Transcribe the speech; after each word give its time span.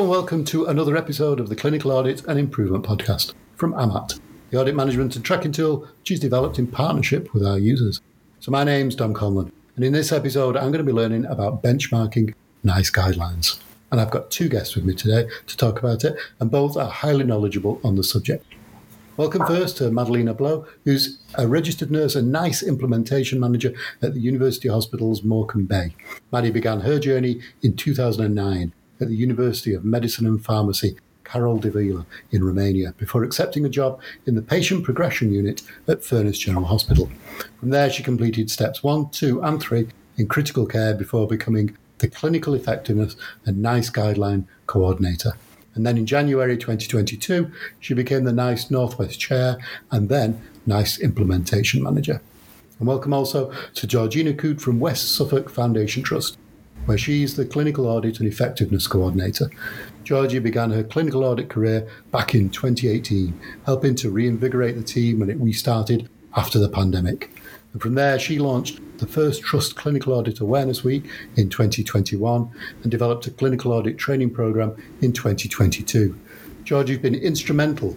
And 0.00 0.08
welcome 0.08 0.46
to 0.46 0.64
another 0.64 0.96
episode 0.96 1.40
of 1.40 1.50
the 1.50 1.54
Clinical 1.54 1.92
Audit 1.92 2.24
and 2.24 2.38
Improvement 2.38 2.86
Podcast 2.86 3.34
from 3.54 3.74
AMAT, 3.74 4.18
the 4.48 4.58
audit 4.58 4.74
management 4.74 5.14
and 5.14 5.22
tracking 5.22 5.52
tool 5.52 5.86
which 5.98 6.10
is 6.10 6.18
developed 6.18 6.58
in 6.58 6.68
partnership 6.68 7.34
with 7.34 7.44
our 7.44 7.58
users. 7.58 8.00
So 8.38 8.50
my 8.50 8.64
name's 8.64 8.96
Dom 8.96 9.12
Conlon, 9.12 9.52
and 9.76 9.84
in 9.84 9.92
this 9.92 10.10
episode 10.10 10.56
I'm 10.56 10.72
going 10.72 10.78
to 10.78 10.84
be 10.84 10.92
learning 10.92 11.26
about 11.26 11.62
benchmarking 11.62 12.32
NICE 12.64 12.90
guidelines. 12.90 13.60
And 13.92 14.00
I've 14.00 14.10
got 14.10 14.30
two 14.30 14.48
guests 14.48 14.74
with 14.74 14.86
me 14.86 14.94
today 14.94 15.28
to 15.46 15.56
talk 15.58 15.78
about 15.78 16.02
it, 16.02 16.16
and 16.40 16.50
both 16.50 16.78
are 16.78 16.88
highly 16.88 17.24
knowledgeable 17.24 17.78
on 17.84 17.96
the 17.96 18.02
subject. 18.02 18.46
Welcome 19.18 19.44
first 19.44 19.76
to 19.76 19.90
Madalina 19.90 20.34
Bleau, 20.34 20.66
who's 20.86 21.18
a 21.34 21.46
registered 21.46 21.90
nurse 21.90 22.16
and 22.16 22.32
NICE 22.32 22.62
implementation 22.62 23.38
manager 23.38 23.74
at 24.00 24.14
the 24.14 24.20
University 24.20 24.70
Hospitals 24.70 25.22
Morecambe 25.22 25.66
Bay. 25.66 25.94
Maddie 26.32 26.50
began 26.50 26.80
her 26.80 26.98
journey 26.98 27.42
in 27.60 27.76
2009 27.76 28.72
at 29.00 29.08
the 29.08 29.16
University 29.16 29.74
of 29.74 29.84
Medicine 29.84 30.26
and 30.26 30.44
Pharmacy, 30.44 30.96
Carol 31.24 31.58
Davila 31.58 32.06
in 32.32 32.44
Romania, 32.44 32.92
before 32.98 33.22
accepting 33.22 33.64
a 33.64 33.68
job 33.68 34.00
in 34.26 34.34
the 34.34 34.42
patient 34.42 34.84
progression 34.84 35.32
unit 35.32 35.62
at 35.86 36.04
Furness 36.04 36.38
General 36.38 36.64
Hospital. 36.64 37.10
From 37.58 37.70
there, 37.70 37.90
she 37.90 38.02
completed 38.02 38.50
steps 38.50 38.82
one, 38.82 39.10
two, 39.10 39.40
and 39.42 39.60
three 39.60 39.88
in 40.16 40.26
critical 40.26 40.66
care 40.66 40.94
before 40.94 41.26
becoming 41.26 41.76
the 41.98 42.08
clinical 42.08 42.54
effectiveness 42.54 43.16
and 43.44 43.62
NICE 43.62 43.90
guideline 43.90 44.46
coordinator. 44.66 45.34
And 45.74 45.86
then 45.86 45.96
in 45.96 46.06
January 46.06 46.56
2022, 46.56 47.50
she 47.78 47.94
became 47.94 48.24
the 48.24 48.32
NICE 48.32 48.70
Northwest 48.70 49.20
Chair 49.20 49.58
and 49.90 50.08
then 50.08 50.40
NICE 50.66 50.98
Implementation 50.98 51.82
Manager. 51.82 52.20
And 52.78 52.88
welcome 52.88 53.12
also 53.12 53.52
to 53.74 53.86
Georgina 53.86 54.34
Coote 54.34 54.60
from 54.60 54.80
West 54.80 55.14
Suffolk 55.14 55.48
Foundation 55.50 56.02
Trust, 56.02 56.38
where 56.86 56.98
she's 56.98 57.36
the 57.36 57.44
Clinical 57.44 57.86
Audit 57.86 58.20
and 58.20 58.28
Effectiveness 58.28 58.86
Coordinator. 58.86 59.50
Georgie 60.04 60.38
began 60.38 60.70
her 60.70 60.82
clinical 60.82 61.24
audit 61.24 61.48
career 61.48 61.88
back 62.10 62.34
in 62.34 62.50
2018, 62.50 63.38
helping 63.66 63.94
to 63.96 64.10
reinvigorate 64.10 64.76
the 64.76 64.82
team 64.82 65.20
when 65.20 65.30
it 65.30 65.38
restarted 65.38 66.08
after 66.36 66.58
the 66.58 66.68
pandemic. 66.68 67.30
And 67.72 67.80
from 67.80 67.94
there, 67.94 68.18
she 68.18 68.38
launched 68.38 68.80
the 68.98 69.06
first 69.06 69.42
Trust 69.42 69.76
Clinical 69.76 70.12
Audit 70.12 70.40
Awareness 70.40 70.82
Week 70.82 71.04
in 71.36 71.48
2021 71.48 72.50
and 72.82 72.90
developed 72.90 73.26
a 73.26 73.30
clinical 73.30 73.72
audit 73.72 73.96
training 73.96 74.30
program 74.30 74.74
in 75.00 75.12
2022. 75.12 76.18
Georgie's 76.64 76.98
been 76.98 77.14
instrumental 77.14 77.96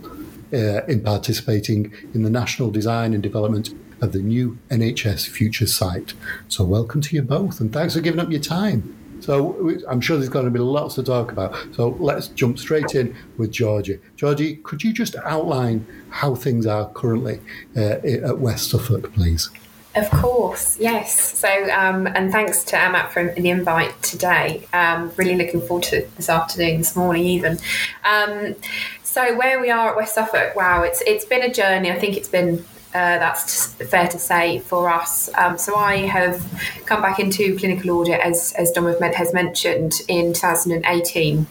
uh, 0.53 0.86
in 0.86 1.02
participating 1.02 1.92
in 2.14 2.23
the 2.23 2.30
national 2.30 2.70
design 2.70 3.14
and 3.14 3.23
development 3.23 3.73
of 4.02 4.11
the 4.11 4.19
new 4.19 4.58
NHS 4.69 5.27
Future 5.27 5.67
site. 5.67 6.13
So, 6.47 6.63
welcome 6.63 7.02
to 7.02 7.16
you 7.16 7.22
both, 7.22 7.59
and 7.59 7.72
thanks 7.72 7.94
for 7.94 8.02
giving 8.02 8.19
up 8.19 8.30
your 8.30 8.41
time. 8.41 8.95
So, 9.22 9.80
I'm 9.88 10.02
sure 10.02 10.17
there's 10.17 10.30
going 10.30 10.45
to 10.45 10.52
be 10.52 10.59
lots 10.59 10.95
to 10.95 11.03
talk 11.03 11.31
about. 11.31 11.55
So, 11.73 11.89
let's 12.00 12.27
jump 12.30 12.59
straight 12.59 12.95
in 12.95 13.16
with 13.38 13.52
Georgie. 13.52 14.00
Georgie, 14.16 14.58
could 14.58 14.83
you 14.83 14.94
just 14.94 15.16
outline 15.23 15.85
how 16.09 16.35
things 16.35 16.66
are 16.66 16.89
currently 16.89 17.39
uh, 17.75 18.00
at 18.03 18.39
West 18.39 18.69
Suffolk, 18.69 19.13
please? 19.13 19.50
Of 19.95 20.09
course, 20.09 20.80
yes. 20.80 21.38
So, 21.38 21.47
um, 21.72 22.07
and 22.07 22.31
thanks 22.31 22.63
to 22.66 22.78
Amat 22.78 23.13
for 23.13 23.31
the 23.35 23.50
invite 23.50 24.02
today. 24.02 24.66
Um, 24.73 25.11
really 25.17 25.35
looking 25.35 25.61
forward 25.61 25.83
to 25.85 26.07
this 26.16 26.30
afternoon, 26.30 26.80
this 26.80 26.95
morning, 26.95 27.23
even. 27.25 27.59
Um, 28.03 28.55
so, 29.03 29.38
where 29.38 29.59
we 29.61 29.69
are 29.69 29.91
at 29.91 29.95
West 29.95 30.16
Suffolk, 30.16 30.55
wow, 30.55 30.81
it's 30.81 31.02
it's 31.02 31.25
been 31.25 31.44
a 31.44 31.53
journey. 31.53 31.91
I 31.91 32.00
think 32.00 32.17
it's 32.17 32.28
been 32.28 32.66
uh, 32.94 33.17
that's 33.17 33.73
fair 33.73 34.08
to 34.08 34.19
say 34.19 34.59
for 34.59 34.89
us. 34.89 35.30
Um, 35.36 35.58
so 35.58 35.75
I 35.75 36.05
have 36.05 36.41
come 36.86 37.02
back 37.02 37.19
into 37.19 37.58
clinical 37.58 37.91
audit 37.91 38.19
as 38.19 38.53
as 38.58 38.72
Dom 38.72 38.85
has 38.85 39.33
mentioned 39.33 40.02
in 40.08 40.33
2018. 40.33 41.47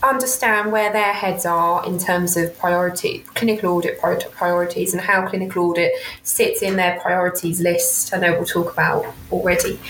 understand 0.02 0.70
where 0.70 0.92
their 0.92 1.12
heads 1.12 1.44
are 1.44 1.84
in 1.84 1.98
terms 1.98 2.36
of 2.36 2.56
priority, 2.58 3.20
clinical 3.34 3.70
audit 3.70 4.00
priorities, 4.00 4.92
and 4.92 5.02
how 5.02 5.26
clinical 5.28 5.70
audit 5.70 5.92
sits 6.22 6.62
in 6.62 6.76
their 6.76 7.00
priorities 7.00 7.60
list. 7.60 8.14
I 8.14 8.18
know 8.18 8.32
we'll 8.32 8.44
talk 8.44 8.72
about 8.72 9.06
already. 9.32 9.80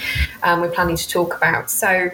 Um, 0.42 0.60
we're 0.60 0.70
planning 0.70 0.96
to 0.96 1.08
talk 1.08 1.36
about. 1.36 1.70
So 1.70 2.10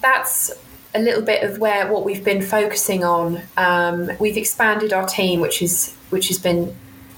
that's 0.00 0.50
a 0.94 0.98
little 0.98 1.22
bit 1.22 1.42
of 1.42 1.58
where 1.58 1.92
what 1.92 2.04
we've 2.04 2.24
been 2.24 2.42
focusing 2.42 3.04
on. 3.04 3.42
Um, 3.56 4.10
we've 4.18 4.36
expanded 4.36 4.92
our 4.92 5.06
team, 5.06 5.40
which 5.40 5.60
is 5.62 5.94
which 6.08 6.28
has 6.28 6.38
been 6.38 6.74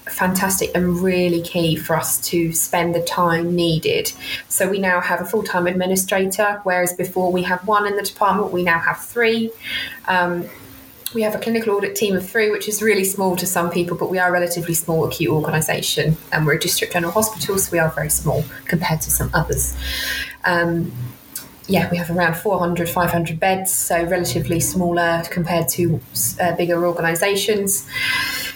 fantastic 0.06 0.70
and 0.74 1.00
really 1.00 1.42
key 1.42 1.76
for 1.76 1.96
us 1.96 2.20
to 2.28 2.52
spend 2.52 2.94
the 2.94 3.02
time 3.02 3.54
needed. 3.54 4.12
So 4.48 4.68
we 4.68 4.78
now 4.78 5.00
have 5.00 5.20
a 5.20 5.24
full 5.24 5.42
time 5.42 5.66
administrator, 5.66 6.60
whereas 6.64 6.92
before 6.92 7.30
we 7.32 7.42
had 7.42 7.64
one 7.66 7.86
in 7.86 7.96
the 7.96 8.02
department, 8.02 8.52
we 8.52 8.62
now 8.62 8.78
have 8.78 8.98
three. 8.98 9.50
Um, 10.08 10.48
we 11.14 11.22
have 11.22 11.34
a 11.34 11.38
clinical 11.38 11.74
audit 11.74 11.94
team 11.94 12.16
of 12.16 12.28
three, 12.28 12.50
which 12.50 12.68
is 12.68 12.82
really 12.82 13.04
small 13.04 13.36
to 13.36 13.46
some 13.46 13.70
people, 13.70 13.96
but 13.96 14.10
we 14.10 14.18
are 14.18 14.28
a 14.28 14.32
relatively 14.32 14.74
small 14.74 15.04
acute 15.04 15.30
organisation 15.30 16.16
and 16.32 16.46
we're 16.46 16.54
a 16.54 16.60
district 16.60 16.94
general 16.94 17.12
hospital, 17.12 17.58
so 17.58 17.70
we 17.70 17.78
are 17.78 17.90
very 17.90 18.08
small 18.08 18.44
compared 18.64 19.00
to 19.02 19.10
some 19.10 19.30
others. 19.34 19.76
Um, 20.44 20.90
yeah, 21.68 21.88
we 21.90 21.96
have 21.96 22.10
around 22.10 22.34
400, 22.34 22.88
500 22.88 23.38
beds, 23.38 23.72
so 23.72 24.04
relatively 24.04 24.58
smaller 24.58 25.22
compared 25.30 25.68
to 25.70 26.00
uh, 26.40 26.56
bigger 26.56 26.86
organisations. 26.86 27.86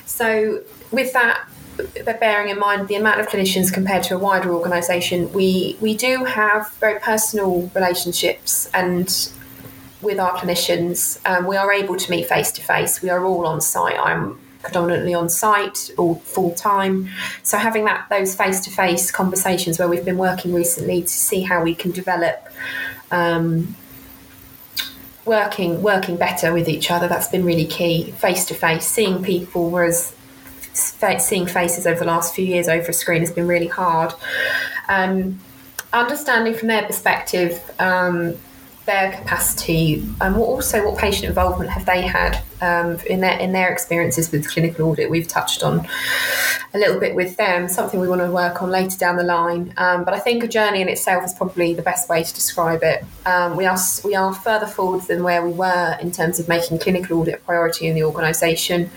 So 0.06 0.62
with 0.90 1.12
that, 1.12 1.48
bearing 2.20 2.48
in 2.48 2.58
mind 2.58 2.88
the 2.88 2.94
amount 2.94 3.20
of 3.20 3.28
clinicians 3.28 3.72
compared 3.72 4.02
to 4.04 4.14
a 4.14 4.18
wider 4.18 4.50
organisation, 4.50 5.32
we 5.32 5.76
we 5.80 5.96
do 5.96 6.24
have 6.24 6.70
very 6.74 6.98
personal 7.00 7.70
relationships 7.74 8.70
and 8.72 9.30
with 10.00 10.20
our 10.20 10.32
clinicians, 10.36 11.18
um, 11.26 11.46
we 11.46 11.56
are 11.56 11.72
able 11.72 11.96
to 11.96 12.10
meet 12.10 12.26
face 12.26 12.52
to 12.52 12.62
face. 12.62 13.02
We 13.02 13.10
are 13.10 13.24
all 13.24 13.46
on 13.46 13.60
site. 13.60 13.98
I'm 13.98 14.38
predominantly 14.62 15.14
on 15.14 15.28
site 15.28 15.90
or 15.96 16.16
full 16.16 16.52
time. 16.52 17.08
So 17.42 17.56
having 17.56 17.84
that 17.84 18.06
those 18.10 18.34
face 18.34 18.60
to 18.60 18.70
face 18.70 19.10
conversations 19.10 19.78
where 19.78 19.88
we've 19.88 20.04
been 20.04 20.18
working 20.18 20.52
recently 20.54 21.02
to 21.02 21.08
see 21.08 21.42
how 21.42 21.62
we 21.62 21.74
can 21.74 21.92
develop. 21.92 22.48
Um, 23.10 23.76
working 25.24 25.82
working 25.82 26.16
better 26.16 26.52
with 26.52 26.68
each 26.68 26.88
other 26.88 27.08
that's 27.08 27.26
been 27.26 27.44
really 27.44 27.66
key 27.66 28.12
face 28.12 28.44
to 28.44 28.54
face 28.54 28.86
seeing 28.86 29.24
people 29.24 29.70
whereas 29.70 30.14
seeing 30.76 31.46
faces 31.46 31.86
over 31.86 32.00
the 32.00 32.06
last 32.06 32.34
few 32.34 32.44
years 32.44 32.68
over 32.68 32.90
a 32.90 32.92
screen 32.92 33.20
has 33.20 33.32
been 33.32 33.46
really 33.46 33.66
hard. 33.66 34.12
Um, 34.88 35.40
understanding 35.92 36.54
from 36.54 36.68
their 36.68 36.84
perspective 36.84 37.60
um, 37.78 38.36
their 38.86 39.12
capacity 39.12 40.02
and 40.20 40.36
what 40.36 40.46
also 40.46 40.84
what 40.88 40.98
patient 40.98 41.26
involvement 41.26 41.70
have 41.70 41.84
they 41.84 42.02
had 42.02 42.40
um, 42.60 42.98
in 43.06 43.20
their 43.20 43.38
in 43.38 43.52
their 43.52 43.70
experiences 43.70 44.30
with 44.32 44.48
clinical 44.48 44.88
audit. 44.88 45.10
We've 45.10 45.28
touched 45.28 45.62
on 45.62 45.86
a 46.72 46.78
little 46.78 46.98
bit 46.98 47.14
with 47.14 47.36
them, 47.36 47.68
something 47.68 48.00
we 48.00 48.08
want 48.08 48.22
to 48.22 48.30
work 48.30 48.62
on 48.62 48.70
later 48.70 48.96
down 48.96 49.16
the 49.16 49.24
line. 49.24 49.74
Um, 49.76 50.04
but 50.04 50.14
I 50.14 50.18
think 50.18 50.42
a 50.44 50.48
journey 50.48 50.80
in 50.80 50.88
itself 50.88 51.24
is 51.24 51.34
probably 51.34 51.74
the 51.74 51.82
best 51.82 52.08
way 52.08 52.22
to 52.22 52.34
describe 52.34 52.82
it. 52.82 53.04
Um, 53.26 53.56
we 53.56 53.66
are 53.66 53.78
we 54.04 54.14
are 54.14 54.32
further 54.32 54.66
forward 54.66 55.02
than 55.02 55.22
where 55.22 55.44
we 55.44 55.52
were 55.52 55.98
in 56.00 56.10
terms 56.12 56.38
of 56.38 56.48
making 56.48 56.78
clinical 56.78 57.20
audit 57.20 57.34
a 57.34 57.38
priority 57.38 57.86
in 57.86 57.94
the 57.94 58.04
organisation 58.04 58.90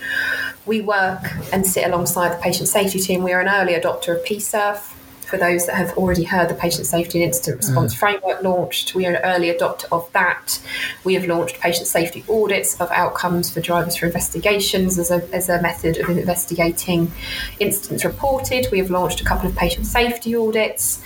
we 0.65 0.81
work 0.81 1.23
and 1.51 1.65
sit 1.65 1.83
alongside 1.85 2.31
the 2.31 2.41
patient 2.41 2.69
safety 2.69 2.99
team. 2.99 3.23
We 3.23 3.33
are 3.33 3.41
an 3.41 3.47
early 3.47 3.73
adopter 3.73 4.15
of 4.15 4.23
PSERF 4.23 4.93
for 5.29 5.37
those 5.37 5.67
that 5.67 5.75
have 5.75 5.95
already 5.97 6.23
heard, 6.23 6.49
the 6.49 6.55
Patient 6.55 6.87
Safety 6.87 7.21
and 7.21 7.27
Incident 7.27 7.57
Response 7.57 7.93
Framework 7.93 8.41
launched. 8.41 8.95
We 8.95 9.05
are 9.05 9.13
an 9.13 9.21
early 9.23 9.53
adopter 9.53 9.85
of 9.91 10.11
that. 10.13 10.59
We 11.03 11.13
have 11.13 11.25
launched 11.25 11.59
patient 11.59 11.87
safety 11.87 12.25
audits 12.27 12.79
of 12.81 12.89
outcomes 12.91 13.51
for 13.51 13.61
drivers 13.61 13.95
for 13.95 14.07
investigations 14.07 14.97
as 14.97 15.11
a, 15.11 15.27
as 15.33 15.47
a 15.47 15.61
method 15.61 15.97
of 15.97 16.09
investigating 16.09 17.11
incidents 17.59 18.03
reported. 18.03 18.67
We 18.71 18.79
have 18.79 18.89
launched 18.89 19.21
a 19.21 19.23
couple 19.23 19.47
of 19.47 19.55
patient 19.55 19.85
safety 19.85 20.35
audits, 20.35 21.01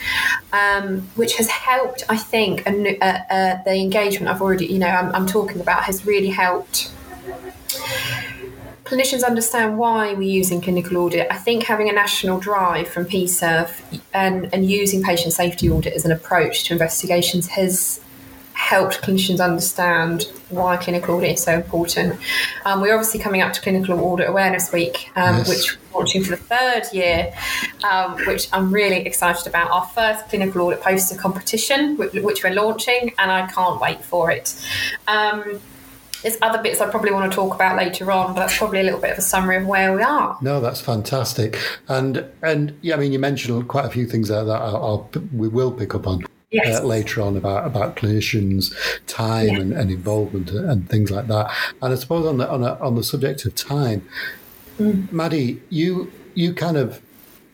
um, 0.54 1.02
which 1.16 1.36
has 1.36 1.50
helped, 1.50 2.04
I 2.08 2.18
think, 2.18 2.66
uh, 2.66 2.70
uh, 2.72 3.64
the 3.64 3.76
engagement 3.76 4.34
I've 4.34 4.42
already, 4.42 4.68
you 4.68 4.80
know, 4.80 4.88
I'm, 4.88 5.14
I'm 5.14 5.28
talking 5.28 5.60
about 5.60 5.84
has 5.84 6.06
really 6.06 6.30
helped 6.30 6.92
clinicians 8.84 9.24
understand 9.24 9.78
why 9.78 10.14
we're 10.14 10.24
using 10.24 10.62
clinical 10.62 10.98
audit. 10.98 11.28
I 11.32 11.38
think 11.38 11.64
having 11.64 11.90
a 11.90 11.94
national 11.94 12.40
drive 12.40 12.88
from 12.88 13.06
PSERF 13.06 14.02
and, 14.14 14.54
and 14.54 14.70
using 14.70 15.02
patient 15.02 15.34
safety 15.34 15.70
audit 15.70 15.94
as 15.94 16.06
an 16.06 16.12
approach 16.12 16.66
to 16.66 16.74
investigations 16.74 17.48
has 17.50 18.02
helped 18.54 19.02
clinicians 19.02 19.44
understand 19.44 20.24
why 20.50 20.78
clinical 20.78 21.16
audit 21.16 21.32
is 21.32 21.44
so 21.44 21.54
important. 21.54 22.20
Um, 22.66 22.82
we're 22.82 22.94
obviously 22.94 23.20
coming 23.20 23.42
up 23.42 23.52
to 23.54 23.62
Clinical 23.62 24.00
Audit 24.00 24.30
Awareness 24.30 24.72
Week, 24.72 25.12
um, 25.16 25.38
yes. 25.38 25.50
which 25.50 25.78
we're 25.92 26.00
launching 26.00 26.24
for 26.24 26.32
the 26.32 26.38
third 26.38 26.84
year, 26.94 27.34
um, 27.84 28.18
which 28.26 28.48
I'm 28.54 28.72
really 28.72 28.98
excited 28.98 29.48
about. 29.48 29.72
Our 29.72 29.86
first 29.88 30.30
clinical 30.30 30.62
audit 30.62 30.82
poster 30.82 31.16
competition, 31.16 31.98
which, 31.98 32.14
which 32.14 32.44
we're 32.44 32.54
launching, 32.54 33.14
and 33.18 33.32
I 33.32 33.48
can't 33.48 33.82
wait 33.82 34.04
for 34.04 34.32
it. 34.32 34.56
There's 36.24 36.38
other 36.42 36.64
bits 36.64 36.80
I 36.80 36.90
probably 36.90 37.12
want 37.12 37.30
to 37.30 37.36
talk 37.36 37.54
about 37.54 37.76
later 37.76 38.10
on, 38.10 38.34
but 38.34 38.40
that's 38.40 38.58
probably 38.58 38.80
a 38.80 38.84
little 38.84 39.00
bit 39.00 39.12
of 39.12 39.18
a 39.18 39.22
summary 39.22 39.58
of 39.58 39.68
where 39.68 39.94
we 39.94 40.02
are. 40.02 40.38
No, 40.42 40.62
that's 40.62 40.80
fantastic, 40.80 41.60
and 41.90 42.26
and 42.42 42.78
yeah, 42.82 42.96
I 42.96 42.98
mean, 42.98 43.12
you 43.12 43.20
mentioned 43.20 43.68
quite 43.68 43.86
a 43.86 43.90
few 43.90 44.08
things 44.08 44.30
there 44.30 44.46
that 44.46 44.62
I'll, 44.62 44.76
I'll 44.84 45.10
we 45.36 45.50
will 45.50 45.72
pick 45.72 45.94
up 45.94 46.08
on. 46.08 46.26
Yes. 46.50 46.82
Uh, 46.82 46.86
later 46.86 47.20
on 47.24 47.36
about 47.36 47.66
about 47.66 47.96
clinicians' 47.96 48.76
time 49.08 49.48
yeah. 49.48 49.60
and, 49.60 49.74
and, 49.74 49.90
involvement 49.90 50.52
and 50.52 50.88
things 50.88 51.10
like 51.10 51.26
that. 51.26 51.52
And 51.82 51.92
I 51.92 51.96
suppose 51.96 52.28
on 52.28 52.38
the 52.38 52.48
on, 52.48 52.64
a, 52.64 52.76
on 52.76 52.94
the 52.94 53.04
subject 53.04 53.44
of 53.46 53.56
time, 53.56 54.08
mm. 54.78 55.12
Maddie, 55.12 55.60
you 55.70 56.12
you 56.36 56.54
kind 56.54 56.78
of 56.78 57.02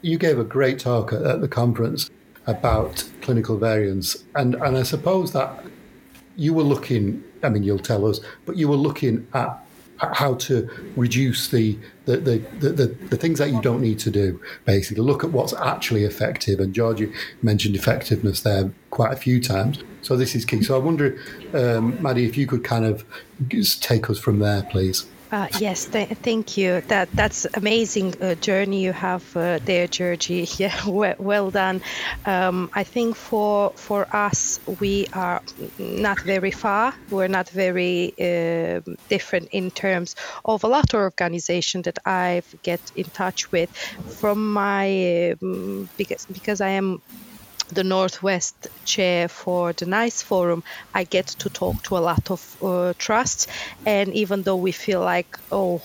you 0.02 0.18
gave 0.18 0.38
a 0.38 0.44
great 0.44 0.80
talk 0.80 1.14
at, 1.14 1.22
at 1.22 1.40
the 1.40 1.48
conference 1.48 2.10
about 2.46 3.10
clinical 3.22 3.58
variance, 3.58 4.22
and 4.36 4.56
and 4.56 4.78
I 4.78 4.84
suppose 4.84 5.32
that 5.32 5.64
you 6.36 6.54
were 6.54 6.64
looking 6.64 7.24
I 7.44 7.50
mean, 7.50 7.64
you'll 7.64 7.80
tell 7.80 8.06
us, 8.06 8.20
but 8.46 8.58
you 8.58 8.68
were 8.68 8.76
looking 8.76 9.28
at 9.34 9.66
how 10.00 10.34
to 10.36 10.70
reduce 10.96 11.50
the 11.50 11.78
the, 12.06 12.18
the, 12.18 12.38
the, 12.60 12.86
the, 12.88 13.18
things 13.18 13.38
that 13.38 13.52
you 13.52 13.62
don't 13.62 13.82
need 13.82 14.00
to 14.00 14.10
do, 14.10 14.42
basically. 14.66 15.04
Look 15.04 15.24
at 15.24 15.30
what's 15.30 15.54
actually 15.54 16.06
effective. 16.06 16.60
And 16.60 16.74
George, 16.74 17.00
you 17.00 17.14
mentioned 17.44 17.76
effectiveness 17.76 18.42
there 18.42 18.72
quite 18.90 19.14
a 19.14 19.16
few 19.16 19.40
times. 19.40 19.84
So 20.02 20.18
this 20.18 20.34
is 20.34 20.44
key. 20.44 20.64
So 20.64 20.76
I 20.76 20.80
wonder, 20.80 21.20
um, 21.54 22.02
Maddie, 22.02 22.26
if 22.26 22.36
you 22.36 22.48
could 22.48 22.64
kind 22.64 22.86
of 22.86 23.06
take 23.82 24.10
us 24.10 24.18
from 24.18 24.40
there, 24.40 24.64
please. 24.72 25.06
Uh, 25.32 25.48
yes, 25.52 25.86
th- 25.88 26.10
thank 26.24 26.58
you. 26.58 26.82
That 26.88 27.10
that's 27.16 27.46
amazing 27.54 28.16
uh, 28.20 28.34
journey 28.36 28.82
you 28.82 28.94
have 28.94 29.24
uh, 29.36 29.60
there, 29.64 29.88
Georgie. 29.88 30.48
Yeah, 30.58 30.76
well, 30.88 31.16
well 31.20 31.52
done. 31.52 31.82
Um, 32.26 32.70
I 32.74 32.84
think 32.84 33.16
for 33.16 33.74
for 33.78 34.08
us, 34.16 34.60
we 34.80 35.06
are 35.14 35.42
not 35.78 36.20
very 36.22 36.50
far. 36.52 36.94
We're 37.12 37.28
not 37.28 37.50
very 37.50 38.14
um, 38.20 38.96
different 39.08 39.50
in 39.52 39.70
terms 39.72 40.16
of 40.46 40.64
a 40.64 40.68
lot 40.68 40.94
of 40.94 41.00
organization 41.00 41.84
that 41.84 42.00
I 42.06 42.42
get 42.64 42.82
in 42.96 43.06
touch 43.14 43.52
with. 43.52 43.70
From 44.08 44.52
my 44.52 45.36
um, 45.42 45.90
because 45.96 46.26
because 46.26 46.60
I 46.60 46.70
am 46.70 47.02
the 47.70 47.84
Northwest 47.84 48.68
chair 48.86 49.28
for 49.28 49.74
the 49.74 49.86
NICE 49.86 50.22
Forum, 50.22 50.64
I 50.94 51.04
get 51.04 51.28
to 51.28 51.50
talk 51.50 51.84
to 51.84 51.98
a 51.98 52.00
lot 52.00 52.32
of 52.32 52.58
uh, 52.64 52.94
trusts. 52.98 53.48
And 53.86 54.14
even 54.14 54.44
though 54.44 54.58
we 54.58 54.72
feel 54.72 55.02
like, 55.02 55.38
oh, 55.52 55.82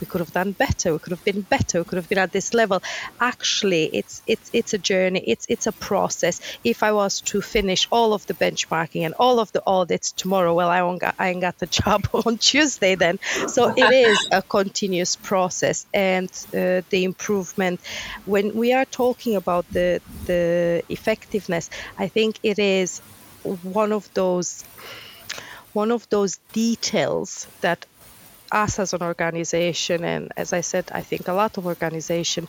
we 0.00 0.06
could 0.06 0.20
have 0.20 0.32
done 0.32 0.52
better 0.52 0.92
we 0.92 0.98
could 0.98 1.12
have 1.12 1.24
been 1.24 1.42
better 1.42 1.78
we 1.78 1.84
could 1.84 1.96
have 1.96 2.08
been 2.08 2.18
at 2.18 2.32
this 2.32 2.54
level. 2.54 2.80
Actually 3.20 3.84
it's 3.86 4.22
it's 4.26 4.50
it's 4.52 4.74
a 4.74 4.78
journey 4.78 5.22
it's 5.26 5.46
it's 5.48 5.66
a 5.66 5.72
process. 5.72 6.40
If 6.64 6.82
i 6.82 6.92
was 6.92 7.20
to 7.22 7.40
finish 7.40 7.86
all 7.90 8.12
of 8.12 8.26
the 8.26 8.34
benchmarking 8.34 9.04
and 9.04 9.14
all 9.18 9.38
of 9.40 9.52
the 9.52 9.62
audits 9.66 10.12
tomorrow 10.12 10.54
well 10.54 10.68
i 10.68 10.82
won't 10.82 11.00
got, 11.00 11.14
i 11.18 11.28
ain't 11.30 11.40
got 11.40 11.58
the 11.58 11.66
job 11.82 12.08
on 12.12 12.38
tuesday 12.38 12.94
then. 12.94 13.18
So 13.46 13.72
it 13.76 13.90
is 13.92 14.26
a 14.30 14.42
continuous 14.42 15.16
process 15.16 15.86
and 15.92 16.28
uh, 16.54 16.82
the 16.90 17.04
improvement. 17.04 17.80
When 18.24 18.54
we 18.54 18.72
are 18.72 18.84
talking 18.84 19.36
about 19.36 19.66
the 19.72 20.00
the 20.26 20.82
effectiveness 20.88 21.68
i 21.98 22.08
think 22.08 22.38
it 22.42 22.58
is 22.58 23.02
one 23.42 23.92
of 23.92 24.08
those 24.14 24.64
one 25.74 25.90
of 25.90 26.08
those 26.08 26.38
details 26.52 27.48
that 27.60 27.84
us 28.54 28.78
as 28.78 28.94
an 28.94 29.02
organization, 29.02 30.04
and 30.04 30.32
as 30.36 30.52
I 30.52 30.60
said, 30.60 30.84
I 30.92 31.02
think 31.02 31.28
a 31.28 31.32
lot 31.32 31.58
of 31.58 31.66
organization, 31.66 32.48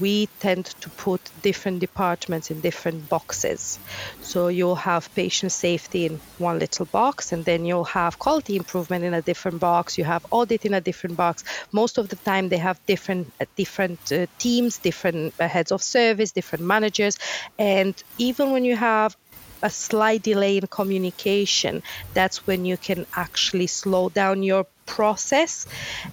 we 0.00 0.26
tend 0.40 0.66
to 0.82 0.90
put 0.90 1.20
different 1.42 1.78
departments 1.78 2.50
in 2.50 2.60
different 2.60 3.08
boxes. 3.08 3.78
So 4.20 4.48
you'll 4.48 4.74
have 4.74 5.14
patient 5.14 5.52
safety 5.52 6.06
in 6.06 6.20
one 6.38 6.58
little 6.58 6.86
box, 6.86 7.32
and 7.32 7.44
then 7.44 7.64
you'll 7.64 7.84
have 7.84 8.18
quality 8.18 8.56
improvement 8.56 9.04
in 9.04 9.14
a 9.14 9.22
different 9.22 9.60
box. 9.60 9.96
You 9.96 10.04
have 10.04 10.26
audit 10.30 10.66
in 10.66 10.74
a 10.74 10.80
different 10.80 11.16
box. 11.16 11.44
Most 11.72 11.98
of 11.98 12.08
the 12.08 12.16
time, 12.16 12.48
they 12.48 12.58
have 12.58 12.84
different 12.86 13.32
uh, 13.40 13.46
different 13.56 14.00
uh, 14.12 14.26
teams, 14.38 14.78
different 14.78 15.34
uh, 15.38 15.48
heads 15.48 15.70
of 15.70 15.82
service, 15.82 16.32
different 16.32 16.64
managers, 16.64 17.18
and 17.58 17.94
even 18.18 18.50
when 18.50 18.64
you 18.64 18.76
have 18.76 19.16
a 19.62 19.70
slight 19.70 20.22
delay 20.22 20.58
in 20.58 20.66
communication, 20.66 21.82
that's 22.12 22.46
when 22.46 22.66
you 22.66 22.76
can 22.76 23.06
actually 23.16 23.66
slow 23.66 24.10
down 24.10 24.42
your 24.42 24.66
process 24.86 25.66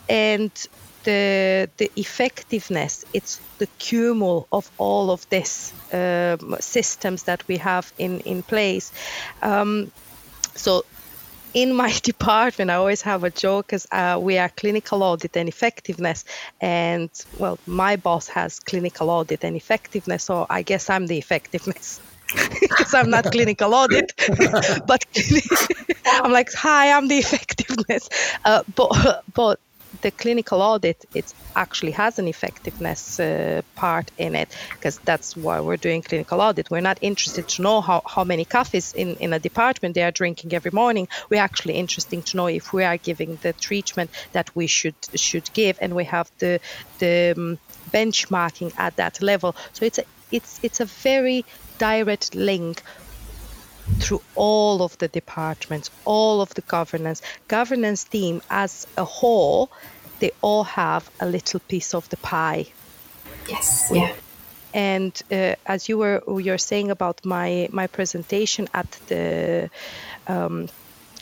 and 0.10 0.52
the 1.04 1.70
the 1.78 1.92
effectiveness. 1.96 3.06
It's 3.14 3.40
the 3.58 3.68
cumul 3.80 4.46
of 4.52 4.70
all 4.78 5.12
of 5.12 5.28
this 5.30 5.74
um, 5.94 6.56
systems 6.60 7.24
that 7.24 7.48
we 7.48 7.58
have 7.58 7.92
in 7.98 8.20
in 8.22 8.44
place. 8.44 8.92
Um, 9.42 9.92
so 10.56 10.86
in 11.54 11.74
my 11.84 11.92
department, 12.04 12.72
I 12.72 12.76
always 12.76 13.02
have 13.02 13.24
a 13.24 13.30
joke 13.30 13.68
because 13.68 13.88
uh, 13.92 14.20
we 14.22 14.38
are 14.38 14.50
clinical 14.50 15.04
audit 15.04 15.36
and 15.38 15.50
effectiveness, 15.50 16.26
and 16.60 17.10
well, 17.38 17.58
my 17.66 17.96
boss 17.96 18.28
has 18.30 18.60
clinical 18.60 19.10
audit 19.10 19.44
and 19.44 19.56
effectiveness, 19.56 20.24
so 20.24 20.46
I 20.50 20.62
guess 20.62 20.90
I'm 20.90 21.08
the 21.08 21.18
effectiveness 21.18 22.00
because 22.60 22.94
I'm 22.94 23.10
not 23.10 23.32
clinical 23.32 23.74
audit, 23.74 24.14
but 24.88 25.06
I'm 26.06 26.32
like, 26.32 26.52
hi, 26.54 26.92
I'm 26.92 27.08
the 27.08 27.18
effectiveness. 27.18 28.10
Uh, 28.46 28.64
but 28.76 29.24
but 29.34 29.60
the 30.02 30.12
clinical 30.12 30.62
audit 30.62 31.06
it 31.14 31.34
actually 31.56 31.92
has 31.92 32.18
an 32.18 32.28
effectiveness 32.28 33.20
uh, 33.20 33.62
part 33.76 34.10
in 34.18 34.36
it 34.36 34.50
because 34.74 34.98
that's 35.00 35.36
why 35.36 35.60
we're 35.60 35.78
doing 35.78 36.02
clinical 36.02 36.42
audit. 36.42 36.72
We're 36.72 36.82
not 36.82 36.98
interested 37.02 37.48
to 37.50 37.62
know 37.62 37.82
how, 37.82 38.02
how 38.06 38.24
many 38.24 38.46
coffees 38.46 38.94
in, 38.94 39.16
in 39.18 39.34
a 39.34 39.40
department 39.40 39.96
they 39.96 40.04
are 40.04 40.12
drinking 40.12 40.54
every 40.54 40.72
morning. 40.72 41.08
We're 41.30 41.42
actually 41.42 41.74
interested 41.76 42.26
to 42.28 42.38
know 42.38 42.48
if 42.48 42.74
we 42.74 42.84
are 42.84 42.98
giving 42.98 43.38
the 43.42 43.54
treatment 43.54 44.12
that 44.32 44.56
we 44.56 44.68
should 44.68 44.96
should 45.16 45.52
give, 45.54 45.78
and 45.82 45.94
we 45.96 46.06
have 46.06 46.32
the 46.40 46.60
the 47.00 47.34
um, 47.38 47.60
benchmarking 47.92 48.74
at 48.78 48.96
that 48.96 49.22
level. 49.22 49.56
So 49.74 49.86
it's 49.86 50.00
a 50.00 50.04
it's 50.32 50.60
it's 50.64 50.80
a 50.80 50.86
very 50.86 51.46
direct 51.82 52.36
link 52.36 52.84
through 54.00 54.22
all 54.36 54.84
of 54.84 54.98
the 55.00 55.08
departments, 55.08 55.90
all 56.06 56.42
of 56.42 56.54
the 56.54 56.62
governance. 56.62 57.22
Governance 57.48 58.04
team 58.04 58.42
as 58.50 58.88
a 58.98 59.04
whole, 59.04 59.72
they 60.20 60.32
all 60.42 60.64
have 60.64 61.10
a 61.20 61.26
little 61.26 61.60
piece 61.60 61.96
of 61.96 62.08
the 62.10 62.18
pie. 62.18 62.68
Yes. 63.50 63.90
Yeah. 63.92 64.14
And 64.74 65.20
uh, 65.32 65.56
as 65.66 65.90
you 65.90 65.98
were 65.98 66.22
you're 66.40 66.60
saying 66.60 66.92
about 66.92 67.26
my 67.26 67.68
my 67.72 67.88
presentation 67.88 68.70
at 68.74 68.90
the 69.08 69.70
um, 70.28 70.70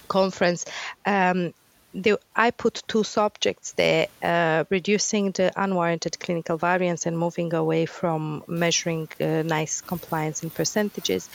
conference, 0.08 0.66
um, 1.06 1.54
the, 1.94 2.20
I 2.36 2.52
put 2.52 2.84
two 2.88 3.04
subjects 3.04 3.74
there 3.74 4.08
uh, 4.22 4.66
reducing 4.70 5.32
the 5.32 5.52
unwarranted 5.56 6.20
clinical 6.20 6.58
variance 6.58 7.06
and 7.06 7.18
moving 7.18 7.54
away 7.54 7.86
from 7.86 8.44
measuring 8.48 9.10
uh, 9.20 9.44
NICE 9.44 9.82
compliance 9.82 10.44
in 10.44 10.50
percentages. 10.50 11.30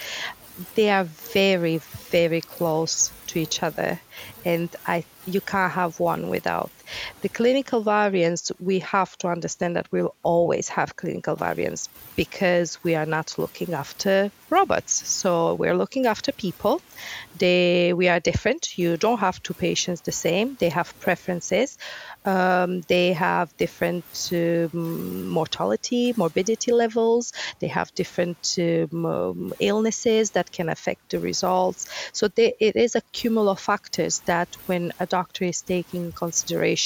They 0.77 0.91
are 0.91 1.05
very, 1.05 1.79
very 2.11 2.41
close 2.41 3.13
to 3.29 3.41
each 3.41 3.63
other, 3.63 4.01
and 4.45 4.69
I 4.87 5.05
you 5.27 5.41
can't 5.41 5.73
have 5.73 5.99
one 5.99 6.29
without 6.29 6.71
The 7.23 7.29
clinical 7.29 7.81
variance, 7.83 8.53
we 8.61 8.81
have 8.81 9.17
to 9.19 9.29
understand 9.29 9.77
that 9.77 9.91
we'll 9.91 10.15
always 10.23 10.69
have 10.69 10.97
clinical 10.97 11.37
variance 11.37 11.89
because 12.17 12.83
we 12.85 12.95
are 12.95 13.07
not 13.07 13.39
looking 13.39 13.75
after 13.75 14.31
robots. 14.51 14.93
So 15.09 15.55
we're 15.55 15.77
looking 15.83 16.07
after 16.07 16.31
people. 16.33 16.81
They 17.43 17.93
we 17.93 18.07
are 18.09 18.21
different. 18.21 18.79
You 18.79 18.97
don't 18.97 19.21
have 19.27 19.43
two 19.43 19.55
patients 19.55 20.01
the 20.03 20.13
same. 20.13 20.57
They 20.63 20.71
have 20.79 20.89
preferences. 21.01 21.79
Um, 22.25 22.71
they 22.83 23.13
have 23.13 23.47
different 23.65 24.05
um, 24.33 25.29
mortality, 25.39 26.15
morbidity 26.17 26.73
levels. 26.73 27.33
They 27.61 27.71
have 27.79 27.89
different 27.95 28.43
um, 28.59 29.53
illnesses 29.71 30.25
that 30.37 30.49
can 30.57 30.69
affect 30.69 31.03
the 31.11 31.19
results. 31.31 31.81
So 32.13 32.29
they, 32.29 32.55
it 32.61 32.77
is 32.77 32.93
a 32.97 33.03
cumul 33.17 33.49
of 33.55 33.61
factors 33.61 34.15
that 34.33 34.49
when 34.67 34.93
a 35.01 35.07
doctor 35.07 35.45
is 35.45 35.61
taking 35.63 36.13
consideration 36.13 36.84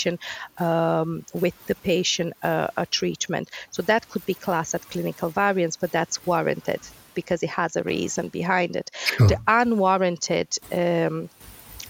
um, 0.58 1.24
with 1.34 1.54
the 1.66 1.74
patient 1.74 2.34
uh, 2.42 2.68
a 2.76 2.86
treatment. 2.86 3.50
So 3.70 3.82
that 3.82 4.08
could 4.08 4.24
be 4.26 4.34
classed 4.34 4.74
as 4.74 4.84
clinical 4.84 5.30
variance, 5.30 5.76
but 5.76 5.90
that's 5.90 6.24
warranted 6.26 6.80
because 7.14 7.42
it 7.42 7.50
has 7.50 7.76
a 7.76 7.82
reason 7.82 8.28
behind 8.28 8.76
it. 8.76 8.90
Sure. 8.94 9.28
The 9.28 9.40
unwarranted 9.46 10.50
um, 10.72 11.28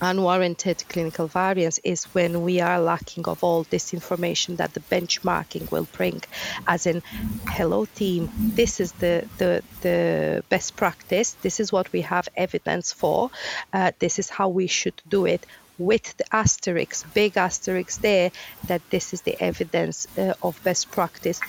unwarranted 0.01 0.85
clinical 0.89 1.27
variance 1.27 1.79
is 1.83 2.05
when 2.15 2.43
we 2.43 2.61
are 2.61 2.81
lacking 2.81 3.25
of 3.27 3.43
all 3.43 3.65
this 3.65 3.93
information 3.93 4.57
that 4.57 4.73
the 4.75 4.81
benchmarking 4.81 5.71
will 5.73 5.89
bring 5.93 6.23
as 6.67 6.87
in 6.87 7.03
hello 7.49 7.85
team 7.85 8.31
this 8.61 8.81
is 8.81 8.93
the 8.93 9.27
the, 9.39 9.63
the 9.81 10.43
best 10.49 10.77
practice 10.77 11.33
this 11.43 11.59
is 11.59 11.73
what 11.73 11.93
we 11.93 12.03
have 12.03 12.29
evidence 12.37 12.93
for 12.93 13.31
uh, 13.73 13.91
this 13.99 14.19
is 14.19 14.31
how 14.31 14.49
we 14.49 14.67
should 14.67 15.01
do 15.09 15.27
it 15.27 15.45
with 15.79 16.17
the 16.17 16.25
asterisk, 16.33 17.13
big 17.15 17.37
asterisk 17.37 18.01
there, 18.01 18.31
that 18.67 18.83
this 18.91 19.13
is 19.13 19.23
the 19.23 19.41
evidence 19.41 20.07
uh, 20.19 20.35
of 20.43 20.63
best 20.65 20.91
practice. 20.91 21.41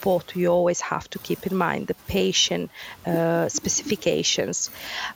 But 0.00 0.36
you 0.36 0.48
always 0.48 0.80
have 0.80 1.10
to 1.10 1.18
keep 1.18 1.46
in 1.46 1.56
mind 1.56 1.88
the 1.88 1.94
patient 2.06 2.70
uh, 3.04 3.48
specifications. 3.48 4.70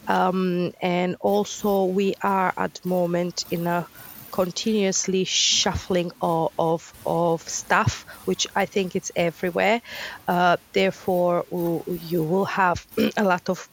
Um, 0.08 0.72
and 0.82 1.16
also, 1.20 1.84
we 1.84 2.14
are 2.22 2.52
at 2.56 2.74
the 2.74 2.88
moment 2.88 3.44
in 3.50 3.66
a 3.66 3.86
continuously 4.32 5.24
shuffling 5.24 6.12
of, 6.22 6.52
of, 6.58 6.92
of 7.06 7.48
stuff, 7.48 8.04
which 8.24 8.46
I 8.54 8.66
think 8.66 8.96
it's 8.96 9.12
everywhere. 9.14 9.82
Uh, 10.26 10.56
therefore, 10.72 11.44
you 11.50 12.22
will 12.22 12.46
have 12.46 12.86
a 13.16 13.24
lot 13.24 13.48
of 13.48 13.68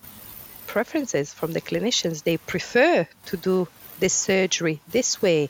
preferences 0.67 1.33
from 1.33 1.53
the 1.53 1.61
clinicians. 1.61 2.23
They 2.23 2.37
prefer 2.37 3.07
to 3.27 3.37
do 3.37 3.67
this 3.99 4.13
surgery 4.13 4.79
this 4.89 5.21
way. 5.21 5.49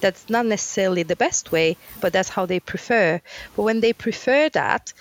That's 0.00 0.28
not 0.28 0.46
necessarily 0.46 1.04
the 1.04 1.16
best 1.16 1.52
way, 1.52 1.76
but 2.00 2.12
that's 2.12 2.28
how 2.28 2.46
they 2.46 2.60
prefer. 2.60 3.20
But 3.54 3.62
when 3.62 3.80
they 3.80 3.92
prefer 3.92 4.48
that, 4.50 4.92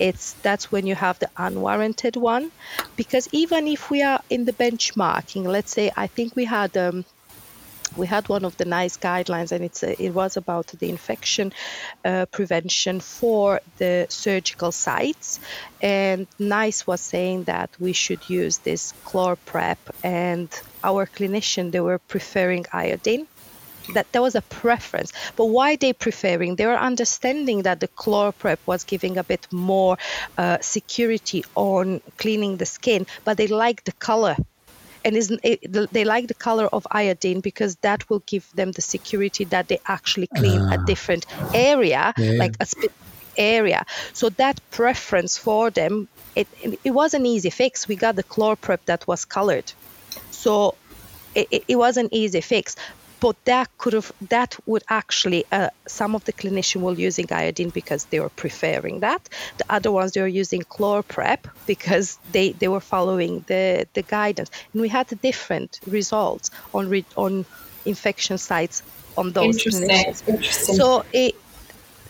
it's 0.00 0.32
that's 0.42 0.72
when 0.72 0.86
you 0.86 0.94
have 0.94 1.18
the 1.18 1.30
unwarranted 1.36 2.16
one 2.16 2.50
because 2.96 3.28
even 3.32 3.68
if 3.68 3.90
we 3.90 4.02
are 4.02 4.20
in 4.30 4.46
the 4.46 4.52
benchmarking 4.52 5.44
let's 5.44 5.70
say 5.70 5.92
i 5.94 6.06
think 6.06 6.34
we 6.34 6.46
had 6.46 6.74
um, 6.76 7.04
we 7.96 8.06
had 8.06 8.28
one 8.28 8.44
of 8.44 8.56
the 8.56 8.64
NICE 8.64 8.96
guidelines 8.98 9.52
and 9.52 9.64
it's 9.64 9.82
it 9.82 10.10
was 10.10 10.36
about 10.36 10.68
the 10.68 10.88
infection 10.88 11.52
uh, 12.04 12.26
prevention 12.26 13.00
for 13.00 13.60
the 13.78 14.06
surgical 14.08 14.72
sites. 14.72 15.40
And 15.80 16.26
NICE 16.38 16.86
was 16.86 17.00
saying 17.00 17.44
that 17.44 17.70
we 17.78 17.92
should 17.92 18.28
use 18.28 18.58
this 18.58 18.94
ChloraPrep 19.04 19.78
and 20.02 20.48
our 20.84 21.06
clinician 21.06 21.70
they 21.70 21.80
were 21.80 21.98
preferring 21.98 22.66
iodine. 22.72 23.26
That 23.94 24.12
there 24.12 24.22
was 24.22 24.36
a 24.36 24.42
preference. 24.42 25.12
But 25.34 25.46
why 25.46 25.74
they 25.74 25.92
preferring? 25.92 26.54
They 26.54 26.66
were 26.66 26.78
understanding 26.78 27.62
that 27.62 27.80
the 27.80 27.88
ChloraPrep 27.88 28.58
was 28.64 28.84
giving 28.84 29.18
a 29.18 29.24
bit 29.24 29.48
more 29.50 29.98
uh, 30.38 30.58
security 30.60 31.44
on 31.56 32.00
cleaning 32.16 32.58
the 32.58 32.66
skin 32.66 33.06
but 33.24 33.36
they 33.36 33.48
liked 33.48 33.86
the 33.86 33.92
color 33.92 34.36
and 35.04 35.16
it, 35.42 35.92
they 35.92 36.04
like 36.04 36.28
the 36.28 36.34
color 36.34 36.66
of 36.66 36.86
iodine 36.90 37.40
because 37.40 37.76
that 37.76 38.08
will 38.10 38.22
give 38.26 38.50
them 38.54 38.72
the 38.72 38.82
security 38.82 39.44
that 39.44 39.68
they 39.68 39.80
actually 39.86 40.26
clean 40.26 40.60
uh, 40.60 40.76
a 40.76 40.78
ah. 40.78 40.84
different 40.84 41.26
area 41.54 42.12
yeah. 42.16 42.32
like 42.32 42.56
a 42.60 42.66
specific 42.66 42.96
area 43.36 43.86
so 44.12 44.28
that 44.28 44.60
preference 44.70 45.38
for 45.38 45.70
them 45.70 46.08
it, 46.36 46.48
it 46.84 46.90
was 46.90 47.14
an 47.14 47.24
easy 47.24 47.50
fix 47.50 47.86
we 47.88 47.96
got 47.96 48.16
the 48.16 48.24
ChloraPrep 48.24 48.80
that 48.86 49.06
was 49.06 49.24
colored 49.24 49.72
so 50.30 50.74
it, 51.34 51.64
it 51.68 51.76
was 51.76 51.96
an 51.96 52.08
easy 52.12 52.40
fix 52.40 52.76
but 53.20 53.36
that 53.44 53.68
could 53.78 53.92
have 53.92 54.12
that 54.28 54.56
would 54.66 54.82
actually 54.88 55.44
uh, 55.52 55.68
some 55.86 56.14
of 56.14 56.24
the 56.24 56.32
clinicians 56.32 56.80
were 56.80 56.94
using 56.94 57.26
iodine 57.30 57.70
because 57.70 58.04
they 58.06 58.18
were 58.18 58.30
preferring 58.30 59.00
that. 59.00 59.28
The 59.58 59.64
other 59.68 59.92
ones 59.92 60.12
they 60.12 60.22
were 60.22 60.26
using 60.26 60.62
ChloraPrep 60.62 61.40
because 61.66 62.18
they 62.32 62.52
they 62.52 62.68
were 62.68 62.80
following 62.80 63.44
the 63.46 63.86
the 63.92 64.02
guidance. 64.02 64.50
And 64.72 64.82
we 64.82 64.88
had 64.88 65.06
different 65.20 65.80
results 65.86 66.50
on 66.74 66.88
re, 66.88 67.04
on 67.16 67.44
infection 67.84 68.38
sites 68.38 68.82
on 69.16 69.32
those 69.32 69.56
Interesting. 69.56 69.90
Interesting. 69.90 70.76
so 70.76 71.04
it 71.12 71.34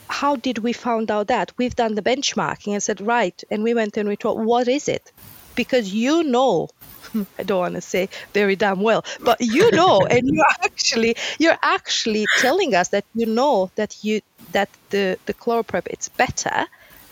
how 0.09 0.37
did 0.37 0.59
we 0.59 0.73
found 0.73 1.11
out 1.11 1.29
that? 1.29 1.53
We've 1.57 1.75
done 1.75 1.95
the 1.95 2.03
benchmarking 2.03 2.73
and 2.73 2.83
said 2.83 3.01
right. 3.01 3.43
And 3.51 3.63
we 3.63 3.75
went 3.75 3.97
and 3.97 4.09
we 4.09 4.17
thought 4.17 4.39
what 4.39 4.69
is 4.69 4.89
it? 4.89 5.13
Because 5.55 5.95
you 5.95 6.25
know 6.25 6.69
I 7.39 7.43
don't 7.43 7.59
want 7.59 7.75
to 7.75 7.81
say 7.81 8.09
very 8.33 8.57
damn 8.57 8.81
well, 8.81 9.05
but 9.21 9.41
you 9.41 9.71
know, 9.71 10.01
and 10.01 10.23
you're 10.25 10.45
actually 10.65 11.17
you're 11.39 11.59
actually 11.63 12.27
telling 12.39 12.75
us 12.75 12.89
that 12.89 13.05
you 13.15 13.27
know 13.27 13.71
that 13.77 14.05
you 14.05 14.21
that 14.53 14.69
the 14.91 15.19
the 15.27 15.35
ChloraPrep 15.35 15.87
it's 15.89 16.09
better, 16.09 16.67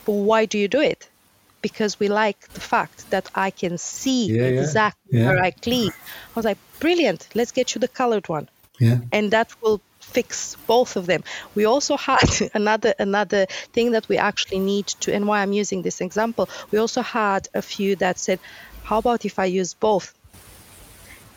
but 0.05 0.13
why 0.13 0.47
do 0.47 0.59
you 0.59 0.69
do 0.69 0.81
it? 0.81 1.09
Because 1.61 1.99
we 1.99 2.09
like 2.09 2.49
the 2.53 2.61
fact 2.61 3.11
that 3.11 3.29
I 3.35 3.51
can 3.51 3.79
see 3.79 4.27
yeah, 4.27 4.43
exactly 4.45 5.19
yeah. 5.19 5.27
where 5.27 5.43
I 5.43 5.51
clean. 5.51 5.91
I 5.91 6.35
was 6.37 6.45
like, 6.45 6.59
brilliant. 6.79 7.29
Let's 7.35 7.51
get 7.51 7.75
you 7.75 7.81
the 7.81 7.89
colored 7.89 8.29
one. 8.29 8.49
Yeah. 8.79 8.99
And 9.11 9.33
that 9.33 9.51
will 9.61 9.81
fix 10.09 10.57
both 10.67 10.97
of 10.97 11.07
them. 11.07 11.23
We 11.55 11.65
also 11.65 11.97
had 12.11 12.31
another 12.55 12.95
another 12.99 13.47
thing 13.73 13.93
that 13.93 14.09
we 14.09 14.17
actually 14.19 14.61
need 14.61 14.87
to, 15.03 15.13
and 15.13 15.27
why 15.27 15.43
I'm 15.43 15.53
using 15.53 15.83
this 15.83 16.01
example. 16.01 16.49
We 16.71 16.79
also 16.79 17.03
had 17.03 17.49
a 17.55 17.63
few 17.63 17.97
that 17.97 18.19
said, 18.19 18.39
how 18.89 18.99
about 18.99 19.27
if 19.27 19.39
I 19.39 19.45
use 19.45 19.75
both? 19.75 20.15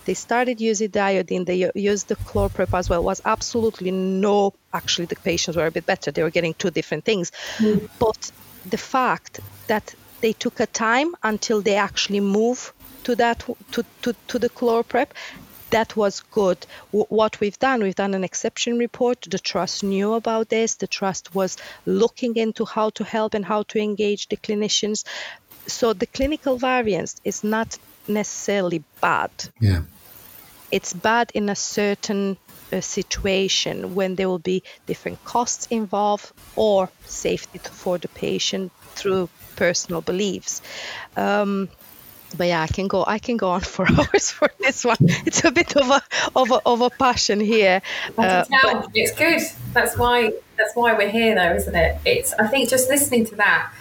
They 0.05 0.13
started 0.13 0.61
using 0.61 0.97
iodine, 0.97 1.43
they 1.43 1.69
used 1.75 2.07
the 2.07 2.15
ChloraPrep 2.15 2.73
as 2.77 2.89
well. 2.89 3.01
It 3.01 3.03
Was 3.03 3.21
absolutely 3.25 3.91
no, 3.91 4.53
actually, 4.73 5.05
the 5.05 5.17
patients 5.17 5.57
were 5.57 5.67
a 5.67 5.71
bit 5.71 5.85
better. 5.85 6.11
They 6.11 6.23
were 6.23 6.31
getting 6.37 6.53
two 6.53 6.71
different 6.71 7.03
things. 7.03 7.31
Mm. 7.57 7.89
But 7.99 8.31
the 8.69 8.77
fact 8.77 9.41
that 9.67 9.93
they 10.21 10.33
took 10.33 10.61
a 10.61 10.65
time 10.65 11.13
until 11.23 11.61
they 11.61 11.75
actually 11.75 12.21
move 12.21 12.73
to 13.03 13.15
that 13.17 13.39
to, 13.73 13.83
to, 14.03 14.15
to 14.29 14.39
the 14.39 14.49
ChloraPrep 14.49 15.09
that 15.71 15.95
was 15.95 16.21
good. 16.31 16.65
W- 16.91 17.05
what 17.09 17.39
we've 17.39 17.57
done, 17.57 17.81
we've 17.81 17.95
done 17.95 18.13
an 18.13 18.23
exception 18.23 18.77
report. 18.77 19.21
The 19.21 19.39
trust 19.39 19.83
knew 19.83 20.13
about 20.13 20.49
this. 20.49 20.75
The 20.75 20.87
trust 20.87 21.33
was 21.33 21.57
looking 21.85 22.35
into 22.35 22.65
how 22.65 22.91
to 22.91 23.03
help 23.03 23.33
and 23.33 23.43
how 23.43 23.63
to 23.63 23.79
engage 23.79 24.27
the 24.27 24.37
clinicians 24.37 25.05
so 25.67 25.93
the 25.93 26.05
clinical 26.05 26.57
variance 26.57 27.19
is 27.23 27.43
not 27.43 27.77
necessarily 28.07 28.83
bad. 29.01 29.31
Yeah. 29.59 29.81
It's 30.71 30.93
bad 30.93 31.31
in 31.33 31.49
a 31.49 31.55
certain 31.55 32.37
uh, 32.71 32.81
situation 32.81 33.95
when 33.95 34.15
there 34.15 34.29
will 34.29 34.39
be 34.39 34.63
different 34.85 35.23
costs 35.25 35.67
involved 35.69 36.31
or 36.55 36.89
safety 37.05 37.59
for 37.59 37.97
the 37.97 38.07
patient 38.07 38.71
through 38.95 39.29
personal 39.55 40.01
beliefs. 40.01 40.61
Um, 41.17 41.69
but 42.37 42.47
yeah, 42.47 42.61
I 42.61 42.67
can 42.67 42.87
go. 42.87 43.03
I 43.05 43.19
can 43.19 43.35
go 43.35 43.49
on 43.49 43.61
for 43.61 43.85
hours 43.99 44.31
for 44.31 44.49
this 44.59 44.85
one. 44.85 44.97
It's 45.01 45.43
a 45.43 45.51
bit 45.51 45.75
of 45.75 45.89
a 45.89 46.01
of 46.33 46.51
a, 46.51 46.61
of 46.65 46.81
a 46.81 46.89
passion 46.89 47.41
here. 47.41 47.81
Uh, 48.17 48.45
but, 48.49 48.87
it's 48.93 49.13
good. 49.17 49.41
That's 49.73 49.97
why 49.97 50.31
that's 50.57 50.73
why 50.75 50.93
we're 50.93 51.09
here, 51.09 51.35
though, 51.35 51.53
isn't 51.55 51.75
it? 51.75 51.99
It's. 52.05 52.31
I 52.33 52.47
think 52.47 52.69
just 52.69 52.89
listening 52.89 53.25
to 53.25 53.35
that 53.35 53.73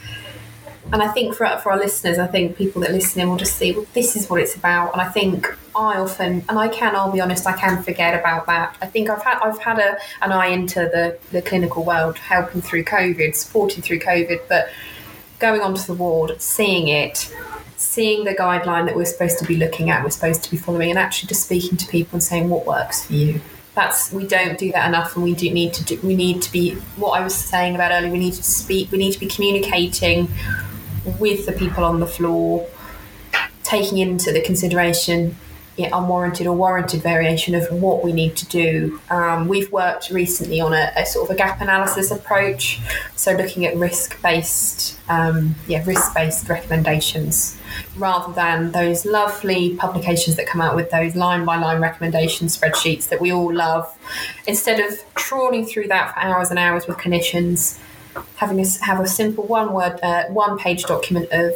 and 0.93 1.03
I 1.03 1.09
think 1.09 1.35
for 1.35 1.47
for 1.63 1.73
our 1.73 1.79
listeners, 1.79 2.19
I 2.19 2.27
think 2.27 2.57
people 2.57 2.83
that 2.83 2.91
listen 2.91 3.21
in 3.21 3.29
will 3.29 3.37
just 3.37 3.57
see, 3.57 3.73
well, 3.73 3.87
this 3.95 4.17
is 4.17 4.29
what 4.29 4.41
it's 4.41 4.57
about. 4.57 4.93
And 4.93 5.01
I 5.01 5.09
think 5.09 5.47
I 5.75 5.99
often, 5.99 6.45
and 6.49 6.59
I 6.59 6.69
can, 6.69 6.97
I'll 6.97 7.13
be 7.13 7.21
honest, 7.21 7.47
I 7.47 7.53
can 7.53 7.83
forget 7.83 8.19
about 8.19 8.47
that. 8.47 8.77
I 8.83 8.87
think 8.87 9.09
I've 9.09 9.23
had 9.23 9.39
I've 9.41 9.59
had 9.61 9.79
a, 9.79 9.99
an 10.23 10.33
eye 10.33 10.49
into 10.49 10.81
the 10.81 11.19
the 11.31 11.43
clinical 11.43 11.85
world, 11.85 12.19
helping 12.19 12.61
through 12.61 12.85
COVID, 12.85 13.37
supporting 13.37 13.83
through 13.83 14.01
COVID, 14.01 14.41
but 14.49 14.69
going 15.39 15.61
onto 15.61 15.83
the 15.83 15.95
ward, 15.95 16.41
seeing 16.43 16.89
it, 16.89 17.33
seeing 17.77 18.25
the 18.25 18.35
guideline 18.35 18.85
that 18.87 18.97
we're 18.97 19.05
supposed 19.05 19.39
to 19.39 19.45
be 19.45 19.57
looking 19.57 19.91
at, 19.91 20.03
we're 20.03 20.11
supposed 20.11 20.43
to 20.45 20.51
be 20.51 20.57
following, 20.57 20.91
and 20.91 20.99
actually 20.99 21.29
just 21.29 21.45
speaking 21.45 21.79
to 21.79 21.87
people 21.87 22.15
and 22.15 22.23
saying 22.23 22.49
what 22.49 22.67
works 22.67 23.05
for 23.05 23.13
you. 23.13 23.41
That's 23.77 24.13
we 24.13 24.27
don't 24.27 24.59
do 24.59 24.73
that 24.73 24.89
enough, 24.89 25.15
and 25.15 25.23
we 25.23 25.37
do 25.37 25.49
need 25.53 25.73
to 25.75 25.85
do. 25.85 26.01
We 26.03 26.17
need 26.17 26.43
to 26.43 26.51
be 26.51 26.75
what 26.97 27.11
I 27.11 27.23
was 27.23 27.35
saying 27.35 27.77
about 27.77 27.93
earlier. 27.93 28.11
We 28.11 28.19
need 28.19 28.35
to 28.35 28.43
speak. 28.43 28.91
We 28.91 28.99
need 28.99 29.13
to 29.13 29.21
be 29.21 29.29
communicating 29.29 30.29
with 31.19 31.47
the 31.47 31.53
people 31.53 31.85
on 31.85 32.01
the 32.01 32.07
floor, 32.07 32.69
taking 33.63 33.99
into 33.99 34.33
the 34.33 34.41
consideration 34.41 35.37
unwarranted 35.89 36.47
or 36.47 36.55
warranted 36.55 37.03
variation 37.03 37.55
of 37.55 37.67
what 37.71 38.05
we 38.05 38.13
need 38.13 38.37
to 38.37 38.47
do. 38.47 39.01
Um, 39.11 39.49
we've 39.49 39.71
worked 39.73 40.11
recently 40.11 40.61
on 40.61 40.73
a, 40.73 40.93
a, 40.97 41.07
sort 41.07 41.29
of 41.29 41.35
a 41.35 41.39
gap 41.39 41.61
analysis 41.61 42.11
approach, 42.11 42.81
so 43.17 43.33
looking 43.33 43.67
at 43.67 43.77
risk 43.77 44.21
based, 44.23 44.99
um, 45.09 45.55
yeah, 45.67 45.83
risk 45.85 46.15
based 46.15 46.49
recommendations 46.49 47.59
rather 47.97 48.33
than 48.33 48.73
those 48.73 49.05
lovely 49.05 49.77
publications 49.77 50.37
that 50.37 50.47
come 50.47 50.61
out 50.61 50.75
with 50.75 50.91
those 50.91 51.15
line 51.15 51.45
by 51.45 51.57
line 51.57 51.81
recommendation 51.81 52.49
spreadsheets 52.49 53.09
that 53.09 53.21
we 53.21 53.33
all 53.33 53.53
love. 53.53 53.97
Instead 54.47 54.81
of 54.81 54.99
trawling 55.15 55.65
through 55.65 55.89
that 55.89 56.13
for 56.13 56.21
hours 56.21 56.51
and 56.51 56.59
hours 56.59 56.87
with 56.87 56.97
clinicians, 56.97 57.79
having 58.37 58.61
a, 58.61 58.67
have 58.85 59.01
a 59.01 59.07
simple 59.07 59.45
one 59.45 59.73
word, 59.73 59.99
uh, 60.03 60.25
one 60.27 60.59
page 60.59 60.85
document 60.85 61.29
of 61.31 61.53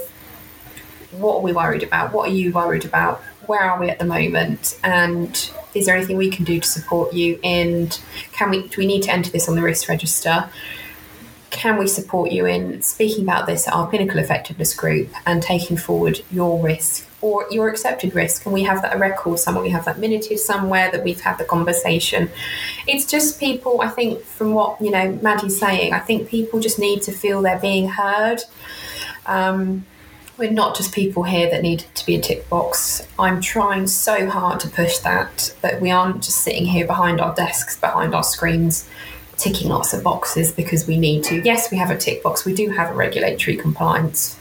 what 1.12 1.36
are 1.36 1.42
we 1.42 1.52
worried 1.52 1.82
about? 1.82 2.12
What 2.12 2.28
are 2.28 2.32
you 2.32 2.52
worried 2.52 2.84
about? 2.84 3.20
Where 3.46 3.60
are 3.60 3.78
we 3.78 3.90
at 3.90 3.98
the 3.98 4.04
moment? 4.04 4.78
And 4.82 5.50
is 5.74 5.86
there 5.86 5.96
anything 5.96 6.16
we 6.16 6.30
can 6.30 6.44
do 6.44 6.60
to 6.60 6.66
support 6.66 7.12
you? 7.12 7.38
And 7.44 7.98
can 8.32 8.50
we 8.50 8.68
do 8.68 8.76
we 8.78 8.86
need 8.86 9.02
to 9.02 9.12
enter 9.12 9.30
this 9.30 9.48
on 9.48 9.54
the 9.54 9.62
risk 9.62 9.88
register? 9.88 10.48
Can 11.50 11.78
we 11.78 11.86
support 11.86 12.32
you 12.32 12.46
in 12.46 12.82
speaking 12.82 13.22
about 13.22 13.46
this 13.46 13.68
at 13.68 13.74
our 13.74 13.88
clinical 13.88 14.18
effectiveness 14.18 14.74
group 14.74 15.10
and 15.24 15.42
taking 15.42 15.76
forward 15.76 16.20
your 16.30 16.60
risk 16.60 17.06
or 17.24 17.46
your 17.50 17.70
accepted 17.70 18.14
risk? 18.14 18.44
And 18.44 18.52
we 18.52 18.64
have 18.64 18.82
that 18.82 18.94
a 18.94 18.98
record 18.98 19.38
somewhere? 19.38 19.64
We 19.64 19.70
have 19.70 19.86
that 19.86 19.98
minuted 19.98 20.38
somewhere 20.38 20.90
that 20.92 21.02
we've 21.02 21.22
had 21.22 21.38
the 21.38 21.44
conversation. 21.44 22.30
It's 22.86 23.06
just 23.06 23.40
people, 23.40 23.80
I 23.80 23.88
think, 23.88 24.22
from 24.22 24.52
what 24.52 24.78
you 24.78 24.90
know, 24.90 25.10
Maddie's 25.22 25.58
saying, 25.58 25.94
I 25.94 26.00
think 26.00 26.28
people 26.28 26.60
just 26.60 26.78
need 26.78 27.00
to 27.02 27.12
feel 27.12 27.40
they're 27.40 27.58
being 27.58 27.88
heard. 27.88 28.42
Um, 29.24 29.86
we're 30.36 30.50
not 30.50 30.76
just 30.76 30.92
people 30.92 31.22
here 31.22 31.48
that 31.48 31.62
need 31.62 31.86
to 31.94 32.04
be 32.04 32.16
a 32.16 32.20
tick 32.20 32.46
box. 32.50 33.06
I'm 33.18 33.40
trying 33.40 33.86
so 33.86 34.28
hard 34.28 34.60
to 34.60 34.68
push 34.68 34.98
that, 34.98 35.54
that 35.62 35.80
we 35.80 35.90
aren't 35.90 36.22
just 36.24 36.38
sitting 36.42 36.66
here 36.66 36.86
behind 36.86 37.22
our 37.22 37.34
desks, 37.34 37.80
behind 37.80 38.14
our 38.14 38.24
screens, 38.24 38.86
ticking 39.38 39.70
lots 39.70 39.94
of 39.94 40.02
boxes 40.02 40.52
because 40.52 40.86
we 40.86 40.98
need 40.98 41.24
to. 41.24 41.40
Yes, 41.42 41.70
we 41.70 41.78
have 41.78 41.90
a 41.90 41.96
tick 41.96 42.22
box. 42.22 42.44
We 42.44 42.52
do 42.52 42.68
have 42.70 42.90
a 42.90 42.94
regulatory 42.94 43.56
compliance 43.56 44.38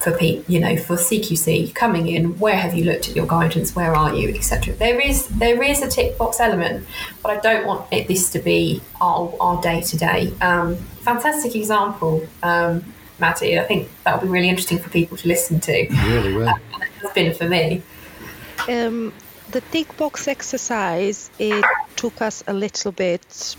for 0.00 0.12
people, 0.16 0.44
you 0.52 0.60
know, 0.60 0.76
for 0.76 0.96
CQC 0.96 1.74
coming 1.74 2.08
in. 2.08 2.38
Where 2.38 2.56
have 2.56 2.74
you 2.74 2.84
looked 2.84 3.08
at 3.08 3.16
your 3.16 3.26
guidance? 3.26 3.76
Where 3.76 3.94
are 3.94 4.14
you, 4.14 4.30
etc. 4.34 4.74
There 4.74 5.00
is 5.00 5.26
there 5.28 5.62
is 5.62 5.82
a 5.82 5.88
tick 5.88 6.18
box 6.18 6.40
element, 6.40 6.86
but 7.22 7.30
I 7.36 7.40
don't 7.40 7.66
want 7.66 7.92
it, 7.92 8.08
this 8.08 8.30
to 8.32 8.38
be 8.38 8.82
our 9.00 9.32
our 9.40 9.60
day 9.60 9.80
to 9.82 9.96
day. 9.96 10.32
Fantastic 11.02 11.56
example. 11.56 12.26
Um, 12.42 12.84
Maddie. 13.20 13.58
I 13.58 13.64
think 13.64 13.88
that 14.04 14.14
will 14.14 14.28
be 14.28 14.32
really 14.32 14.48
interesting 14.48 14.78
for 14.78 14.90
people 14.90 15.16
to 15.18 15.28
listen 15.28 15.60
to. 15.60 15.86
Really 16.06 16.36
well. 16.36 16.58
It's 17.02 17.14
been 17.14 17.32
for 17.32 17.48
me. 17.48 17.82
Um, 18.68 19.14
the 19.52 19.62
tick 19.72 19.96
box 19.96 20.28
exercise 20.28 21.30
it 21.38 21.64
took 21.96 22.20
us 22.20 22.44
a 22.46 22.52
little 22.52 22.92
bit 22.92 23.56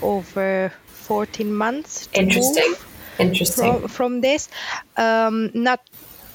over 0.00 0.72
14 0.86 1.52
months. 1.52 2.08
Interesting. 2.12 2.74
Interesting. 3.18 3.80
From, 3.80 3.88
from 3.88 4.20
this, 4.20 4.48
um, 4.96 5.50
not 5.54 5.80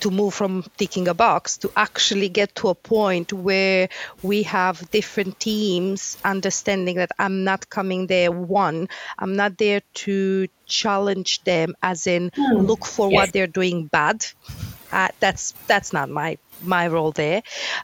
to 0.01 0.11
move 0.11 0.33
from 0.33 0.65
ticking 0.77 1.07
a 1.07 1.13
box 1.13 1.57
to 1.59 1.71
actually 1.75 2.27
get 2.27 2.53
to 2.55 2.69
a 2.69 2.75
point 2.75 3.31
where 3.31 3.87
we 4.21 4.43
have 4.43 4.89
different 4.91 5.39
teams 5.39 6.17
understanding 6.25 6.97
that 6.97 7.11
I'm 7.17 7.43
not 7.43 7.69
coming 7.69 8.07
there 8.07 8.31
one, 8.31 8.89
I'm 9.17 9.35
not 9.35 9.57
there 9.57 9.81
to 10.05 10.47
challenge 10.65 11.43
them 11.43 11.75
as 11.81 12.07
in 12.07 12.31
mm. 12.31 12.67
look 12.67 12.85
for 12.85 13.11
yes. 13.11 13.15
what 13.15 13.33
they're 13.33 13.47
doing 13.47 13.85
bad. 13.85 14.25
Uh, 14.91 15.07
that's 15.19 15.53
that's 15.67 15.93
not 15.93 16.09
my 16.09 16.37
my 16.63 16.87
role 16.87 17.11
there. 17.11 17.43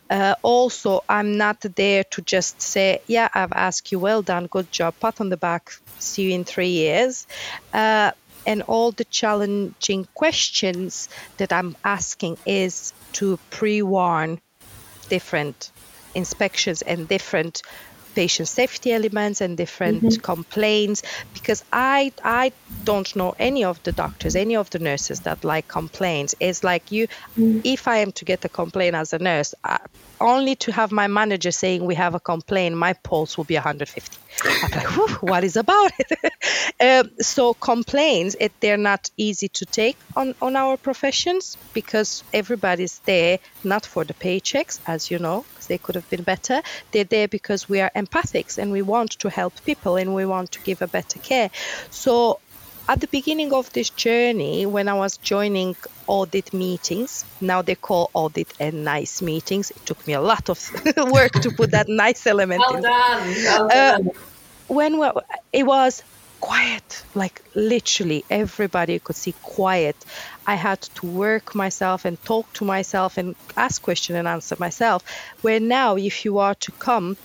Uh, 0.09 0.35
also, 0.41 1.03
I'm 1.07 1.37
not 1.37 1.61
there 1.61 2.03
to 2.03 2.21
just 2.21 2.61
say, 2.61 2.99
yeah, 3.07 3.29
I've 3.33 3.53
asked 3.53 3.91
you, 3.91 3.99
well 3.99 4.21
done, 4.21 4.47
good 4.47 4.71
job, 4.71 4.95
pat 4.99 5.21
on 5.21 5.29
the 5.29 5.37
back, 5.37 5.71
see 5.99 6.23
you 6.23 6.31
in 6.31 6.43
three 6.43 6.69
years. 6.69 7.27
Uh, 7.73 8.11
and 8.47 8.63
all 8.63 8.91
the 8.91 9.03
challenging 9.05 10.07
questions 10.15 11.09
that 11.35 11.51
I'm 11.51 11.75
asking 11.83 12.37
is 12.45 12.93
to 13.13 13.37
pre-warn 13.51 14.39
different 15.09 15.71
inspections 16.15 16.81
and 16.81 17.07
different 17.07 17.61
patient 18.17 18.47
safety 18.47 18.91
elements 18.91 19.41
and 19.41 19.55
different 19.57 20.01
mm-hmm. 20.01 20.21
complaints 20.21 21.03
because 21.35 21.63
I 21.71 22.11
I 22.23 22.51
don't 22.83 23.15
know 23.15 23.35
any 23.37 23.63
of 23.63 23.77
the 23.83 23.91
doctors, 23.91 24.35
any 24.35 24.55
of 24.55 24.71
the 24.71 24.79
nurses 24.79 25.19
that 25.27 25.43
like 25.43 25.67
complaints. 25.67 26.33
It's 26.39 26.63
like 26.63 26.91
you, 26.91 27.07
mm. 27.37 27.61
if 27.63 27.87
I 27.87 27.97
am 27.97 28.11
to 28.13 28.25
get 28.25 28.43
a 28.43 28.49
complaint 28.49 28.95
as 28.95 29.13
a 29.13 29.19
nurse, 29.19 29.53
I, 29.63 29.77
only 30.19 30.55
to 30.55 30.71
have 30.71 30.91
my 30.91 31.07
manager 31.07 31.51
saying 31.51 31.85
we 31.85 31.95
have 31.95 32.15
a 32.15 32.19
complaint, 32.19 32.75
my 32.75 32.93
pulse 32.93 33.37
will 33.37 33.49
be 33.53 33.53
150. 33.53 34.17
I'm 34.43 34.71
like, 34.71 35.21
what 35.21 35.43
is 35.43 35.55
about 35.55 35.91
it? 35.99 36.11
um, 36.79 37.11
so 37.19 37.53
complaints, 37.53 38.35
it, 38.39 38.51
they're 38.61 38.77
not 38.91 39.11
easy 39.17 39.49
to 39.49 39.65
take 39.65 39.97
on, 40.15 40.33
on 40.41 40.55
our 40.55 40.75
professions 40.77 41.57
because 41.73 42.23
everybody's 42.33 42.97
there 42.99 43.37
not 43.63 43.85
for 43.85 44.03
the 44.03 44.13
paychecks, 44.13 44.79
as 44.87 45.11
you 45.11 45.19
know, 45.19 45.45
they 45.67 45.77
could 45.77 45.95
have 45.95 46.09
been 46.09 46.23
better. 46.23 46.61
They're 46.91 47.03
there 47.03 47.27
because 47.27 47.69
we 47.69 47.81
are 47.81 47.91
empathics 47.95 48.57
and 48.57 48.71
we 48.71 48.81
want 48.81 49.11
to 49.19 49.29
help 49.29 49.53
people 49.65 49.95
and 49.95 50.13
we 50.13 50.25
want 50.25 50.51
to 50.53 50.61
give 50.61 50.81
a 50.81 50.87
better 50.87 51.19
care. 51.19 51.49
So 51.89 52.39
at 52.89 53.01
the 53.01 53.07
beginning 53.07 53.53
of 53.53 53.71
this 53.73 53.89
journey, 53.89 54.65
when 54.65 54.87
I 54.87 54.93
was 54.93 55.17
joining 55.17 55.75
audit 56.07 56.53
meetings, 56.53 57.25
now 57.41 57.61
they 57.61 57.75
call 57.75 58.09
audit 58.13 58.53
and 58.59 58.85
nice 58.85 59.21
meetings. 59.21 59.71
It 59.71 59.85
took 59.85 60.07
me 60.07 60.13
a 60.13 60.21
lot 60.21 60.49
of 60.49 60.57
work 61.11 61.33
to 61.33 61.51
put 61.51 61.71
that 61.71 61.89
nice 61.89 62.25
element 62.25 62.63
well 62.65 62.75
in. 62.77 62.83
Done. 62.83 63.27
Well 63.43 63.65
uh, 63.65 63.97
done. 63.97 64.11
when 64.67 65.01
it 65.51 65.63
was 65.63 66.01
quiet, 66.41 67.03
like 67.15 67.41
literally 67.55 68.23
everybody 68.29 68.99
could 68.99 69.15
see 69.15 69.33
quiet. 69.43 69.95
I 70.45 70.55
had 70.55 70.81
to 70.81 71.05
work 71.05 71.55
myself 71.55 72.05
and 72.05 72.23
talk 72.23 72.51
to 72.53 72.65
myself 72.65 73.17
and 73.17 73.35
ask 73.55 73.81
question 73.81 74.15
and 74.15 74.27
answer 74.27 74.55
myself. 74.59 75.03
Where 75.41 75.59
now, 75.59 75.97
if 75.97 76.25
you 76.25 76.37
are 76.39 76.55
to 76.55 76.71
come, 76.73 77.17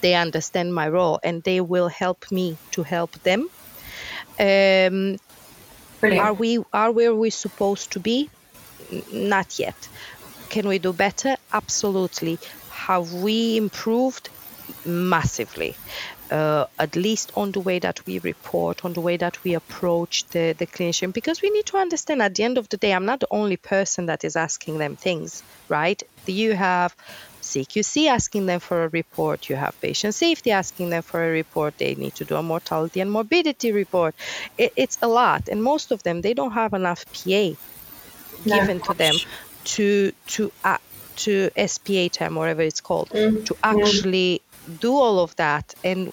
they 0.00 0.14
understand 0.14 0.74
my 0.74 0.88
role 0.88 1.18
and 1.22 1.42
they 1.42 1.60
will 1.60 1.88
help 1.88 2.30
me 2.30 2.56
to 2.72 2.82
help 2.82 3.12
them 3.22 3.48
um, 4.38 5.16
are 6.02 6.34
we 6.34 6.58
are 6.72 6.90
where 6.90 7.14
we're 7.14 7.30
supposed 7.30 7.92
to 7.92 8.00
be? 8.00 8.28
Not 9.12 9.58
yet. 9.58 9.88
Can 10.50 10.68
we 10.68 10.78
do 10.78 10.92
better? 10.92 11.36
Absolutely. 11.52 12.38
Have 12.70 13.12
we 13.12 13.56
improved? 13.56 14.28
Massively. 14.84 15.76
Uh, 16.30 16.66
at 16.78 16.96
least 16.96 17.30
on 17.36 17.52
the 17.52 17.60
way 17.60 17.78
that 17.78 18.04
we 18.06 18.18
report, 18.20 18.84
on 18.84 18.94
the 18.94 19.00
way 19.00 19.16
that 19.16 19.42
we 19.44 19.54
approach 19.54 20.24
the, 20.28 20.54
the 20.58 20.66
clinician, 20.66 21.12
because 21.12 21.42
we 21.42 21.50
need 21.50 21.66
to 21.66 21.76
understand 21.76 22.22
at 22.22 22.34
the 22.34 22.42
end 22.42 22.56
of 22.56 22.68
the 22.70 22.78
day, 22.78 22.94
I'm 22.94 23.04
not 23.04 23.20
the 23.20 23.28
only 23.30 23.58
person 23.58 24.06
that 24.06 24.24
is 24.24 24.34
asking 24.34 24.78
them 24.78 24.96
things, 24.96 25.42
right? 25.68 26.02
You 26.26 26.54
have 26.54 26.96
CQC 27.44 28.08
asking 28.08 28.46
them 28.46 28.58
for 28.58 28.84
a 28.84 28.88
report. 28.88 29.48
You 29.48 29.56
have 29.56 29.78
patient 29.80 30.14
safety 30.14 30.50
asking 30.50 30.90
them 30.90 31.02
for 31.02 31.22
a 31.22 31.30
report. 31.30 31.78
They 31.78 31.94
need 31.94 32.14
to 32.16 32.24
do 32.24 32.36
a 32.36 32.42
mortality 32.42 33.00
and 33.00 33.10
morbidity 33.10 33.70
report. 33.70 34.14
It, 34.58 34.72
it's 34.76 34.98
a 35.02 35.08
lot, 35.08 35.48
and 35.48 35.62
most 35.62 35.92
of 35.92 36.02
them 36.02 36.22
they 36.22 36.34
don't 36.34 36.52
have 36.52 36.72
enough 36.72 37.04
PA 37.12 37.44
no. 38.44 38.60
given 38.60 38.80
to 38.80 38.94
them 38.94 39.14
to 39.64 40.12
to 40.28 40.52
uh, 40.64 40.78
to 41.16 41.50
SPA 41.66 42.08
time, 42.08 42.34
whatever 42.34 42.62
it's 42.62 42.80
called, 42.80 43.10
mm. 43.10 43.44
to 43.46 43.56
actually. 43.62 44.40
Do 44.80 44.96
all 44.96 45.20
of 45.20 45.34
that. 45.36 45.74
And 45.84 46.12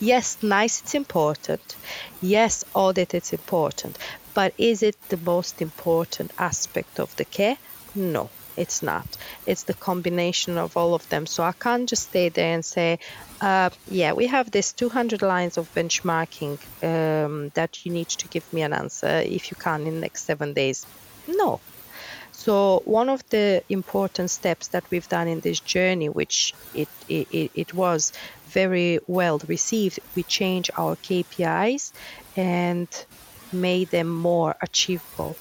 yes, 0.00 0.38
nice, 0.42 0.82
it's 0.82 0.94
important. 0.94 1.76
Yes, 2.20 2.64
audit, 2.74 3.14
it's 3.14 3.32
important. 3.32 3.98
But 4.34 4.54
is 4.58 4.82
it 4.82 4.96
the 5.08 5.16
most 5.16 5.62
important 5.62 6.32
aspect 6.38 7.00
of 7.00 7.14
the 7.16 7.24
care? 7.24 7.56
No 7.94 8.30
it's 8.58 8.82
not. 8.82 9.06
It's 9.46 9.62
the 9.62 9.74
combination 9.74 10.58
of 10.58 10.76
all 10.76 10.94
of 10.94 11.08
them. 11.08 11.26
So 11.26 11.42
I 11.42 11.52
can't 11.52 11.88
just 11.88 12.08
stay 12.08 12.28
there 12.28 12.54
and 12.54 12.64
say, 12.64 12.98
uh, 13.40 13.70
yeah, 13.88 14.12
we 14.12 14.26
have 14.26 14.50
this 14.50 14.72
200 14.72 15.22
lines 15.22 15.56
of 15.56 15.72
benchmarking 15.74 16.58
um, 16.82 17.50
that 17.54 17.86
you 17.86 17.92
need 17.92 18.08
to 18.08 18.28
give 18.28 18.52
me 18.52 18.62
an 18.62 18.72
answer 18.72 19.22
if 19.24 19.50
you 19.50 19.56
can 19.56 19.86
in 19.86 19.94
the 19.94 20.00
next 20.00 20.24
seven 20.24 20.52
days. 20.52 20.84
No. 21.26 21.60
So 22.38 22.82
one 22.84 23.08
of 23.08 23.28
the 23.30 23.64
important 23.68 24.30
steps 24.30 24.68
that 24.68 24.84
we've 24.90 25.08
done 25.08 25.26
in 25.26 25.40
this 25.40 25.58
journey, 25.58 26.08
which 26.08 26.54
it, 26.72 26.88
it, 27.08 27.50
it 27.52 27.74
was 27.74 28.12
very 28.46 29.00
well 29.08 29.40
received, 29.48 29.98
we 30.14 30.22
changed 30.22 30.70
our 30.78 30.94
KPIs 30.94 31.90
and 32.36 32.86
made 33.52 33.90
them 33.90 34.08
more 34.08 34.54
achievable 34.62 35.36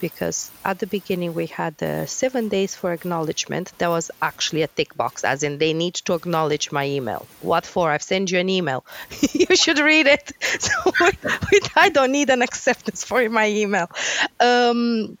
because 0.00 0.50
at 0.64 0.80
the 0.80 0.88
beginning 0.88 1.34
we 1.34 1.46
had 1.46 1.80
uh, 1.80 2.04
seven 2.04 2.48
days 2.48 2.74
for 2.74 2.92
acknowledgement. 2.92 3.72
That 3.78 3.90
was 3.90 4.10
actually 4.20 4.62
a 4.62 4.66
tick 4.66 4.96
box, 4.96 5.22
as 5.22 5.44
in 5.44 5.58
they 5.58 5.72
need 5.72 5.94
to 6.06 6.14
acknowledge 6.14 6.72
my 6.72 6.84
email. 6.84 7.28
What 7.42 7.64
for? 7.64 7.92
I've 7.92 8.02
sent 8.02 8.32
you 8.32 8.40
an 8.40 8.48
email. 8.48 8.84
you 9.32 9.54
should 9.54 9.78
read 9.78 10.08
it. 10.08 10.32
So 10.42 10.72
I 11.76 11.90
don't 11.90 12.10
need 12.10 12.30
an 12.30 12.42
acceptance 12.42 13.04
for 13.04 13.28
my 13.30 13.48
email. 13.48 13.88
Um, 14.40 15.16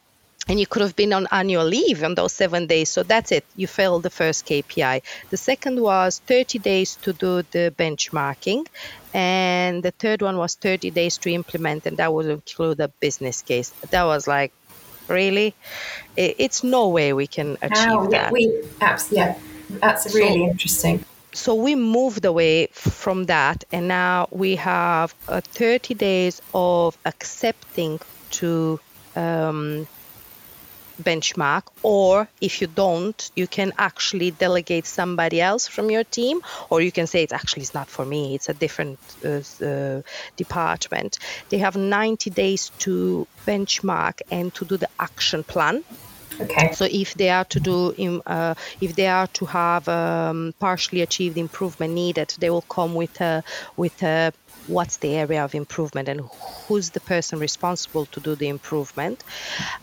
and 0.48 0.60
you 0.60 0.66
could 0.66 0.82
have 0.82 0.96
been 0.96 1.12
on 1.12 1.26
annual 1.30 1.64
leave 1.64 2.02
on 2.02 2.14
those 2.14 2.32
seven 2.32 2.66
days. 2.66 2.90
So 2.90 3.02
that's 3.02 3.32
it. 3.32 3.44
You 3.56 3.66
failed 3.66 4.02
the 4.02 4.10
first 4.10 4.46
KPI. 4.46 5.02
The 5.30 5.36
second 5.36 5.80
was 5.80 6.20
30 6.26 6.58
days 6.58 6.96
to 7.02 7.12
do 7.12 7.42
the 7.50 7.72
benchmarking. 7.76 8.66
And 9.12 9.82
the 9.82 9.92
third 9.92 10.22
one 10.22 10.36
was 10.36 10.54
30 10.56 10.90
days 10.90 11.18
to 11.18 11.30
implement, 11.30 11.86
and 11.86 11.96
that 11.98 12.12
would 12.12 12.26
include 12.26 12.80
a 12.80 12.88
business 12.88 13.42
case. 13.42 13.70
That 13.90 14.04
was 14.04 14.26
like, 14.26 14.52
really? 15.08 15.54
It's 16.16 16.64
no 16.64 16.88
way 16.88 17.12
we 17.12 17.26
can 17.26 17.56
achieve 17.62 17.88
oh, 17.90 18.10
that. 18.10 18.32
We, 18.32 18.62
yeah, 19.10 19.38
that's 19.68 20.14
really 20.14 20.46
so, 20.46 20.50
interesting. 20.50 21.04
So 21.32 21.54
we 21.54 21.74
moved 21.74 22.24
away 22.24 22.68
from 22.72 23.26
that, 23.26 23.64
and 23.72 23.88
now 23.88 24.28
we 24.30 24.56
have 24.56 25.14
uh, 25.28 25.40
30 25.40 25.94
days 25.94 26.42
of 26.52 26.98
accepting 27.04 28.00
to 28.32 28.80
um, 29.14 29.86
benchmark 31.02 31.62
or 31.82 32.28
if 32.40 32.60
you 32.60 32.66
don't 32.66 33.30
you 33.34 33.46
can 33.46 33.72
actually 33.78 34.30
delegate 34.30 34.86
somebody 34.86 35.40
else 35.40 35.66
from 35.66 35.90
your 35.90 36.04
team 36.04 36.40
or 36.70 36.80
you 36.80 36.92
can 36.92 37.06
say 37.06 37.22
it's 37.22 37.32
actually 37.32 37.62
it's 37.62 37.74
not 37.74 37.88
for 37.88 38.04
me 38.04 38.34
it's 38.34 38.48
a 38.48 38.54
different 38.54 38.98
uh, 39.24 39.40
uh, 39.64 40.02
department 40.36 41.18
they 41.48 41.58
have 41.58 41.76
90 41.76 42.30
days 42.30 42.70
to 42.78 43.26
benchmark 43.46 44.20
and 44.30 44.54
to 44.54 44.64
do 44.64 44.76
the 44.76 44.88
action 44.98 45.42
plan 45.44 45.84
Okay. 46.40 46.72
So 46.72 46.86
if 46.90 47.14
they 47.14 47.30
are 47.30 47.44
to 47.44 47.60
do, 47.60 48.22
uh, 48.26 48.54
if 48.80 48.96
they 48.96 49.06
are 49.06 49.26
to 49.28 49.44
have 49.46 49.88
um, 49.88 50.54
partially 50.58 51.02
achieved 51.02 51.38
improvement 51.38 51.94
needed, 51.94 52.34
they 52.38 52.50
will 52.50 52.62
come 52.62 52.94
with 52.94 53.20
a 53.20 53.44
with 53.76 54.02
a 54.02 54.32
what's 54.66 54.98
the 54.98 55.14
area 55.14 55.44
of 55.44 55.54
improvement 55.54 56.08
and 56.08 56.20
who's 56.66 56.90
the 56.90 57.00
person 57.00 57.38
responsible 57.38 58.06
to 58.06 58.20
do 58.20 58.34
the 58.34 58.48
improvement. 58.48 59.22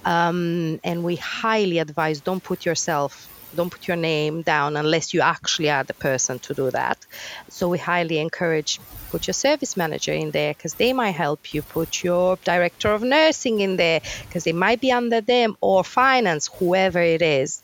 Um, 0.05 0.79
and 0.83 1.03
we 1.03 1.15
highly 1.17 1.79
advise 1.79 2.21
don't 2.21 2.43
put 2.43 2.65
yourself 2.65 3.27
don't 3.55 3.69
put 3.69 3.87
your 3.87 3.97
name 3.97 4.41
down 4.41 4.77
unless 4.77 5.13
you 5.13 5.21
actually 5.21 5.69
are 5.69 5.83
the 5.83 5.93
person 5.93 6.39
to 6.39 6.53
do 6.53 6.71
that. 6.71 7.05
So 7.49 7.69
we 7.69 7.77
highly 7.77 8.17
encourage 8.19 8.79
put 9.09 9.27
your 9.27 9.33
service 9.33 9.75
manager 9.75 10.13
in 10.13 10.31
there 10.31 10.53
because 10.53 10.75
they 10.75 10.93
might 10.93 11.11
help 11.11 11.53
you. 11.53 11.61
Put 11.61 12.03
your 12.03 12.37
director 12.43 12.93
of 12.93 13.03
nursing 13.03 13.59
in 13.59 13.75
there 13.75 14.01
because 14.25 14.45
they 14.45 14.53
might 14.53 14.79
be 14.79 14.91
under 14.91 15.21
them 15.21 15.57
or 15.59 15.83
finance, 15.83 16.49
whoever 16.59 17.01
it 17.01 17.21
is. 17.21 17.61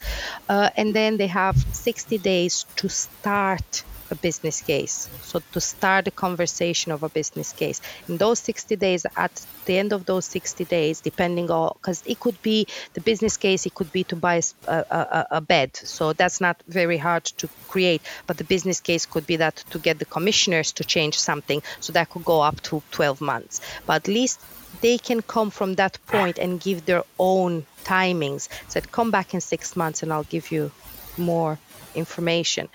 Uh, 0.50 0.70
and 0.76 0.94
then 0.94 1.18
they 1.18 1.28
have 1.28 1.56
60 1.72 2.18
days 2.18 2.66
to 2.76 2.90
start 2.90 3.84
a 4.12 4.16
business 4.16 4.62
case. 4.62 5.10
So 5.24 5.42
to 5.52 5.62
start 5.62 6.08
a 6.08 6.12
conversation 6.12 6.92
of 6.92 7.04
a 7.04 7.10
business 7.10 7.54
case. 7.54 7.82
In 8.08 8.18
those 8.18 8.40
60 8.40 8.76
days, 8.76 9.06
at 9.16 9.46
the 9.66 9.78
end 9.78 9.94
of 9.94 10.06
those 10.06 10.26
60 10.26 10.66
days, 10.66 11.02
depending 11.02 11.52
on, 11.52 11.74
because 11.76 12.04
it 12.06 12.20
could 12.20 12.42
be 12.42 12.68
the 12.94 13.02
business 13.02 13.38
case, 13.38 13.66
it 13.66 13.76
could 13.76 13.92
be 13.92 14.04
to 14.06 14.16
buy 14.16 14.42
a, 14.68 14.72
a, 14.72 15.28
a, 15.32 15.42
bed. 15.42 15.76
So 15.76 16.14
that's 16.14 16.42
not 16.42 16.62
very 16.68 16.98
hard 16.98 17.26
to 17.26 17.50
create. 17.68 18.02
But 18.26 18.38
the 18.38 18.44
business 18.44 18.80
case 18.80 19.06
could 19.06 19.28
be 19.28 19.38
that 19.38 19.58
to 19.72 19.80
get 19.80 20.00
the 20.00 20.06
commissioners 20.06 20.72
to 20.74 20.84
change 20.84 21.20
something. 21.20 21.62
So 21.80 21.94
that 21.94 22.10
could 22.10 22.26
go 22.26 22.42
up 22.42 22.62
to 22.64 22.82
12 22.92 23.22
months. 23.22 23.62
But 23.86 24.04
at 24.04 24.08
least 24.08 24.40
they 24.82 24.98
can 24.98 25.22
come 25.22 25.50
from 25.50 25.76
that 25.76 25.98
point 26.08 26.38
and 26.38 26.60
give 26.60 26.86
their 26.86 27.04
own 27.20 27.66
timings. 27.84 28.48
Said, 28.68 28.92
come 28.92 29.12
back 29.12 29.34
in 29.34 29.42
six 29.42 29.76
months 29.76 30.04
and 30.04 30.14
I'll 30.14 30.24
give 30.24 30.52
you 30.52 30.72
more 31.18 31.58
information 31.96 32.70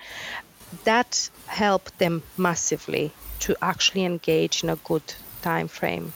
that 0.83 1.29
helped 1.47 1.97
them 1.99 2.23
massively 2.37 3.11
to 3.39 3.55
actually 3.61 4.05
engage 4.05 4.63
in 4.63 4.69
a 4.69 4.75
good 4.77 5.15
time 5.41 5.67
frame. 5.67 6.13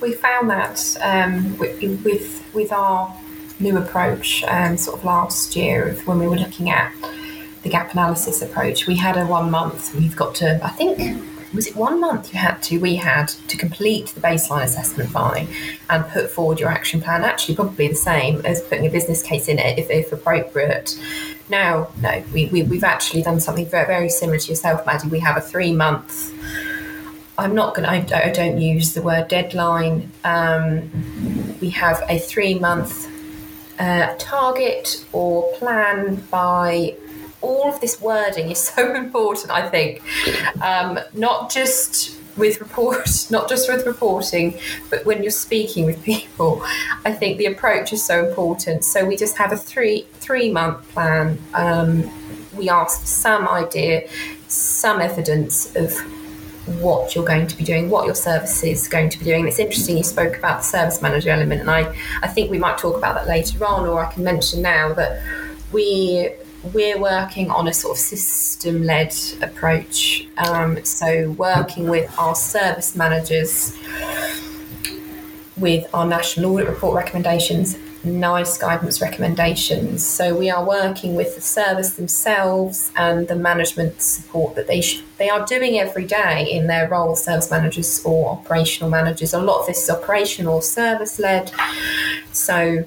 We 0.00 0.12
found 0.12 0.50
that 0.50 0.96
um, 1.00 1.58
with 1.58 2.42
with 2.54 2.72
our 2.72 3.14
new 3.60 3.76
approach, 3.76 4.42
um, 4.44 4.76
sort 4.76 4.98
of 4.98 5.04
last 5.04 5.54
year, 5.56 5.94
when 6.04 6.18
we 6.18 6.26
were 6.26 6.36
looking 6.36 6.70
at 6.70 6.92
the 7.62 7.68
gap 7.68 7.92
analysis 7.92 8.42
approach, 8.42 8.86
we 8.86 8.96
had 8.96 9.16
a 9.16 9.24
one 9.26 9.50
month. 9.50 9.94
We've 9.94 10.16
got 10.16 10.34
to, 10.36 10.58
I 10.64 10.70
think, 10.70 11.22
was 11.54 11.66
it 11.66 11.76
one 11.76 12.00
month 12.00 12.32
you 12.32 12.38
had 12.38 12.62
to 12.62 12.78
we 12.78 12.96
had 12.96 13.28
to 13.28 13.56
complete 13.56 14.06
the 14.08 14.20
baseline 14.20 14.64
assessment 14.64 15.12
by 15.12 15.46
and 15.90 16.06
put 16.08 16.30
forward 16.30 16.58
your 16.58 16.70
action 16.70 17.00
plan 17.00 17.24
actually 17.24 17.54
probably 17.54 17.88
the 17.88 17.94
same 17.94 18.40
as 18.44 18.62
putting 18.62 18.86
a 18.86 18.90
business 18.90 19.22
case 19.22 19.48
in 19.48 19.58
it 19.58 19.78
if, 19.78 19.90
if 19.90 20.12
appropriate 20.12 20.98
now 21.52 21.88
no 22.00 22.24
we, 22.32 22.46
we, 22.46 22.64
we've 22.64 22.82
actually 22.82 23.22
done 23.22 23.38
something 23.38 23.66
very, 23.66 23.86
very 23.86 24.08
similar 24.08 24.38
to 24.38 24.48
yourself 24.48 24.84
maddie 24.84 25.08
we 25.08 25.20
have 25.20 25.36
a 25.36 25.40
three 25.40 25.72
month 25.72 26.34
i'm 27.38 27.54
not 27.54 27.74
going 27.76 28.06
to 28.06 28.16
I, 28.16 28.30
don't 28.30 28.60
use 28.60 28.94
the 28.94 29.02
word 29.02 29.28
deadline 29.28 30.10
um, 30.24 30.90
we 31.60 31.70
have 31.70 32.02
a 32.08 32.18
three 32.18 32.58
month 32.58 33.08
uh, 33.78 34.14
target 34.18 35.04
or 35.12 35.52
plan 35.54 36.16
by 36.30 36.96
all 37.42 37.68
of 37.68 37.80
this 37.80 38.00
wording 38.00 38.50
is 38.50 38.58
so 38.58 38.94
important, 39.04 39.50
I 39.50 39.68
think. 39.68 40.00
Um, 40.62 40.98
not 41.12 41.50
just 41.50 42.16
with 42.36 42.60
report, 42.60 43.26
not 43.30 43.48
just 43.48 43.68
with 43.68 43.86
reporting, 43.86 44.58
but 44.90 45.04
when 45.04 45.22
you're 45.22 45.30
speaking 45.30 45.84
with 45.84 46.02
people, 46.02 46.62
I 47.04 47.12
think 47.12 47.38
the 47.38 47.46
approach 47.46 47.92
is 47.92 48.04
so 48.04 48.26
important. 48.26 48.84
So 48.84 49.04
we 49.04 49.16
just 49.16 49.36
have 49.38 49.52
a 49.52 49.56
three 49.56 50.06
three 50.14 50.50
month 50.50 50.88
plan. 50.90 51.38
Um, 51.54 52.10
we 52.56 52.68
ask 52.68 53.06
some 53.06 53.48
idea, 53.48 54.08
some 54.48 55.00
evidence 55.00 55.74
of 55.74 55.98
what 56.80 57.14
you're 57.14 57.24
going 57.24 57.46
to 57.46 57.56
be 57.56 57.64
doing, 57.64 57.90
what 57.90 58.06
your 58.06 58.14
service 58.14 58.62
is 58.62 58.86
going 58.86 59.08
to 59.10 59.18
be 59.18 59.24
doing. 59.24 59.48
It's 59.48 59.58
interesting 59.58 59.96
you 59.96 60.04
spoke 60.04 60.36
about 60.36 60.58
the 60.58 60.64
service 60.64 61.02
manager 61.02 61.30
element, 61.30 61.60
and 61.60 61.70
I, 61.70 61.94
I 62.22 62.28
think 62.28 62.50
we 62.50 62.58
might 62.58 62.78
talk 62.78 62.96
about 62.96 63.14
that 63.14 63.26
later 63.26 63.64
on, 63.64 63.88
or 63.88 64.04
I 64.04 64.12
can 64.12 64.22
mention 64.22 64.62
now 64.62 64.92
that 64.94 65.22
we 65.72 66.30
we're 66.72 66.98
working 66.98 67.50
on 67.50 67.66
a 67.66 67.72
sort 67.72 67.96
of 67.96 68.00
system 68.00 68.84
led 68.84 69.14
approach. 69.40 70.28
Um, 70.38 70.84
so, 70.84 71.30
working 71.32 71.88
with 71.88 72.16
our 72.18 72.34
service 72.34 72.94
managers, 72.94 73.76
with 75.56 75.92
our 75.92 76.06
national 76.06 76.52
audit 76.52 76.68
report 76.68 76.94
recommendations, 76.94 77.76
NICE 78.04 78.58
guidance 78.58 79.00
recommendations. 79.00 80.06
So, 80.06 80.36
we 80.36 80.50
are 80.50 80.64
working 80.64 81.16
with 81.16 81.34
the 81.34 81.40
service 81.40 81.94
themselves 81.94 82.92
and 82.96 83.26
the 83.26 83.36
management 83.36 84.00
support 84.00 84.54
that 84.54 84.68
they 84.68 84.80
sh- 84.80 85.02
they 85.18 85.28
are 85.28 85.44
doing 85.44 85.80
every 85.80 86.04
day 86.04 86.48
in 86.48 86.68
their 86.68 86.88
role, 86.88 87.16
service 87.16 87.50
managers 87.50 88.04
or 88.04 88.30
operational 88.30 88.88
managers. 88.88 89.34
A 89.34 89.40
lot 89.40 89.60
of 89.60 89.66
this 89.66 89.82
is 89.82 89.90
operational, 89.90 90.60
service 90.60 91.18
led. 91.18 91.50
So, 92.32 92.84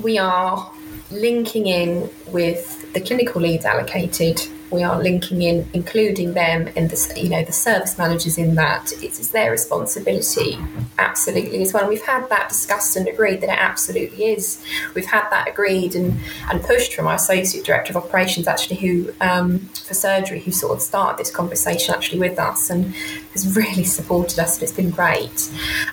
we 0.00 0.18
are 0.18 0.70
linking 1.10 1.66
in 1.66 2.10
with 2.28 2.85
the 2.96 3.02
clinical 3.02 3.42
leads 3.42 3.66
allocated 3.66 4.40
we 4.70 4.82
are 4.82 5.00
linking 5.00 5.42
in, 5.42 5.68
including 5.72 6.34
them 6.34 6.68
and 6.76 6.90
the 6.90 7.20
you 7.20 7.28
know 7.28 7.44
the 7.44 7.52
service 7.52 7.96
managers 7.98 8.38
in 8.38 8.54
that. 8.56 8.92
It's, 9.02 9.18
it's, 9.18 9.26
their 9.36 9.50
responsibility, 9.50 10.58
absolutely 10.98 11.60
as 11.60 11.72
well. 11.72 11.88
we've 11.88 12.02
had 12.02 12.28
that 12.30 12.48
discussed 12.48 12.96
and 12.96 13.06
agreed 13.06 13.40
that 13.42 13.50
it 13.50 13.58
absolutely 13.58 14.24
is. 14.24 14.64
We've 14.94 15.06
had 15.06 15.28
that 15.30 15.48
agreed 15.48 15.94
and, 15.94 16.18
and 16.50 16.62
pushed 16.62 16.94
from 16.94 17.06
our 17.06 17.14
associate 17.14 17.64
director 17.64 17.92
of 17.92 18.02
operations, 18.02 18.46
actually, 18.46 18.76
who 18.76 19.12
um, 19.20 19.58
for 19.58 19.94
surgery, 19.94 20.40
who 20.40 20.52
sort 20.52 20.74
of 20.74 20.80
started 20.80 21.18
this 21.18 21.30
conversation 21.30 21.94
actually 21.94 22.20
with 22.20 22.38
us 22.38 22.70
and 22.70 22.94
has 23.32 23.56
really 23.56 23.84
supported 23.84 24.38
us. 24.38 24.54
And 24.54 24.62
it's 24.62 24.72
been 24.72 24.90
great. 24.90 25.50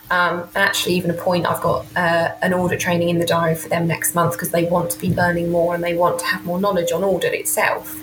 Um, 0.09 0.41
and 0.55 0.57
actually, 0.57 0.95
even 0.95 1.11
a 1.11 1.15
point 1.15 1.45
I've 1.45 1.61
got 1.61 1.85
uh, 1.95 2.35
an 2.41 2.53
audit 2.53 2.79
training 2.79 3.09
in 3.09 3.19
the 3.19 3.25
diary 3.25 3.55
for 3.55 3.69
them 3.69 3.87
next 3.87 4.15
month 4.15 4.33
because 4.33 4.51
they 4.51 4.65
want 4.65 4.91
to 4.91 4.99
be 4.99 5.13
learning 5.13 5.51
more 5.51 5.75
and 5.75 5.83
they 5.83 5.95
want 5.95 6.19
to 6.19 6.25
have 6.25 6.45
more 6.45 6.59
knowledge 6.59 6.91
on 6.91 7.03
audit 7.03 7.33
itself. 7.33 7.99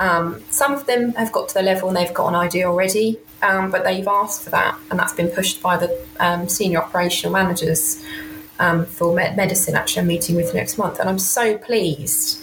Um, 0.00 0.42
some 0.50 0.72
of 0.72 0.86
them 0.86 1.12
have 1.12 1.32
got 1.32 1.48
to 1.48 1.54
the 1.54 1.62
level 1.62 1.88
and 1.88 1.96
they've 1.96 2.12
got 2.12 2.28
an 2.28 2.34
idea 2.34 2.66
already, 2.66 3.18
um, 3.42 3.70
but 3.70 3.84
they've 3.84 4.06
asked 4.06 4.42
for 4.42 4.50
that, 4.50 4.76
and 4.90 4.98
that's 4.98 5.12
been 5.12 5.28
pushed 5.28 5.62
by 5.62 5.76
the 5.76 6.06
um, 6.18 6.48
senior 6.48 6.82
operational 6.82 7.32
managers 7.32 8.04
um, 8.58 8.86
for 8.86 9.14
med- 9.14 9.36
medicine. 9.36 9.74
Actually, 9.74 10.00
I'm 10.00 10.06
meeting 10.08 10.36
with 10.36 10.54
next 10.54 10.78
month, 10.78 10.98
and 10.98 11.08
I'm 11.08 11.18
so 11.18 11.58
pleased, 11.58 12.40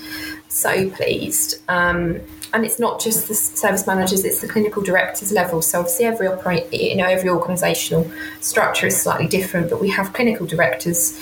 so 0.47 0.89
pleased. 0.89 1.61
Um, 1.67 2.21
and 2.53 2.65
it's 2.65 2.79
not 2.79 2.99
just 2.99 3.27
the 3.27 3.33
service 3.35 3.87
managers; 3.87 4.23
it's 4.25 4.41
the 4.41 4.47
clinical 4.47 4.81
directors 4.81 5.31
level. 5.31 5.61
So 5.61 5.79
obviously, 5.79 6.05
every 6.05 6.27
operate, 6.27 6.71
you 6.73 6.95
know, 6.95 7.07
every 7.07 7.29
organisational 7.29 8.11
structure 8.41 8.87
is 8.87 9.01
slightly 9.01 9.27
different, 9.27 9.69
but 9.69 9.81
we 9.81 9.89
have 9.89 10.13
clinical 10.13 10.45
directors, 10.45 11.19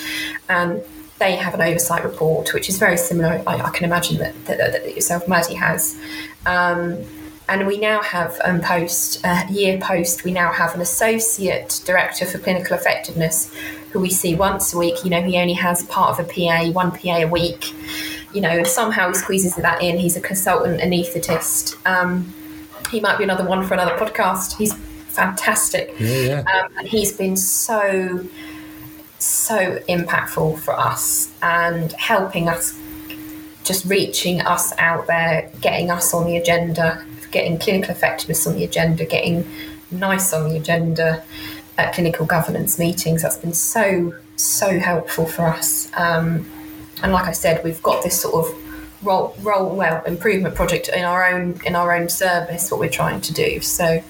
and 0.48 0.84
they 1.19 1.36
have 1.36 1.53
an 1.53 1.62
oversight 1.62 2.03
report, 2.03 2.53
which 2.53 2.69
is 2.69 2.77
very 2.77 2.97
similar. 2.97 3.43
I, 3.45 3.58
I 3.58 3.69
can 3.69 3.86
imagine 3.86 4.17
that, 4.17 4.45
that, 4.45 4.58
that, 4.58 4.95
yourself, 4.95 5.27
Maddie, 5.27 5.55
has. 5.55 5.99
Um, 6.45 7.03
and 7.49 7.67
we 7.67 7.77
now 7.77 8.01
have 8.01 8.39
um, 8.43 8.62
post 8.62 9.25
uh, 9.25 9.43
year 9.49 9.79
post. 9.79 10.23
We 10.23 10.32
now 10.32 10.51
have 10.51 10.75
an 10.75 10.82
associate 10.82 11.82
director 11.86 12.25
for 12.25 12.38
clinical 12.38 12.77
effectiveness, 12.77 13.53
who 13.91 13.99
we 13.99 14.10
see 14.10 14.36
once 14.36 14.73
a 14.73 14.77
week. 14.77 15.03
You 15.03 15.10
know, 15.10 15.21
he 15.21 15.38
only 15.38 15.53
has 15.53 15.84
part 15.84 16.17
of 16.17 16.25
a 16.25 16.32
PA, 16.32 16.71
one 16.71 16.91
PA 16.91 17.17
a 17.17 17.25
week. 17.25 17.73
You 18.34 18.41
know, 18.41 18.49
and 18.49 18.67
somehow 18.67 19.08
he 19.08 19.15
squeezes 19.15 19.55
that 19.55 19.82
in. 19.82 19.97
He's 19.97 20.15
a 20.15 20.21
consultant 20.21 20.79
anaesthetist. 20.79 21.75
Um, 21.88 22.34
he 22.91 22.99
might 22.99 23.17
be 23.17 23.23
another 23.23 23.45
one 23.45 23.67
for 23.67 23.73
another 23.73 23.97
podcast. 23.97 24.58
He's 24.58 24.73
fantastic. 24.73 25.95
Yeah, 25.99 26.08
yeah. 26.08 26.39
Um, 26.41 26.71
and 26.77 26.88
he's 26.88 27.12
been 27.12 27.36
so 27.36 28.23
so 29.19 29.79
impactful 29.89 30.60
for 30.60 30.77
us 30.77 31.32
and 31.41 31.91
helping 31.93 32.47
us, 32.47 32.77
just 33.63 33.86
reaching 33.86 34.41
us 34.41 34.73
out 34.77 35.08
there, 35.08 35.51
getting 35.62 35.91
us 35.91 36.13
on 36.13 36.25
the 36.25 36.38
agenda, 36.38 37.05
getting 37.32 37.58
clinical 37.60 37.91
effectiveness 37.91 38.47
on 38.47 38.55
the 38.55 38.63
agenda, 38.63 39.05
getting 39.05 39.45
NICE 39.91 40.34
on 40.34 40.49
the 40.49 40.58
agenda 40.58 41.23
at 41.77 41.93
clinical 41.93 42.25
governance 42.25 42.79
meetings. 42.79 43.21
That's 43.21 43.38
been 43.38 43.53
so, 43.53 44.13
so 44.36 44.79
helpful 44.79 45.25
for 45.25 45.43
us. 45.43 45.91
Um, 45.95 46.49
and 47.01 47.12
like 47.13 47.25
I 47.25 47.32
said, 47.32 47.63
we've 47.63 47.82
got 47.82 48.03
this 48.03 48.21
sort 48.21 48.45
of 48.45 48.55
role, 49.03 49.36
role 49.41 49.75
well 49.75 50.03
improvement 50.03 50.55
project 50.55 50.89
in 50.89 51.03
our 51.03 51.25
own 51.25 51.60
in 51.65 51.75
our 51.75 51.95
own 51.95 52.10
service. 52.10 52.71
What 52.71 52.79
we're 52.79 52.89
trying 52.89 53.21
to 53.21 53.34
do. 53.34 53.62
So, 53.62 54.03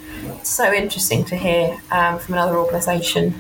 so 0.44 0.74
interesting 0.74 1.24
to 1.26 1.36
hear 1.36 1.80
um, 1.92 2.20
from 2.20 2.36
another 2.36 2.58
organisation. 2.58 3.40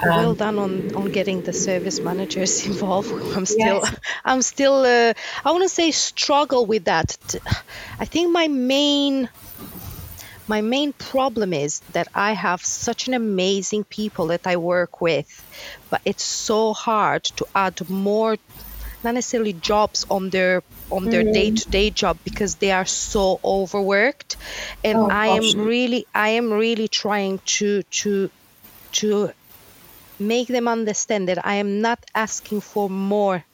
Um, 0.00 0.08
well 0.08 0.34
done 0.34 0.58
on, 0.58 0.94
on 0.94 1.10
getting 1.10 1.42
the 1.42 1.52
service 1.52 2.00
managers 2.00 2.66
involved. 2.70 3.10
I'm 3.36 3.46
still, 3.46 3.80
yes. 3.82 3.96
I'm 4.24 4.42
still, 4.42 4.84
uh, 4.84 5.14
I 5.44 5.52
want 5.52 5.62
to 5.62 5.68
say 5.68 5.90
struggle 5.90 6.66
with 6.66 6.84
that. 6.84 7.16
I 7.98 8.04
think 8.04 8.30
my 8.30 8.48
main, 8.48 9.28
my 10.48 10.60
main 10.60 10.92
problem 10.92 11.52
is 11.52 11.80
that 11.92 12.08
I 12.14 12.32
have 12.32 12.64
such 12.64 13.08
an 13.08 13.14
amazing 13.14 13.84
people 13.84 14.26
that 14.28 14.46
I 14.46 14.56
work 14.56 15.00
with, 15.00 15.28
but 15.90 16.02
it's 16.04 16.22
so 16.24 16.72
hard 16.72 17.24
to 17.24 17.46
add 17.54 17.88
more 17.88 18.36
not 19.04 19.14
necessarily 19.14 19.52
jobs 19.52 20.04
on 20.10 20.30
their 20.30 20.62
on 20.90 21.04
their 21.04 21.22
mm. 21.22 21.32
day-to-day 21.32 21.90
job 21.90 22.18
because 22.24 22.56
they 22.56 22.72
are 22.72 22.86
so 22.86 23.38
overworked 23.44 24.36
and 24.82 24.98
oh, 24.98 25.08
i 25.08 25.26
am 25.28 25.60
really 25.60 26.06
i 26.14 26.30
am 26.30 26.52
really 26.52 26.88
trying 26.88 27.38
to 27.44 27.82
to 27.84 28.30
to 28.92 29.30
make 30.18 30.48
them 30.48 30.68
understand 30.68 31.28
that 31.28 31.44
i 31.46 31.54
am 31.54 31.80
not 31.80 32.04
asking 32.14 32.60
for 32.60 32.88
more 32.90 33.44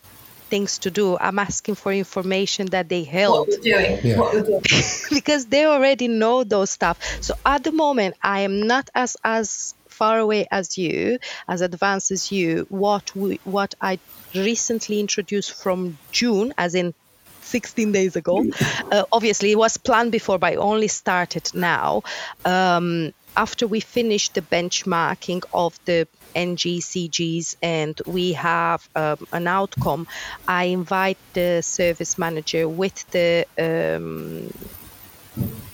things 0.49 0.79
to 0.79 0.91
do 0.91 1.17
i'm 1.19 1.39
asking 1.39 1.75
for 1.75 1.93
information 1.93 2.67
that 2.67 2.89
they 2.89 3.05
help 3.05 3.49
what 3.49 3.49
we're 3.49 3.73
doing, 3.73 3.99
yeah. 4.03 4.19
what 4.19 4.35
we're 4.35 4.43
doing. 4.43 4.63
because 5.11 5.47
they 5.47 5.65
already 5.65 6.09
know 6.09 6.45
those 6.45 6.71
stuff 6.71 6.99
so 7.23 7.35
at 7.47 7.65
the 7.65 7.73
moment 7.73 8.15
i 8.23 8.41
am 8.41 8.67
not 8.67 8.91
as 8.95 9.17
as 9.25 9.75
far 9.93 10.19
away 10.19 10.47
as 10.51 10.77
you, 10.77 11.19
as 11.47 11.61
advanced 11.61 12.11
as 12.11 12.33
you, 12.33 12.67
what 12.71 13.15
we, 13.15 13.39
what 13.45 13.75
I 13.81 14.01
recently 14.35 14.99
introduced 14.99 15.53
from 15.53 15.97
June, 16.11 16.53
as 16.59 16.75
in 16.75 16.95
16 17.43 17.93
days 17.93 18.17
ago. 18.17 18.45
Uh, 18.91 19.05
obviously, 19.13 19.53
it 19.53 19.59
was 19.59 19.77
planned 19.77 20.11
before, 20.11 20.39
but 20.39 20.55
I 20.55 20.57
only 20.57 20.89
started 20.89 21.51
now. 21.55 22.03
Um, 22.45 23.13
after 23.37 23.67
we 23.67 23.81
finish 23.81 24.29
the 24.31 24.43
benchmarking 24.43 25.45
of 25.53 25.79
the 25.85 26.07
NGCGs 26.35 27.57
and 27.63 28.01
we 28.07 28.33
have 28.33 28.89
um, 28.95 29.27
an 29.33 29.47
outcome, 29.47 30.07
I 30.47 30.65
invite 30.65 31.19
the 31.33 31.63
service 31.63 32.19
manager 32.19 32.69
with 32.69 33.11
the 33.11 33.47
um, 33.59 34.53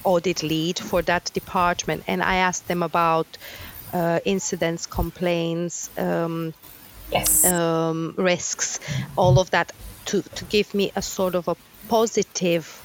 audit 0.05 0.43
lead 0.43 0.79
for 0.79 1.03
that 1.03 1.31
department 1.35 2.05
and 2.07 2.23
I 2.23 2.37
ask 2.37 2.67
them 2.67 2.83
about 2.83 3.27
uh, 3.93 4.21
incidents, 4.25 4.87
complaints, 4.87 5.91
um, 5.99 6.55
yes. 7.11 7.45
um, 7.45 8.15
risks, 8.17 8.81
all 9.17 9.39
of 9.39 9.51
that 9.51 9.73
to, 10.07 10.23
to 10.23 10.45
give 10.45 10.75
me 10.75 10.93
a 10.97 11.03
sort 11.03 11.35
of 11.35 11.49
a 11.49 11.57
positive 11.89 12.85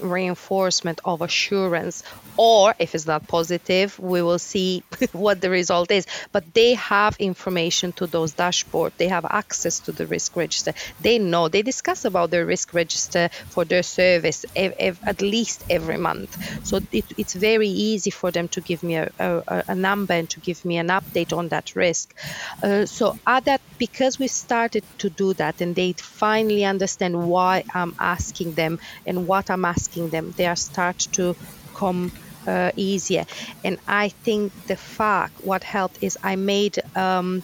reinforcement 0.00 1.00
of 1.04 1.22
assurance 1.22 2.02
or 2.36 2.74
if 2.78 2.94
it's 2.94 3.06
not 3.06 3.26
positive 3.26 3.98
we 3.98 4.22
will 4.22 4.38
see 4.38 4.82
what 5.12 5.40
the 5.40 5.50
result 5.50 5.90
is. 5.90 6.06
But 6.32 6.54
they 6.54 6.74
have 6.74 7.16
information 7.18 7.92
to 7.94 8.06
those 8.06 8.32
dashboard. 8.32 8.92
They 8.96 9.08
have 9.08 9.24
access 9.24 9.80
to 9.80 9.92
the 9.92 10.06
risk 10.06 10.36
register. 10.36 10.72
They 11.00 11.18
know. 11.18 11.48
They 11.48 11.62
discuss 11.62 12.04
about 12.04 12.30
their 12.30 12.46
risk 12.46 12.74
register 12.74 13.28
for 13.48 13.64
their 13.64 13.82
service 13.82 14.44
ev- 14.54 14.74
ev- 14.78 15.00
at 15.04 15.20
least 15.20 15.64
every 15.68 15.98
month. 15.98 16.36
So 16.66 16.80
it, 16.92 17.04
it's 17.16 17.34
very 17.34 17.68
easy 17.68 18.10
for 18.10 18.30
them 18.30 18.48
to 18.48 18.60
give 18.60 18.82
me 18.82 18.96
a, 18.96 19.10
a, 19.18 19.64
a, 19.68 19.74
number 19.74 20.14
and 20.14 20.28
to 20.30 20.40
give 20.40 20.64
me 20.64 20.76
an 20.78 20.88
update 20.88 21.36
on 21.36 21.48
that 21.48 21.74
risk. 21.74 22.14
Uh, 22.62 22.86
so 22.86 23.16
at 23.26 23.44
that 23.46 23.60
because 23.78 24.18
we 24.18 24.26
started 24.26 24.84
to 24.98 25.08
do 25.08 25.32
that 25.34 25.60
and 25.60 25.74
they 25.74 25.92
finally 25.92 26.64
understand 26.64 27.28
why 27.28 27.64
i'm 27.72 27.94
asking 27.98 28.52
them 28.54 28.78
and 29.06 29.26
what 29.26 29.50
i'm 29.50 29.64
asking 29.64 29.87
them 30.10 30.34
they 30.36 30.46
are 30.46 30.56
start 30.56 30.98
to 31.12 31.34
come 31.74 32.12
uh, 32.46 32.72
easier. 32.76 33.26
And 33.64 33.78
I 33.86 34.08
think 34.08 34.52
the 34.66 34.76
fact 34.76 35.44
what 35.44 35.62
helped 35.64 36.02
is 36.02 36.18
I 36.22 36.36
made 36.36 36.78
um, 36.96 37.42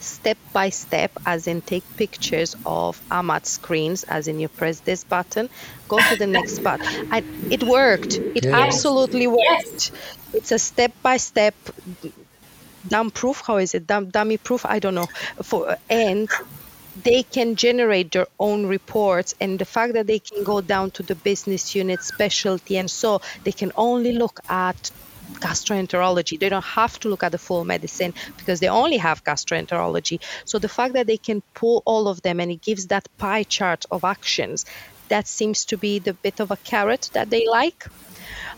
step 0.00 0.38
by 0.52 0.68
step, 0.70 1.10
as 1.26 1.46
in 1.46 1.60
take 1.62 1.84
pictures 1.96 2.54
of 2.64 3.00
AMAT 3.10 3.46
screens, 3.46 4.04
as 4.04 4.28
in 4.28 4.38
you 4.38 4.48
press 4.48 4.80
this 4.80 5.04
button, 5.04 5.48
go 5.88 5.98
to 5.98 6.16
the 6.16 6.26
next 6.26 6.60
button. 6.60 7.08
I, 7.10 7.24
it 7.50 7.62
worked. 7.62 8.14
It 8.14 8.44
yes. 8.44 8.54
absolutely 8.54 9.26
worked. 9.26 9.40
Yes. 9.42 9.92
It's 10.32 10.52
a 10.52 10.58
step 10.58 10.92
by 11.02 11.16
step 11.16 11.54
dumb 12.86 13.10
proof. 13.10 13.42
How 13.46 13.56
is 13.56 13.74
it? 13.74 13.86
Dumb, 13.86 14.10
dummy 14.10 14.36
proof? 14.36 14.66
I 14.66 14.78
don't 14.78 14.94
know. 14.94 15.08
For 15.42 15.76
and 15.88 16.28
they 17.02 17.22
can 17.22 17.56
generate 17.56 18.12
their 18.12 18.26
own 18.38 18.66
reports 18.66 19.34
and 19.40 19.58
the 19.58 19.64
fact 19.64 19.94
that 19.94 20.06
they 20.06 20.18
can 20.18 20.44
go 20.44 20.60
down 20.60 20.90
to 20.92 21.02
the 21.02 21.14
business 21.14 21.74
unit 21.74 22.02
specialty 22.02 22.76
and 22.76 22.90
so 22.90 23.20
they 23.42 23.52
can 23.52 23.72
only 23.76 24.12
look 24.12 24.40
at 24.48 24.90
gastroenterology. 25.34 26.38
They 26.38 26.48
don't 26.48 26.64
have 26.64 27.00
to 27.00 27.08
look 27.08 27.22
at 27.22 27.32
the 27.32 27.38
full 27.38 27.64
medicine 27.64 28.14
because 28.36 28.60
they 28.60 28.68
only 28.68 28.98
have 28.98 29.24
gastroenterology. 29.24 30.20
So 30.44 30.58
the 30.58 30.68
fact 30.68 30.94
that 30.94 31.06
they 31.06 31.16
can 31.16 31.42
pull 31.54 31.82
all 31.84 32.08
of 32.08 32.22
them 32.22 32.40
and 32.40 32.50
it 32.50 32.62
gives 32.62 32.86
that 32.88 33.08
pie 33.18 33.42
chart 33.44 33.84
of 33.90 34.04
actions 34.04 34.64
that 35.08 35.26
seems 35.26 35.64
to 35.66 35.76
be 35.76 35.98
the 35.98 36.14
bit 36.14 36.40
of 36.40 36.50
a 36.50 36.56
carrot 36.56 37.10
that 37.12 37.30
they 37.30 37.46
like. 37.46 37.86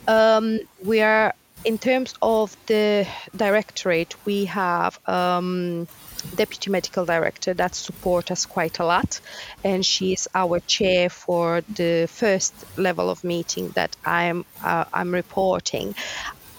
Um, 0.06 0.60
we 0.84 1.00
are 1.00 1.34
in 1.64 1.78
terms 1.78 2.14
of 2.22 2.56
the 2.66 3.06
directorate 3.34 4.14
we 4.24 4.44
have 4.44 5.00
um, 5.08 5.88
deputy 6.34 6.70
medical 6.70 7.04
director 7.04 7.54
that 7.54 7.74
support 7.74 8.30
us 8.30 8.46
quite 8.46 8.78
a 8.78 8.84
lot. 8.84 9.20
And 9.64 9.84
she 9.84 10.12
is 10.12 10.28
our 10.34 10.60
chair 10.60 11.08
for 11.10 11.62
the 11.62 12.06
first 12.10 12.54
level 12.76 13.10
of 13.10 13.24
meeting 13.24 13.70
that 13.70 13.96
i'm 14.04 14.44
uh, 14.62 14.84
i'm 14.92 15.12
reporting. 15.12 15.94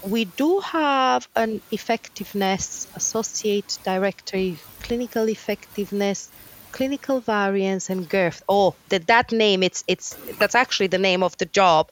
We 0.06 0.26
do 0.26 0.60
have 0.60 1.28
an 1.34 1.60
effectiveness 1.72 2.86
associate 2.94 3.78
director 3.84 4.54
clinical 4.80 5.28
effectiveness 5.28 6.30
clinical 6.72 7.20
variance 7.20 7.90
and 7.90 8.08
GIRF. 8.08 8.42
Oh, 8.48 8.74
that 8.90 9.06
that 9.06 9.32
name 9.32 9.62
it's 9.62 9.84
it's 9.86 10.14
that's 10.38 10.54
actually 10.54 10.88
the 10.88 10.98
name 10.98 11.22
of 11.22 11.36
the 11.38 11.46
job, 11.46 11.90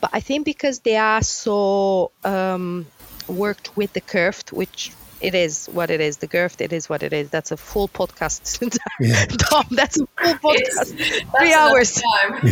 but 0.00 0.10
I 0.12 0.20
think 0.20 0.44
because 0.44 0.80
they 0.80 0.96
are 0.96 1.22
so 1.22 2.10
um, 2.24 2.86
worked 3.26 3.76
with 3.76 3.92
the 3.92 4.00
curved, 4.00 4.52
which 4.52 4.92
it 5.20 5.34
is 5.34 5.66
what 5.66 5.90
it 5.90 6.00
is. 6.00 6.18
The 6.18 6.28
GIRF, 6.28 6.60
it 6.60 6.72
is 6.72 6.88
what 6.88 7.02
it 7.02 7.12
is. 7.12 7.30
That's 7.30 7.50
a 7.50 7.56
full 7.56 7.88
podcast. 7.88 8.58
Yeah. 9.00 9.26
Tom, 9.26 9.64
that's 9.70 10.00
a 10.00 10.06
full 10.06 10.52
podcast. 10.52 10.96
Three 11.38 11.54
hours. 11.54 12.02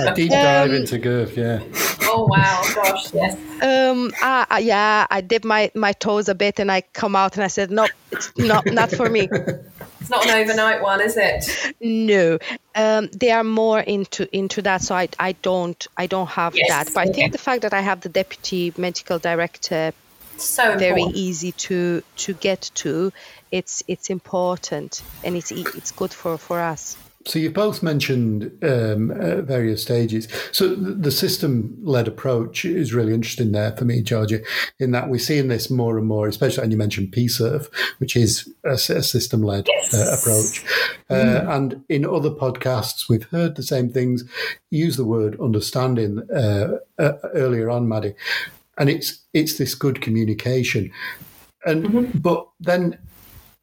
a 0.00 0.14
deep 0.14 0.30
dive 0.30 0.70
um, 0.70 0.76
into 0.76 0.98
GIRF, 0.98 1.36
yeah. 1.36 1.62
Oh 2.02 2.26
wow, 2.28 2.62
gosh, 2.74 3.14
yes. 3.14 3.36
Um, 3.62 4.10
uh, 4.20 4.58
yeah, 4.60 5.06
I 5.08 5.20
dip 5.20 5.44
my, 5.44 5.70
my 5.74 5.92
toes 5.92 6.28
a 6.28 6.34
bit 6.34 6.58
and 6.58 6.72
I 6.72 6.80
come 6.80 7.14
out 7.14 7.36
and 7.36 7.44
I 7.44 7.46
said, 7.46 7.70
no, 7.70 7.86
it's 8.10 8.32
not 8.36 8.66
not 8.66 8.90
for 8.90 9.08
me. 9.08 9.28
It's 10.02 10.10
not 10.10 10.26
an 10.26 10.34
overnight 10.34 10.82
one, 10.82 11.00
is 11.00 11.16
it? 11.16 11.74
No, 11.80 12.38
um, 12.74 13.08
they 13.12 13.30
are 13.30 13.44
more 13.44 13.78
into 13.78 14.28
into 14.36 14.60
that. 14.62 14.82
So 14.82 14.96
I, 14.96 15.08
I 15.16 15.30
don't 15.30 15.86
I 15.96 16.06
don't 16.08 16.26
have 16.26 16.56
yes, 16.56 16.68
that. 16.70 16.92
But 16.92 17.02
okay. 17.02 17.10
I 17.10 17.12
think 17.12 17.32
the 17.32 17.38
fact 17.38 17.62
that 17.62 17.72
I 17.72 17.80
have 17.82 18.00
the 18.00 18.08
deputy 18.08 18.72
medical 18.76 19.20
director 19.20 19.92
so 20.44 20.76
very 20.78 21.02
easy 21.02 21.52
to 21.52 22.02
to 22.16 22.34
get 22.34 22.70
to 22.74 23.12
it's 23.50 23.82
it's 23.88 24.10
important 24.10 25.02
and 25.24 25.36
it's 25.36 25.50
it's 25.50 25.92
good 25.92 26.12
for 26.12 26.38
for 26.38 26.60
us 26.60 26.96
so 27.26 27.38
you 27.38 27.50
both 27.50 27.82
mentioned 27.82 28.58
um, 28.62 29.10
uh, 29.10 29.42
various 29.42 29.82
stages. 29.82 30.28
So 30.50 30.74
the 30.74 31.10
system-led 31.10 32.08
approach 32.08 32.64
is 32.64 32.92
really 32.92 33.14
interesting 33.14 33.52
there 33.52 33.72
for 33.76 33.84
me, 33.84 34.02
Georgia, 34.02 34.40
in 34.78 34.90
that 34.92 35.08
we're 35.08 35.18
seeing 35.18 35.48
this 35.48 35.70
more 35.70 35.98
and 35.98 36.06
more, 36.06 36.26
especially, 36.26 36.64
and 36.64 36.72
you 36.72 36.78
mentioned 36.78 37.12
PSERF, 37.12 37.68
which 37.98 38.16
is 38.16 38.52
a, 38.64 38.72
a 38.72 38.78
system-led 38.78 39.68
uh, 39.68 39.72
yes. 39.72 39.94
uh, 39.94 40.16
approach. 40.18 40.64
Uh, 41.10 41.14
mm. 41.14 41.56
And 41.56 41.84
in 41.88 42.04
other 42.04 42.30
podcasts, 42.30 43.08
we've 43.08 43.28
heard 43.28 43.56
the 43.56 43.62
same 43.62 43.90
things. 43.90 44.24
Use 44.70 44.96
the 44.96 45.04
word 45.04 45.40
understanding 45.40 46.28
uh, 46.30 46.78
uh, 46.98 47.12
earlier 47.34 47.70
on, 47.70 47.88
Maddie 47.88 48.14
and 48.78 48.88
it's 48.88 49.20
it's 49.32 49.58
this 49.58 49.74
good 49.74 50.00
communication. 50.00 50.92
And 51.64 51.84
mm-hmm. 51.84 52.18
but 52.18 52.48
then 52.60 52.98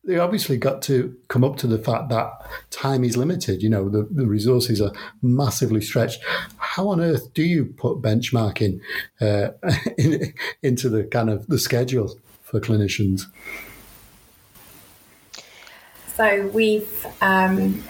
they 0.05 0.17
obviously 0.17 0.57
got 0.57 0.81
to 0.83 1.15
come 1.27 1.43
up 1.43 1.57
to 1.57 1.67
the 1.67 1.77
fact 1.77 2.09
that 2.09 2.31
time 2.71 3.03
is 3.03 3.17
limited 3.17 3.61
you 3.61 3.69
know 3.69 3.89
the, 3.89 4.07
the 4.09 4.25
resources 4.25 4.81
are 4.81 4.93
massively 5.21 5.81
stretched. 5.81 6.21
How 6.57 6.87
on 6.87 7.01
earth 7.01 7.33
do 7.33 7.43
you 7.43 7.65
put 7.65 8.01
benchmarking 8.01 8.79
uh, 9.19 9.49
in, 9.97 10.33
into 10.63 10.89
the 10.89 11.03
kind 11.03 11.29
of 11.29 11.47
the 11.47 11.59
schedule 11.59 12.17
for 12.41 12.59
clinicians? 12.59 13.23
So 16.15 16.47
we've 16.47 17.07
um, 17.21 17.81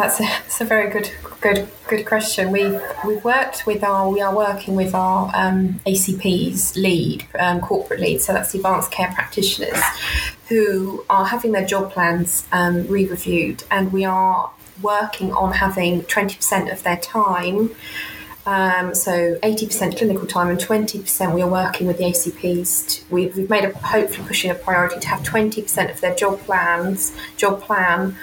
that's 0.00 0.20
a, 0.20 0.22
that's 0.22 0.60
a 0.60 0.64
very 0.64 0.90
good 0.90 1.10
good 1.40 1.68
good 1.88 2.06
question. 2.06 2.50
We've 2.50 2.80
we've 3.04 3.24
worked 3.24 3.66
with 3.66 3.84
our 3.84 4.08
we 4.08 4.20
are 4.20 4.34
working 4.34 4.76
with 4.76 4.94
our 4.94 5.30
um, 5.34 5.80
ACPs 5.86 6.76
lead 6.76 7.26
um, 7.38 7.60
corporate 7.60 8.00
lead. 8.00 8.20
So 8.20 8.32
that's 8.32 8.52
the 8.52 8.58
advanced 8.58 8.90
care 8.90 9.12
practitioners 9.14 9.82
who 10.48 11.04
are 11.10 11.26
having 11.26 11.52
their 11.52 11.66
job 11.66 11.92
plans 11.92 12.46
um, 12.52 12.86
re-reviewed, 12.88 13.64
and 13.70 13.92
we 13.92 14.04
are 14.04 14.50
working 14.82 15.32
on 15.32 15.52
having 15.52 16.02
twenty 16.04 16.36
percent 16.36 16.70
of 16.70 16.82
their 16.82 16.98
time. 16.98 17.70
Um, 18.46 18.94
so 18.94 19.38
80% 19.40 19.98
clinical 19.98 20.26
time 20.26 20.48
and 20.48 20.58
20% 20.58 21.34
we 21.34 21.42
are 21.42 21.48
working 21.48 21.86
with 21.86 21.98
the 21.98 22.04
ACPs. 22.04 22.88
To, 22.88 23.14
we've, 23.14 23.36
we've 23.36 23.50
made 23.50 23.64
a 23.64 23.78
hopefully 23.78 24.26
pushing 24.26 24.50
a 24.50 24.54
priority 24.54 24.98
to 24.98 25.08
have 25.08 25.20
20% 25.20 25.90
of 25.90 26.00
their 26.00 26.14
job 26.14 26.40
plans, 26.40 27.14
job 27.36 27.60
plan 27.60 28.16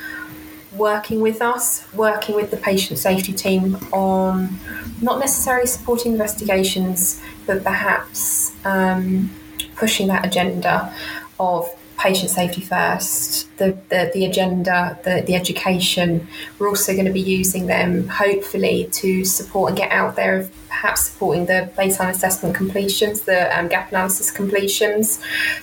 working 0.78 1.22
with 1.22 1.42
us, 1.42 1.92
working 1.94 2.36
with 2.36 2.52
the 2.52 2.58
patient 2.58 3.00
safety 3.00 3.34
team 3.34 3.76
on 3.92 4.58
not 5.02 5.20
necessarily 5.20 5.68
supporting 5.68 6.13
investigations, 6.13 7.22
but 7.46 7.63
perhaps 7.63 8.54
um, 8.66 9.30
pushing 9.76 10.08
that 10.08 10.26
agenda 10.26 10.94
of 11.40 11.70
patient 11.97 12.29
safety 12.29 12.62
first, 12.62 13.55
the, 13.57 13.77
the, 13.89 14.12
the 14.13 14.25
agenda, 14.25 14.99
the, 15.03 15.23
the 15.25 15.36
education. 15.36 16.27
We're 16.60 16.69
also 16.69 16.93
going 16.93 17.05
to 17.05 17.12
be 17.12 17.21
using 17.21 17.65
them 17.65 18.07
hopefully 18.07 18.88
to 18.93 19.25
support 19.25 19.69
and 19.69 19.77
get 19.77 19.91
out 19.91 20.15
there 20.15 20.49
perhaps 20.77 21.07
supporting 21.07 21.47
the 21.47 21.71
baseline 21.75 22.12
assessment 22.12 22.53
completions, 22.53 23.21
the 23.21 23.57
um, 23.57 23.67
gap 23.67 23.89
analysis 23.89 24.29
completions, 24.29 25.19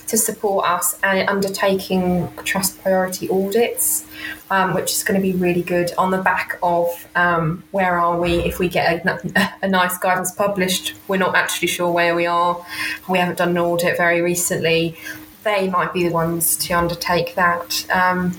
to 0.07 0.17
support 0.17 0.67
us 0.67 0.99
and 1.03 1.29
undertaking 1.29 2.29
trust 2.43 2.81
priority 2.81 3.29
audits, 3.29 4.05
um, 4.51 4.73
which 4.73 4.91
is 4.91 5.05
going 5.05 5.19
to 5.19 5.21
be 5.21 5.31
really 5.31 5.61
good 5.61 5.93
on 5.97 6.11
the 6.11 6.17
back 6.17 6.59
of 6.61 7.07
um, 7.15 7.63
where 7.71 7.97
are 7.97 8.19
we 8.19 8.39
if 8.39 8.59
we 8.59 8.67
get 8.67 9.05
a, 9.05 9.53
a, 9.61 9.67
nice 9.69 9.97
guidance 9.97 10.31
published. 10.31 10.95
We're 11.07 11.17
not 11.17 11.35
actually 11.35 11.69
sure 11.69 11.91
where 11.91 12.13
we 12.13 12.25
are. 12.25 12.65
We 13.07 13.17
haven't 13.17 13.37
done 13.37 13.51
an 13.51 13.57
audit 13.57 13.95
very 13.95 14.21
recently. 14.21 14.97
They 15.45 15.69
might 15.69 15.93
be 15.93 16.03
the 16.07 16.13
ones 16.13 16.57
to 16.57 16.73
undertake 16.73 17.35
that. 17.35 17.85
Um, 17.91 18.33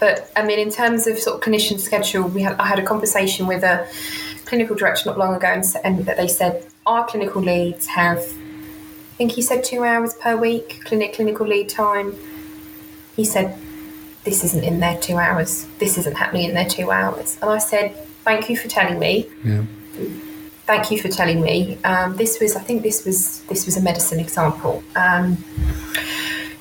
but 0.00 0.30
I 0.34 0.44
mean, 0.44 0.58
in 0.58 0.70
terms 0.70 1.06
of 1.06 1.18
sort 1.18 1.36
of 1.36 1.42
clinician 1.42 1.78
schedule, 1.78 2.24
we 2.28 2.42
had 2.42 2.56
I 2.58 2.66
had 2.66 2.80
a 2.80 2.84
conversation 2.84 3.46
with 3.46 3.62
a 3.62 3.88
clinical 4.44 4.74
director 4.76 5.08
not 5.08 5.18
long 5.18 5.34
ago, 5.34 5.46
and, 5.46 5.64
and 5.84 6.04
that 6.06 6.16
they 6.16 6.26
said 6.26 6.66
our 6.84 7.06
clinical 7.06 7.40
leads 7.40 7.86
have, 7.86 8.18
I 8.18 9.16
think 9.16 9.32
he 9.32 9.40
said 9.40 9.62
two 9.64 9.84
hours 9.84 10.14
per 10.14 10.36
week 10.36 10.82
clinic 10.84 11.14
clinical 11.14 11.46
lead 11.46 11.68
time. 11.68 12.16
He 13.14 13.24
said, 13.24 13.56
"This 14.24 14.42
isn't 14.42 14.64
in 14.64 14.80
their 14.80 14.98
two 14.98 15.16
hours. 15.16 15.66
This 15.78 15.96
isn't 15.96 16.16
happening 16.16 16.48
in 16.48 16.54
their 16.54 16.68
two 16.68 16.90
hours." 16.90 17.38
And 17.40 17.50
I 17.50 17.58
said, 17.58 17.96
"Thank 18.24 18.50
you 18.50 18.56
for 18.56 18.66
telling 18.66 18.98
me." 18.98 19.28
Yeah. 19.44 19.62
Thank 20.66 20.90
you 20.90 21.00
for 21.00 21.08
telling 21.08 21.42
me. 21.42 21.78
Um, 21.84 22.16
this 22.16 22.40
was, 22.40 22.56
I 22.56 22.60
think, 22.60 22.82
this 22.82 23.04
was 23.04 23.42
this 23.42 23.66
was 23.66 23.76
a 23.76 23.82
medicine 23.82 24.18
example. 24.18 24.82
Um, 24.96 25.36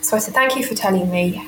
so 0.02 0.18
I 0.18 0.20
said, 0.20 0.34
"Thank 0.34 0.56
you 0.58 0.66
for 0.66 0.76
telling 0.76 1.10
me. 1.10 1.46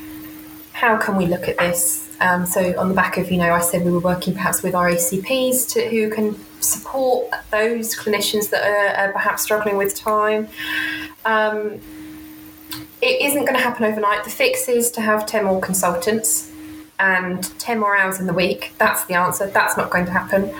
How 0.71 0.97
can 0.97 1.15
we 1.15 1.25
look 1.25 1.47
at 1.47 1.57
this?" 1.57 2.05
Um, 2.21 2.45
so 2.45 2.77
on 2.79 2.87
the 2.87 2.93
back 2.93 3.17
of, 3.17 3.29
you 3.31 3.37
know, 3.37 3.53
I 3.53 3.59
said 3.59 3.83
we 3.83 3.91
were 3.91 3.99
working 3.99 4.33
perhaps 4.33 4.63
with 4.63 4.73
our 4.73 4.89
ACPs 4.89 5.69
to, 5.73 5.89
who 5.89 6.09
can 6.09 6.35
support 6.61 7.29
those 7.51 7.95
clinicians 7.95 8.49
that 8.51 8.63
are, 8.63 9.07
are 9.07 9.11
perhaps 9.11 9.43
struggling 9.43 9.77
with 9.77 9.95
time. 9.95 10.47
Um, 11.25 11.81
it 13.01 13.21
isn't 13.21 13.45
going 13.45 13.55
to 13.55 13.61
happen 13.61 13.85
overnight. 13.85 14.23
The 14.23 14.29
fix 14.29 14.69
is 14.69 14.89
to 14.91 15.01
have 15.01 15.25
10 15.25 15.45
more 15.45 15.59
consultants 15.59 16.51
and 16.97 17.43
10 17.59 17.79
more 17.79 17.95
hours 17.95 18.19
in 18.19 18.25
the 18.25 18.33
week. 18.33 18.73
That's 18.77 19.03
the 19.05 19.15
answer. 19.15 19.47
That's 19.47 19.75
not 19.75 19.89
going 19.89 20.05
to 20.05 20.11
happen. 20.11 20.53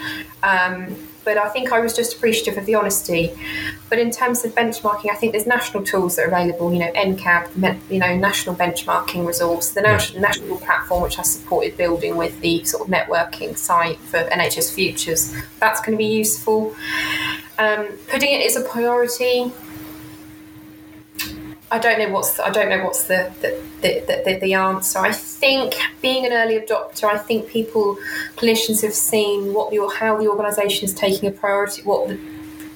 But 1.26 1.38
I 1.38 1.50
think 1.50 1.74
I 1.74 1.80
was 1.80 1.94
just 1.94 2.16
appreciative 2.16 2.58
of 2.58 2.66
the 2.66 2.76
honesty. 2.76 3.34
But 3.90 4.00
in 4.00 4.12
terms 4.12 4.46
of 4.46 4.54
benchmarking, 4.56 5.12
I 5.12 5.16
think 5.16 5.34
there's 5.34 5.48
national 5.48 5.84
tools 5.84 6.16
that 6.16 6.26
are 6.26 6.28
available. 6.28 6.72
You 6.72 6.80
know, 6.80 6.92
NCAB, 6.94 7.80
you 7.90 8.00
know, 8.00 8.16
national 8.16 8.56
benchmarking 8.56 9.26
resource, 9.26 9.72
the 9.72 9.82
national, 9.82 10.22
national 10.22 10.58
platform 10.58 11.04
which 11.04 11.20
I 11.20 11.24
supported 11.24 11.76
building 11.76 12.16
with 12.16 12.40
the 12.42 12.64
sort 12.64 12.88
of 12.88 12.94
networking 12.94 13.58
site 13.58 13.98
for 14.00 14.20
NHS 14.20 14.74
Futures. 14.74 15.36
That's 15.60 15.82
going 15.82 15.94
to 15.94 15.98
be 15.98 16.06
useful. 16.06 16.76
Um, 17.58 17.88
putting 18.08 18.32
it 18.34 18.46
as 18.46 18.56
a 18.56 18.62
priority. 18.62 19.52
I 21.72 21.80
don't 21.80 21.98
know 21.98 22.10
what's 22.10 22.38
the, 22.38 22.46
I 22.46 22.52
don't 22.52 22.70
know 22.70 22.84
what's 22.84 23.06
the 23.06 23.32
the, 23.42 23.60
the, 23.82 24.24
the, 24.24 24.40
the 24.40 24.54
answer. 24.54 25.00
I 25.00 25.12
think 25.12 25.76
being 26.02 26.26
an 26.26 26.32
early 26.32 26.60
adopter, 26.60 27.06
I 27.06 27.18
think 27.18 27.48
people 27.48 27.98
clinicians 28.36 28.82
have 28.84 28.94
seen 28.94 29.54
what 29.54 29.74
your 29.74 29.94
how 29.94 30.18
the 30.18 30.28
organisation 30.28 30.86
is 30.86 30.94
taking 30.94 31.28
a 31.28 31.32
priority, 31.32 31.82
what 31.82 32.08
the 32.08 32.20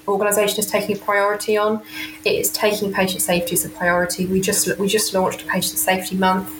organisation 0.08 0.60
is 0.60 0.65
taking 0.65 0.95
a 0.95 0.99
priority 0.99 1.56
on. 1.56 1.82
It 2.25 2.32
is 2.32 2.52
taking 2.52 2.91
patient 2.91 3.21
safety 3.21 3.54
as 3.54 3.63
a 3.63 3.69
priority. 3.69 4.25
We 4.25 4.41
just 4.41 4.78
we 4.80 4.88
just 4.88 5.13
launched 5.13 5.43
a 5.43 5.45
patient 5.45 5.78
safety 5.78 6.15
month. 6.15 6.56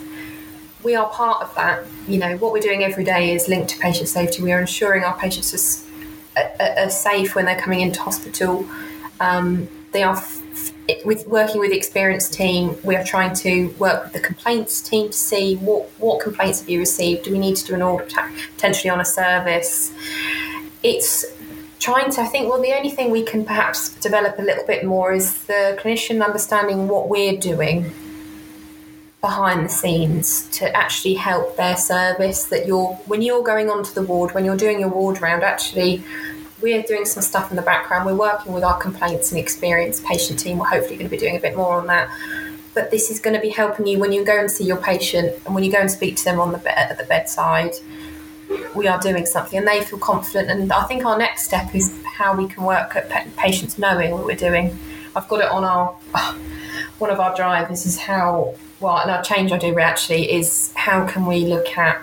We 0.84 0.94
are 0.94 1.08
part 1.10 1.42
of 1.42 1.54
that. 1.56 1.84
You 2.06 2.18
know 2.18 2.36
what 2.36 2.52
we're 2.52 2.62
doing 2.62 2.84
every 2.84 3.04
day 3.04 3.34
is 3.34 3.48
linked 3.48 3.70
to 3.70 3.78
patient 3.78 4.08
safety. 4.08 4.42
We 4.42 4.52
are 4.52 4.60
ensuring 4.60 5.02
our 5.02 5.18
patients 5.18 5.84
are, 6.36 6.50
are, 6.60 6.78
are 6.78 6.90
safe 6.90 7.34
when 7.34 7.44
they're 7.44 7.60
coming 7.60 7.80
into 7.80 8.00
hospital. 8.00 8.66
Um, 9.18 9.68
they 9.92 10.04
are 10.04 10.16
with 11.04 11.26
working 11.26 11.60
with 11.60 11.70
the 11.70 11.76
experienced 11.76 12.32
team, 12.32 12.76
we 12.84 12.96
are 12.96 13.04
trying 13.04 13.34
to 13.36 13.68
work 13.78 14.04
with 14.04 14.12
the 14.12 14.20
complaints 14.20 14.80
team 14.80 15.08
to 15.08 15.16
see 15.16 15.56
what, 15.56 15.90
what 15.98 16.22
complaints 16.22 16.60
have 16.60 16.68
you 16.68 16.78
received. 16.78 17.24
Do 17.24 17.32
we 17.32 17.38
need 17.38 17.56
to 17.56 17.66
do 17.66 17.74
an 17.74 17.82
audit 17.82 18.12
potentially 18.54 18.90
on 18.90 19.00
a 19.00 19.04
service? 19.04 19.92
It's 20.82 21.24
trying 21.78 22.10
to, 22.12 22.20
I 22.20 22.26
think, 22.26 22.48
well, 22.48 22.60
the 22.60 22.74
only 22.74 22.90
thing 22.90 23.10
we 23.10 23.22
can 23.22 23.44
perhaps 23.44 23.94
develop 23.96 24.38
a 24.38 24.42
little 24.42 24.66
bit 24.66 24.84
more 24.84 25.12
is 25.12 25.44
the 25.44 25.78
clinician 25.80 26.24
understanding 26.24 26.88
what 26.88 27.08
we're 27.08 27.36
doing 27.36 27.92
behind 29.20 29.64
the 29.64 29.68
scenes 29.68 30.48
to 30.50 30.74
actually 30.74 31.14
help 31.14 31.56
their 31.56 31.76
service 31.76 32.44
that 32.44 32.66
you're 32.66 32.94
when 33.06 33.20
you're 33.20 33.42
going 33.42 33.68
onto 33.68 33.92
the 33.92 34.02
ward 34.02 34.32
when 34.32 34.46
you're 34.46 34.56
doing 34.56 34.80
your 34.80 34.88
ward 34.88 35.20
round 35.20 35.42
actually 35.42 36.02
we're 36.60 36.82
doing 36.82 37.04
some 37.04 37.22
stuff 37.22 37.50
in 37.50 37.56
the 37.56 37.62
background. 37.62 38.06
We're 38.06 38.14
working 38.14 38.52
with 38.52 38.64
our 38.64 38.78
complaints 38.78 39.32
and 39.32 39.40
experience 39.40 40.00
patient 40.00 40.38
team. 40.38 40.58
We're 40.58 40.66
hopefully 40.66 40.96
going 40.96 41.08
to 41.08 41.10
be 41.10 41.18
doing 41.18 41.36
a 41.36 41.40
bit 41.40 41.56
more 41.56 41.74
on 41.74 41.86
that. 41.86 42.10
But 42.74 42.90
this 42.90 43.10
is 43.10 43.18
going 43.18 43.34
to 43.34 43.40
be 43.40 43.48
helping 43.48 43.86
you 43.86 43.98
when 43.98 44.12
you 44.12 44.24
go 44.24 44.38
and 44.38 44.50
see 44.50 44.64
your 44.64 44.76
patient 44.76 45.34
and 45.44 45.54
when 45.54 45.64
you 45.64 45.72
go 45.72 45.78
and 45.78 45.90
speak 45.90 46.16
to 46.16 46.24
them 46.24 46.40
on 46.40 46.52
the 46.52 46.58
bed 46.58 46.90
at 46.90 46.98
the 46.98 47.04
bedside. 47.04 47.72
We 48.74 48.88
are 48.88 48.98
doing 49.00 49.26
something, 49.26 49.58
and 49.58 49.66
they 49.66 49.82
feel 49.82 49.98
confident. 49.98 50.50
And 50.50 50.72
I 50.72 50.84
think 50.84 51.04
our 51.04 51.16
next 51.16 51.44
step 51.44 51.74
is 51.74 51.96
how 52.04 52.36
we 52.36 52.48
can 52.48 52.64
work 52.64 52.96
at 52.96 53.36
patients 53.36 53.78
knowing 53.78 54.10
what 54.12 54.24
we're 54.24 54.36
doing. 54.36 54.76
I've 55.14 55.28
got 55.28 55.40
it 55.40 55.50
on 55.50 55.64
our 55.64 55.88
one 56.98 57.10
of 57.10 57.18
our 57.18 57.34
drivers 57.34 57.86
is 57.86 57.98
how 57.98 58.54
well, 58.80 58.98
and 58.98 59.10
our 59.10 59.22
change 59.22 59.52
I 59.52 59.58
do 59.58 59.78
actually 59.78 60.32
is 60.32 60.72
how 60.74 61.06
can 61.06 61.26
we 61.26 61.46
look 61.46 61.76
at 61.78 62.02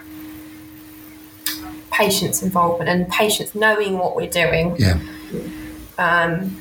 patients' 1.97 2.43
involvement 2.43 2.89
and 2.89 3.10
patients 3.10 3.55
knowing 3.55 3.97
what 3.97 4.15
we're 4.15 4.29
doing. 4.29 4.75
Yeah. 4.77 4.99
Um, 5.97 6.55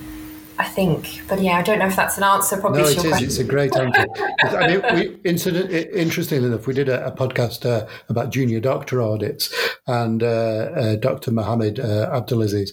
I 0.59 0.65
think, 0.65 1.21
but 1.29 1.43
yeah, 1.43 1.59
I 1.59 1.63
don't 1.63 1.79
know 1.79 1.87
if 1.87 1.97
that's 1.97 2.17
an 2.17 2.25
answer. 2.25 2.57
Probably 2.57 2.81
no, 2.81 2.89
it 2.89 2.97
is. 2.97 3.03
Question. 3.03 3.27
It's 3.27 3.39
a 3.39 3.45
great 3.45 3.77
answer. 3.77 4.07
I 4.43 4.67
mean, 4.67 4.83
we, 4.95 5.31
incident, 5.31 5.71
interestingly 5.71 6.49
enough, 6.49 6.67
we 6.67 6.73
did 6.73 6.89
a, 6.89 7.09
a 7.09 7.13
podcast 7.13 7.67
uh, 7.67 7.87
about 8.09 8.31
junior 8.31 8.59
doctor 8.59 9.03
audits, 9.03 9.55
and 9.87 10.23
uh, 10.23 10.27
uh, 10.27 10.97
Dr. 10.97 11.31
Mohammed 11.31 11.79
uh, 11.79 12.11
Abdulaziz 12.11 12.71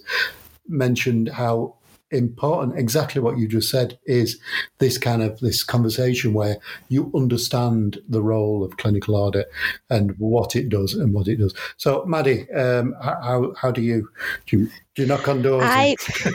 mentioned 0.65 1.27
how 1.27 1.75
important. 2.13 2.79
Exactly 2.79 3.21
what 3.21 3.37
you 3.37 3.47
just 3.47 3.69
said 3.69 3.97
is 4.05 4.39
this 4.79 4.97
kind 4.97 5.21
of 5.21 5.39
this 5.39 5.63
conversation 5.63 6.33
where 6.33 6.57
you 6.89 7.11
understand 7.15 7.99
the 8.07 8.21
role 8.21 8.63
of 8.63 8.77
clinical 8.77 9.15
audit 9.15 9.49
and 9.89 10.15
what 10.17 10.55
it 10.55 10.69
does 10.69 10.93
and 10.93 11.13
what 11.13 11.27
it 11.27 11.37
does. 11.37 11.53
So 11.77 12.05
maddie 12.05 12.49
um, 12.51 12.95
how, 13.01 13.53
how 13.57 13.71
do 13.71 13.81
you 13.81 14.07
do 14.45 14.59
you, 14.59 14.69
do 14.95 15.01
you 15.01 15.07
knock 15.07 15.27
on 15.27 15.41
doors 15.41 15.63
I, 15.65 15.95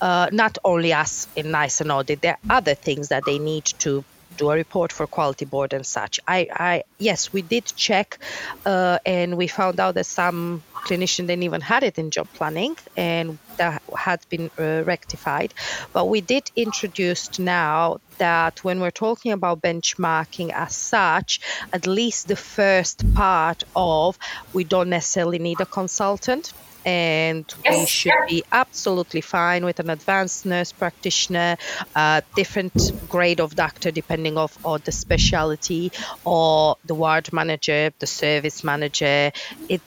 Uh, 0.00 0.28
not 0.30 0.58
only 0.62 0.92
us 0.92 1.26
in 1.34 1.50
NICE 1.50 1.80
and 1.80 1.90
audit, 1.90 2.20
there 2.20 2.34
are 2.34 2.56
other 2.58 2.74
things 2.74 3.08
that 3.08 3.24
they 3.24 3.38
need 3.38 3.64
to 3.78 4.04
do 4.40 4.50
a 4.50 4.54
report 4.54 4.90
for 4.92 5.06
quality 5.06 5.44
board 5.44 5.72
and 5.72 5.86
such. 5.86 6.18
I, 6.26 6.48
I 6.70 6.82
yes, 6.98 7.32
we 7.32 7.42
did 7.42 7.64
check, 7.76 8.18
uh, 8.64 8.98
and 9.04 9.36
we 9.36 9.46
found 9.46 9.78
out 9.78 9.94
that 9.94 10.06
some 10.06 10.62
clinician 10.86 11.26
didn't 11.26 11.42
even 11.42 11.60
had 11.60 11.82
it 11.82 11.98
in 11.98 12.10
job 12.10 12.26
planning 12.34 12.74
and 12.96 13.38
that 13.58 13.82
had 13.94 14.20
been 14.30 14.50
uh, 14.58 14.82
rectified 14.84 15.52
but 15.92 16.08
we 16.08 16.22
did 16.22 16.50
introduce 16.56 17.38
now 17.38 18.00
that 18.16 18.64
when 18.64 18.80
we're 18.80 18.90
talking 18.90 19.32
about 19.32 19.60
benchmarking 19.60 20.50
as 20.54 20.74
such 20.74 21.40
at 21.72 21.86
least 21.86 22.28
the 22.28 22.36
first 22.36 22.98
part 23.14 23.62
of 23.76 24.18
we 24.54 24.64
don't 24.64 24.88
necessarily 24.88 25.38
need 25.38 25.60
a 25.60 25.66
consultant 25.66 26.54
and 26.84 27.44
yes, 27.64 27.78
we 27.78 27.86
should 27.86 28.12
be 28.28 28.42
absolutely 28.52 29.20
fine 29.20 29.64
with 29.64 29.80
an 29.80 29.90
advanced 29.90 30.46
nurse 30.46 30.72
practitioner, 30.72 31.56
uh, 31.94 32.20
different 32.34 32.92
grade 33.08 33.40
of 33.40 33.54
doctor 33.54 33.90
depending 33.90 34.38
of 34.38 34.56
on 34.64 34.80
the 34.84 34.92
specialty, 34.92 35.92
or 36.24 36.76
the 36.84 36.94
ward 36.94 37.32
manager, 37.32 37.92
the 37.98 38.06
service 38.06 38.64
manager. 38.64 39.32
It 39.68 39.80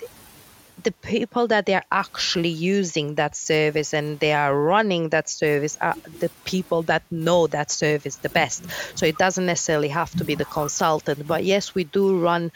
the 0.84 0.92
people 0.92 1.48
that 1.48 1.66
they 1.66 1.74
are 1.76 1.86
actually 1.92 2.50
using 2.50 3.16
that 3.16 3.36
service 3.36 3.94
and 3.94 4.20
they 4.20 4.34
are 4.34 4.54
running 4.56 5.10
that 5.10 5.30
service 5.30 5.78
are 5.80 5.96
the 6.20 6.30
people 6.44 6.84
that 6.84 7.04
know 7.10 7.48
that 7.48 7.72
service 7.72 8.18
the 8.18 8.30
best. 8.30 8.66
So 8.96 9.06
it 9.06 9.18
doesn't 9.18 9.46
necessarily 9.46 9.88
have 9.90 10.12
to 10.18 10.26
be 10.26 10.36
the 10.36 10.46
consultant, 10.46 11.26
but 11.26 11.44
yes, 11.44 11.74
we 11.74 11.86
do 11.86 12.20
run 12.20 12.52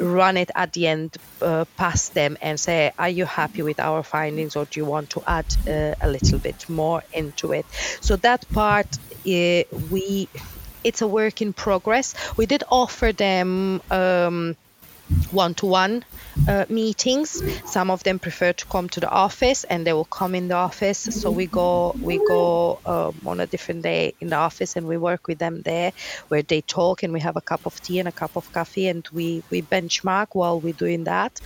run 0.00 0.36
it 0.36 0.50
at 0.54 0.72
the 0.72 0.86
end 0.86 1.16
uh, 1.42 1.64
past 1.76 2.14
them 2.14 2.36
and 2.40 2.58
say, 2.58 2.92
Are 2.98 3.08
you 3.08 3.26
happy 3.26 3.62
with 3.62 3.78
our 3.78 4.02
findings 4.02 4.56
or 4.56 4.64
do 4.64 4.80
you 4.80 4.86
want 4.86 5.10
to 5.10 5.22
add 5.26 5.46
uh, 5.66 5.94
a 6.00 6.08
little 6.08 6.38
bit 6.38 6.68
more 6.68 7.02
into 7.12 7.52
it? 7.52 7.66
So 8.00 8.16
that 8.16 8.50
part, 8.52 8.86
uh, 9.26 9.62
we 9.90 10.28
it's 10.82 11.02
a 11.02 11.06
work 11.06 11.42
in 11.42 11.52
progress. 11.52 12.14
We 12.36 12.46
did 12.46 12.64
offer 12.70 13.12
them. 13.12 13.82
Um, 13.90 14.56
one-to-one 15.30 16.04
uh, 16.48 16.66
meetings. 16.68 17.42
Some 17.70 17.90
of 17.90 18.02
them 18.02 18.18
prefer 18.18 18.52
to 18.52 18.66
come 18.66 18.88
to 18.90 19.00
the 19.00 19.08
office, 19.08 19.64
and 19.64 19.86
they 19.86 19.92
will 19.92 20.04
come 20.04 20.34
in 20.34 20.48
the 20.48 20.54
office. 20.54 20.98
So 20.98 21.30
we 21.30 21.46
go 21.46 21.94
we 22.00 22.18
go 22.18 22.80
um, 22.86 23.14
on 23.26 23.40
a 23.40 23.46
different 23.46 23.82
day 23.82 24.14
in 24.20 24.28
the 24.28 24.36
office, 24.36 24.76
and 24.76 24.86
we 24.86 24.96
work 24.96 25.28
with 25.28 25.38
them 25.38 25.62
there, 25.62 25.92
where 26.28 26.42
they 26.42 26.60
talk, 26.60 27.02
and 27.02 27.12
we 27.12 27.20
have 27.20 27.36
a 27.36 27.40
cup 27.40 27.66
of 27.66 27.80
tea 27.82 27.98
and 27.98 28.08
a 28.08 28.12
cup 28.12 28.36
of 28.36 28.50
coffee, 28.52 28.88
and 28.88 29.06
we 29.12 29.42
we 29.50 29.62
benchmark 29.62 30.28
while 30.32 30.60
we're 30.60 30.72
doing 30.72 31.04
that, 31.04 31.40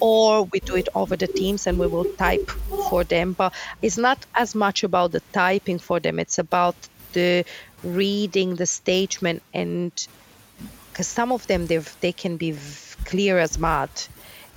or 0.00 0.44
we 0.44 0.60
do 0.60 0.76
it 0.76 0.88
over 0.94 1.16
the 1.16 1.26
Teams, 1.26 1.66
and 1.66 1.78
we 1.78 1.86
will 1.86 2.04
type 2.04 2.50
for 2.88 3.04
them. 3.04 3.32
But 3.32 3.54
it's 3.82 3.98
not 3.98 4.18
as 4.34 4.54
much 4.54 4.84
about 4.84 5.12
the 5.12 5.22
typing 5.32 5.78
for 5.78 6.00
them; 6.00 6.18
it's 6.18 6.38
about 6.38 6.76
the 7.12 7.44
reading 7.82 8.56
the 8.56 8.66
statement 8.66 9.42
and 9.54 9.90
because 10.92 11.06
some 11.06 11.32
of 11.32 11.46
them 11.46 11.66
they 11.66 11.78
they 12.00 12.12
can 12.12 12.36
be 12.36 12.52
clear 13.10 13.38
as 13.38 13.58
mud 13.58 13.90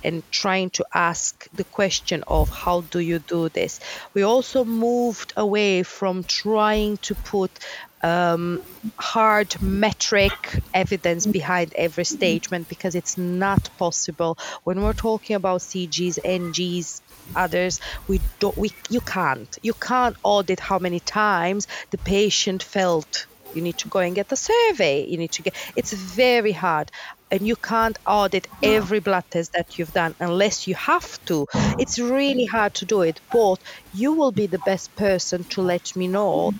and 0.04 0.22
trying 0.30 0.70
to 0.70 0.84
ask 0.92 1.48
the 1.54 1.64
question 1.64 2.22
of 2.28 2.50
how 2.50 2.82
do 2.82 3.00
you 3.00 3.18
do 3.18 3.48
this. 3.48 3.80
We 4.12 4.22
also 4.22 4.64
moved 4.64 5.32
away 5.36 5.82
from 5.82 6.24
trying 6.24 6.98
to 6.98 7.14
put 7.14 7.50
um, 8.02 8.62
hard 8.98 9.60
metric 9.62 10.60
evidence 10.74 11.24
behind 11.26 11.72
every 11.74 12.04
statement 12.04 12.68
because 12.68 12.94
it's 12.94 13.16
not 13.16 13.70
possible. 13.78 14.36
When 14.62 14.82
we're 14.82 14.92
talking 14.92 15.36
about 15.36 15.62
CGs, 15.62 16.18
NGs, 16.22 17.00
others, 17.34 17.80
we 18.06 18.20
don't, 18.40 18.56
we 18.58 18.70
you 18.90 19.00
can't, 19.00 19.58
you 19.62 19.72
can't 19.72 20.16
audit 20.22 20.60
how 20.60 20.78
many 20.78 21.00
times 21.00 21.66
the 21.90 21.98
patient 21.98 22.62
felt 22.62 23.26
you 23.54 23.62
need 23.62 23.78
to 23.78 23.88
go 23.88 24.00
and 24.00 24.14
get 24.16 24.32
a 24.32 24.36
survey 24.36 25.06
you 25.06 25.16
need 25.16 25.30
to 25.30 25.42
get 25.42 25.54
it's 25.76 25.92
very 25.92 26.50
hard 26.50 26.90
and 27.34 27.48
you 27.48 27.56
can't 27.56 27.98
audit 28.06 28.46
every 28.62 29.00
blood 29.00 29.24
test 29.28 29.52
that 29.54 29.76
you've 29.76 29.92
done 29.92 30.14
unless 30.20 30.68
you 30.68 30.74
have 30.76 31.24
to. 31.24 31.46
It's 31.80 31.98
really 31.98 32.44
hard 32.44 32.74
to 32.74 32.84
do 32.84 33.02
it 33.02 33.20
but 33.32 33.58
you 33.92 34.12
will 34.12 34.30
be 34.30 34.46
the 34.46 34.60
best 34.60 34.94
person 34.94 35.42
to 35.44 35.60
let 35.60 35.96
me 35.96 36.06
know 36.06 36.54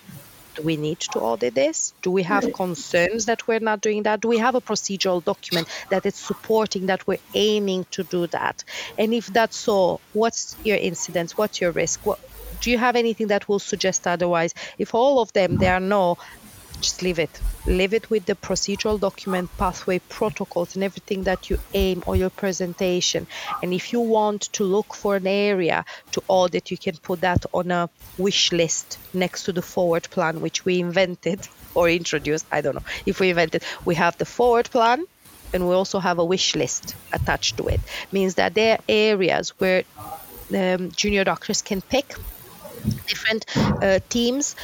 do 0.57 0.63
we 0.63 0.77
need 0.77 1.01
to 1.01 1.19
audit 1.19 1.55
this? 1.55 1.95
Do 2.01 2.13
we 2.13 2.23
have 2.23 2.53
concerns 2.53 3.27
that 3.27 3.49
we're 3.49 3.59
not 3.59 3.81
doing 3.81 4.05
that? 4.05 4.21
Do 4.21 4.29
we 4.29 4.39
have 4.39 4.55
a 4.55 4.61
procedural 4.61 5.25
document 5.25 5.67
that 5.91 6.07
is 6.07 6.15
supporting 6.15 6.87
that 6.87 7.05
we're 7.09 7.25
aiming 7.35 7.87
to 7.91 8.05
do 8.05 8.29
that? 8.29 8.63
And 8.97 9.13
if 9.13 9.27
that's 9.27 9.57
so 9.57 10.01
what's 10.13 10.57
your 10.63 10.77
incidence? 10.77 11.37
What's 11.37 11.61
your 11.61 11.73
risk? 11.73 12.07
What 12.07 12.21
do 12.61 12.71
you 12.71 12.79
have 12.79 12.95
anything 12.95 13.29
that 13.29 13.49
will 13.49 13.59
suggest 13.59 14.07
otherwise? 14.07 14.55
If 14.79 14.95
all 14.95 15.21
of 15.21 15.33
them 15.33 15.57
there 15.57 15.75
are 15.75 15.81
no 15.81 16.19
just 16.81 17.03
leave 17.03 17.19
it. 17.19 17.41
Leave 17.67 17.95
it 17.95 18.11
with 18.11 18.27
the 18.27 18.35
procedural 18.35 18.99
document, 19.01 19.51
pathway, 19.57 19.99
protocols, 19.99 20.75
and 20.75 20.85
everything 20.85 21.25
that 21.25 21.51
you 21.51 21.59
aim 21.73 22.03
or 22.07 22.17
your 22.17 22.31
presentation. 22.31 23.27
And 23.63 23.73
if 23.73 23.93
you 23.93 24.01
want 24.01 24.43
to 24.53 24.65
look 24.65 24.95
for 24.95 25.17
an 25.17 25.27
area 25.27 25.85
to 26.13 26.23
audit, 26.29 26.71
you 26.71 26.79
can 26.79 26.97
put 26.97 27.21
that 27.23 27.45
on 27.53 27.71
a 27.71 27.89
wish 28.19 28.53
list 28.53 28.99
next 29.13 29.45
to 29.45 29.53
the 29.53 29.63
forward 29.63 30.05
plan, 30.11 30.41
which 30.41 30.65
we 30.65 30.81
invented 30.81 31.49
or 31.75 31.89
introduced. 31.89 32.47
I 32.53 32.61
don't 32.61 32.75
know 32.75 32.85
if 33.07 33.21
we 33.21 33.31
invented. 33.31 33.63
We 33.85 33.95
have 33.95 34.19
the 34.19 34.27
forward 34.27 34.71
plan, 34.71 35.05
and 35.53 35.69
we 35.69 35.75
also 35.75 35.99
have 36.01 36.19
a 36.19 36.25
wish 36.25 36.55
list 36.55 36.95
attached 37.13 37.57
to 37.59 37.69
it. 37.69 37.81
Means 38.13 38.35
that 38.35 38.55
there 38.55 38.77
are 38.77 38.85
areas 38.89 39.51
where 39.59 39.85
um, 40.55 40.91
junior 40.91 41.25
doctors 41.25 41.63
can 41.63 41.81
pick 41.81 42.15
different 43.07 43.45
uh, 43.57 43.99
teams. 44.09 44.57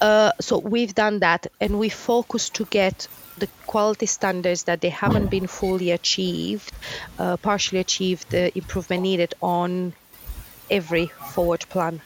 Uh, 0.00 0.32
so 0.40 0.58
we've 0.58 0.94
done 0.94 1.20
that 1.20 1.46
and 1.60 1.78
we 1.78 1.88
focus 1.88 2.50
to 2.50 2.64
get 2.66 3.08
the 3.38 3.48
quality 3.66 4.06
standards 4.06 4.64
that 4.64 4.80
they 4.80 4.88
haven't 4.88 5.26
been 5.26 5.46
fully 5.46 5.90
achieved, 5.90 6.72
uh, 7.18 7.36
partially 7.36 7.80
achieved, 7.80 8.30
the 8.30 8.56
improvement 8.56 9.02
needed 9.02 9.34
on 9.42 9.92
every 10.70 11.06
forward 11.06 11.60
plan 11.68 12.00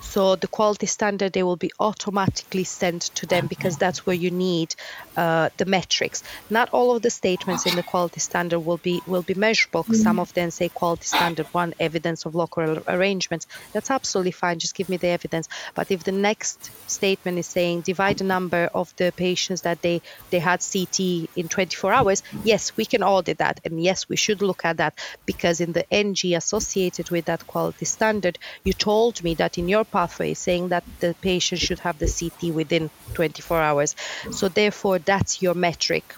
so 0.00 0.36
the 0.36 0.48
quality 0.48 0.86
standard 0.86 1.32
they 1.32 1.42
will 1.42 1.56
be 1.56 1.72
automatically 1.78 2.64
sent 2.64 3.02
to 3.16 3.26
them 3.26 3.46
because 3.46 3.76
that's 3.76 4.06
where 4.06 4.16
you 4.16 4.30
need 4.30 4.74
uh, 5.16 5.50
the 5.56 5.64
metrics. 5.64 6.22
Not 6.50 6.70
all 6.70 6.94
of 6.94 7.02
the 7.02 7.10
statements 7.10 7.66
in 7.66 7.76
the 7.76 7.82
quality 7.82 8.20
standard 8.20 8.60
will 8.60 8.76
be 8.76 9.00
will 9.06 9.22
be 9.22 9.34
measurable. 9.34 9.84
Some 9.92 10.18
of 10.18 10.32
them 10.34 10.50
say 10.50 10.68
quality 10.68 11.04
standard 11.04 11.46
one, 11.52 11.74
evidence 11.80 12.24
of 12.24 12.34
local 12.34 12.82
arrangements. 12.86 13.46
That's 13.72 13.90
absolutely 13.90 14.32
fine. 14.32 14.58
Just 14.58 14.74
give 14.74 14.88
me 14.88 14.96
the 14.96 15.08
evidence. 15.08 15.48
But 15.74 15.90
if 15.90 16.04
the 16.04 16.12
next 16.12 16.70
statement 16.88 17.38
is 17.38 17.46
saying 17.46 17.82
divide 17.82 18.18
the 18.18 18.24
number 18.24 18.70
of 18.74 18.94
the 18.96 19.12
patients 19.12 19.62
that 19.62 19.82
they 19.82 20.02
they 20.30 20.38
had 20.38 20.60
CT 20.60 21.28
in 21.36 21.48
24 21.48 21.92
hours, 21.92 22.22
yes, 22.44 22.76
we 22.76 22.84
can 22.84 23.02
audit 23.02 23.38
that, 23.38 23.60
and 23.64 23.82
yes, 23.82 24.08
we 24.08 24.16
should 24.16 24.42
look 24.42 24.64
at 24.64 24.76
that 24.76 24.98
because 25.26 25.60
in 25.60 25.72
the 25.72 25.92
NG 25.92 26.34
associated 26.34 27.10
with 27.10 27.24
that 27.26 27.46
quality 27.46 27.84
standard, 27.84 28.38
you 28.64 28.72
told 28.72 29.22
me 29.22 29.34
that 29.34 29.58
in 29.58 29.68
your 29.68 29.84
pathway 29.90 30.34
saying 30.34 30.68
that 30.68 30.84
the 31.00 31.14
patient 31.20 31.60
should 31.60 31.80
have 31.80 31.98
the 31.98 32.06
CT 32.06 32.54
within 32.54 32.90
24 33.14 33.60
hours. 33.60 33.96
So, 34.30 34.48
therefore, 34.48 34.98
that's 34.98 35.42
your 35.42 35.54
metric. 35.54 36.14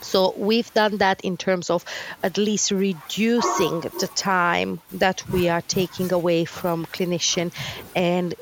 So 0.00 0.32
we've 0.36 0.72
done 0.74 0.98
that 0.98 1.20
in 1.22 1.36
terms 1.36 1.70
of 1.70 1.84
at 2.22 2.38
least 2.38 2.70
reducing 2.70 3.80
the 3.80 4.08
time 4.14 4.80
that 4.92 5.28
we 5.30 5.48
are 5.48 5.62
taking 5.62 6.12
away 6.12 6.44
from 6.44 6.86
clinician 6.86 7.52
and 7.94 8.34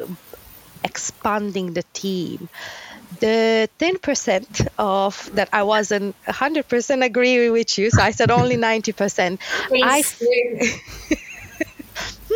expanding 0.85 1.73
the 1.73 1.85
team. 1.93 2.49
The 3.21 3.69
10% 3.79 4.69
of 4.79 5.31
that 5.35 5.49
I 5.53 5.63
wasn't 5.63 6.15
100% 6.27 7.05
agree 7.05 7.51
with 7.51 7.79
you, 7.79 7.91
so 7.91 8.03
I 8.03 8.11
said 8.11 8.31
only 8.31 8.57
90%. 8.57 9.39
I 9.83 10.03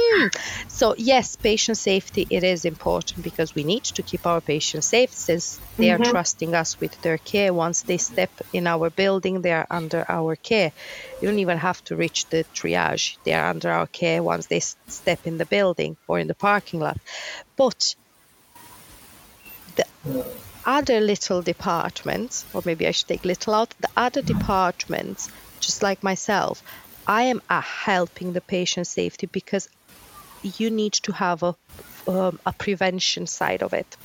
Hmm. 0.03 0.29
So 0.69 0.95
yes, 0.97 1.37
patient 1.37 1.77
safety 1.77 2.27
it 2.31 2.43
is 2.43 2.65
important 2.65 3.23
because 3.23 3.55
we 3.55 3.65
need 3.65 3.85
to 3.85 4.03
keep 4.03 4.27
our 4.27 4.41
patients 4.41 4.87
safe 4.87 5.13
since 5.13 5.61
they 5.77 5.89
mm-hmm. 5.89 6.03
are 6.03 6.11
trusting 6.11 6.55
us 6.55 6.81
with 6.81 7.01
their 7.03 7.19
care. 7.19 7.53
Once 7.53 7.83
they 7.83 7.99
step 7.99 8.31
in 8.53 8.67
our 8.67 8.89
building, 8.89 9.43
they 9.43 9.53
are 9.53 9.67
under 9.71 10.05
our 10.09 10.37
care. 10.37 10.73
You 11.21 11.29
don't 11.29 11.39
even 11.39 11.59
have 11.59 11.85
to 11.85 11.97
reach 11.97 12.27
the 12.27 12.45
triage; 12.55 13.19
they 13.25 13.35
are 13.35 13.51
under 13.51 13.71
our 13.71 13.87
care 13.87 14.23
once 14.23 14.47
they 14.47 14.61
step 14.61 15.27
in 15.27 15.37
the 15.39 15.47
building 15.47 15.97
or 16.09 16.19
in 16.19 16.29
the 16.29 16.35
parking 16.35 16.81
lot. 16.81 16.99
But 17.57 17.95
the 19.77 19.87
other 20.65 21.01
little 21.01 21.43
departments, 21.43 22.45
or 22.55 22.63
maybe 22.65 22.87
I 22.87 22.93
should 22.93 23.09
take 23.09 23.25
little 23.25 23.55
out, 23.55 23.75
the 23.81 23.91
other 23.97 24.23
departments, 24.23 25.29
just 25.61 25.83
like 25.83 26.03
myself, 26.03 26.63
I 27.07 27.25
am 27.25 27.43
helping 27.49 28.33
the 28.33 28.41
patient 28.41 28.87
safety 28.87 29.27
because 29.27 29.69
you 30.43 30.71
need 30.71 30.93
to 30.93 31.13
have 31.13 31.43
a, 31.43 31.55
um, 32.07 32.39
a 32.47 32.53
prevention 32.53 33.27
side 33.27 33.63
of 33.63 33.73
it. 33.73 33.97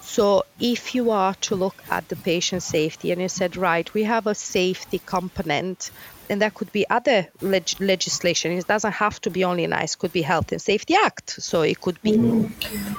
So 0.00 0.44
if 0.58 0.94
you 0.94 1.10
are 1.10 1.34
to 1.42 1.54
look 1.54 1.82
at 1.90 2.08
the 2.08 2.16
patient 2.16 2.62
safety 2.62 3.12
and 3.12 3.20
you 3.20 3.28
said, 3.28 3.56
right, 3.56 3.92
we 3.94 4.04
have 4.04 4.26
a 4.26 4.34
safety 4.34 5.00
component 5.04 5.90
and 6.30 6.40
there 6.40 6.50
could 6.50 6.72
be 6.72 6.88
other 6.88 7.28
leg- 7.40 7.80
legislation. 7.80 8.52
It 8.52 8.66
doesn't 8.66 8.92
have 8.92 9.20
to 9.22 9.30
be 9.30 9.44
only 9.44 9.66
NICE. 9.66 9.94
It 9.94 9.98
could 9.98 10.12
be 10.12 10.22
Health 10.22 10.52
and 10.52 10.62
Safety 10.62 10.94
Act. 10.94 11.30
So 11.30 11.62
it 11.62 11.80
could 11.80 12.00
be 12.02 12.12
mm. 12.12 12.50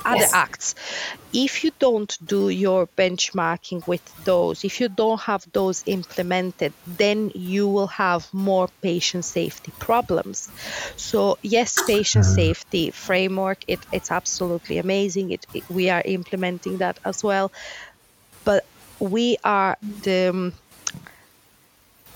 other 0.06 0.18
yes. 0.18 0.34
acts. 0.34 0.76
If 1.34 1.64
you 1.64 1.72
don't 1.80 2.18
do 2.24 2.50
your 2.50 2.88
benchmarking 2.88 3.88
with 3.88 4.04
those, 4.26 4.66
if 4.66 4.82
you 4.82 4.90
don't 4.90 5.22
have 5.22 5.46
those 5.54 5.82
implemented, 5.86 6.74
then 6.86 7.32
you 7.34 7.70
will 7.70 7.88
have 7.88 8.32
more 8.34 8.68
patient 8.82 9.24
safety 9.24 9.72
problems. 9.80 10.50
So 10.98 11.38
yes, 11.42 11.82
patient 11.88 12.26
hmm. 12.26 12.34
safety 12.34 12.92
framework. 12.92 13.60
It, 13.68 13.80
it's 13.94 14.12
absolutely 14.12 14.78
amazing. 14.78 15.32
It, 15.32 15.48
it, 15.54 15.64
we 15.70 15.90
are 15.90 16.02
implementing 16.04 16.80
that 16.80 17.00
as 17.06 17.24
well, 17.24 17.50
but 18.44 18.66
we 19.00 19.38
are 19.46 19.78
the 20.04 20.52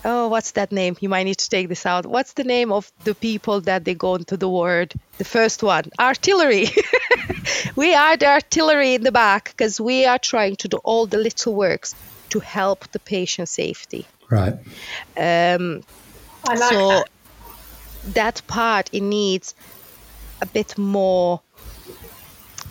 oh, 0.05 0.27
what's 0.27 0.51
that 0.51 0.71
name? 0.71 0.95
You 1.01 1.09
might 1.09 1.23
need 1.23 1.39
to 1.39 1.49
take 1.49 1.67
this 1.67 1.85
out. 1.85 2.05
What's 2.05 2.33
the 2.33 2.43
name 2.43 2.71
of 2.71 2.89
the 3.03 3.15
people 3.15 3.61
that 3.61 3.83
they 3.83 3.95
go 3.95 4.15
into 4.15 4.37
the 4.37 4.47
word? 4.47 4.93
The 5.17 5.25
first 5.25 5.63
one, 5.63 5.85
artillery. 5.99 6.67
we 7.75 7.93
are 7.95 8.15
the 8.15 8.27
artillery 8.27 8.93
in 8.93 9.03
the 9.03 9.11
back 9.11 9.45
because 9.49 9.81
we 9.81 10.05
are 10.05 10.19
trying 10.19 10.55
to 10.57 10.67
do 10.67 10.77
all 10.77 11.07
the 11.07 11.17
little 11.17 11.55
works 11.55 11.95
to 12.29 12.39
help 12.39 12.87
the 12.91 12.99
patient 12.99 13.49
safety. 13.49 14.05
Right. 14.29 14.53
Um, 15.17 15.83
I 16.47 16.55
like 16.55 16.71
so 16.71 16.87
that. 16.89 17.09
that 18.13 18.41
part 18.47 18.89
it 18.93 19.01
needs 19.01 19.55
a 20.41 20.45
bit 20.45 20.77
more 20.77 21.41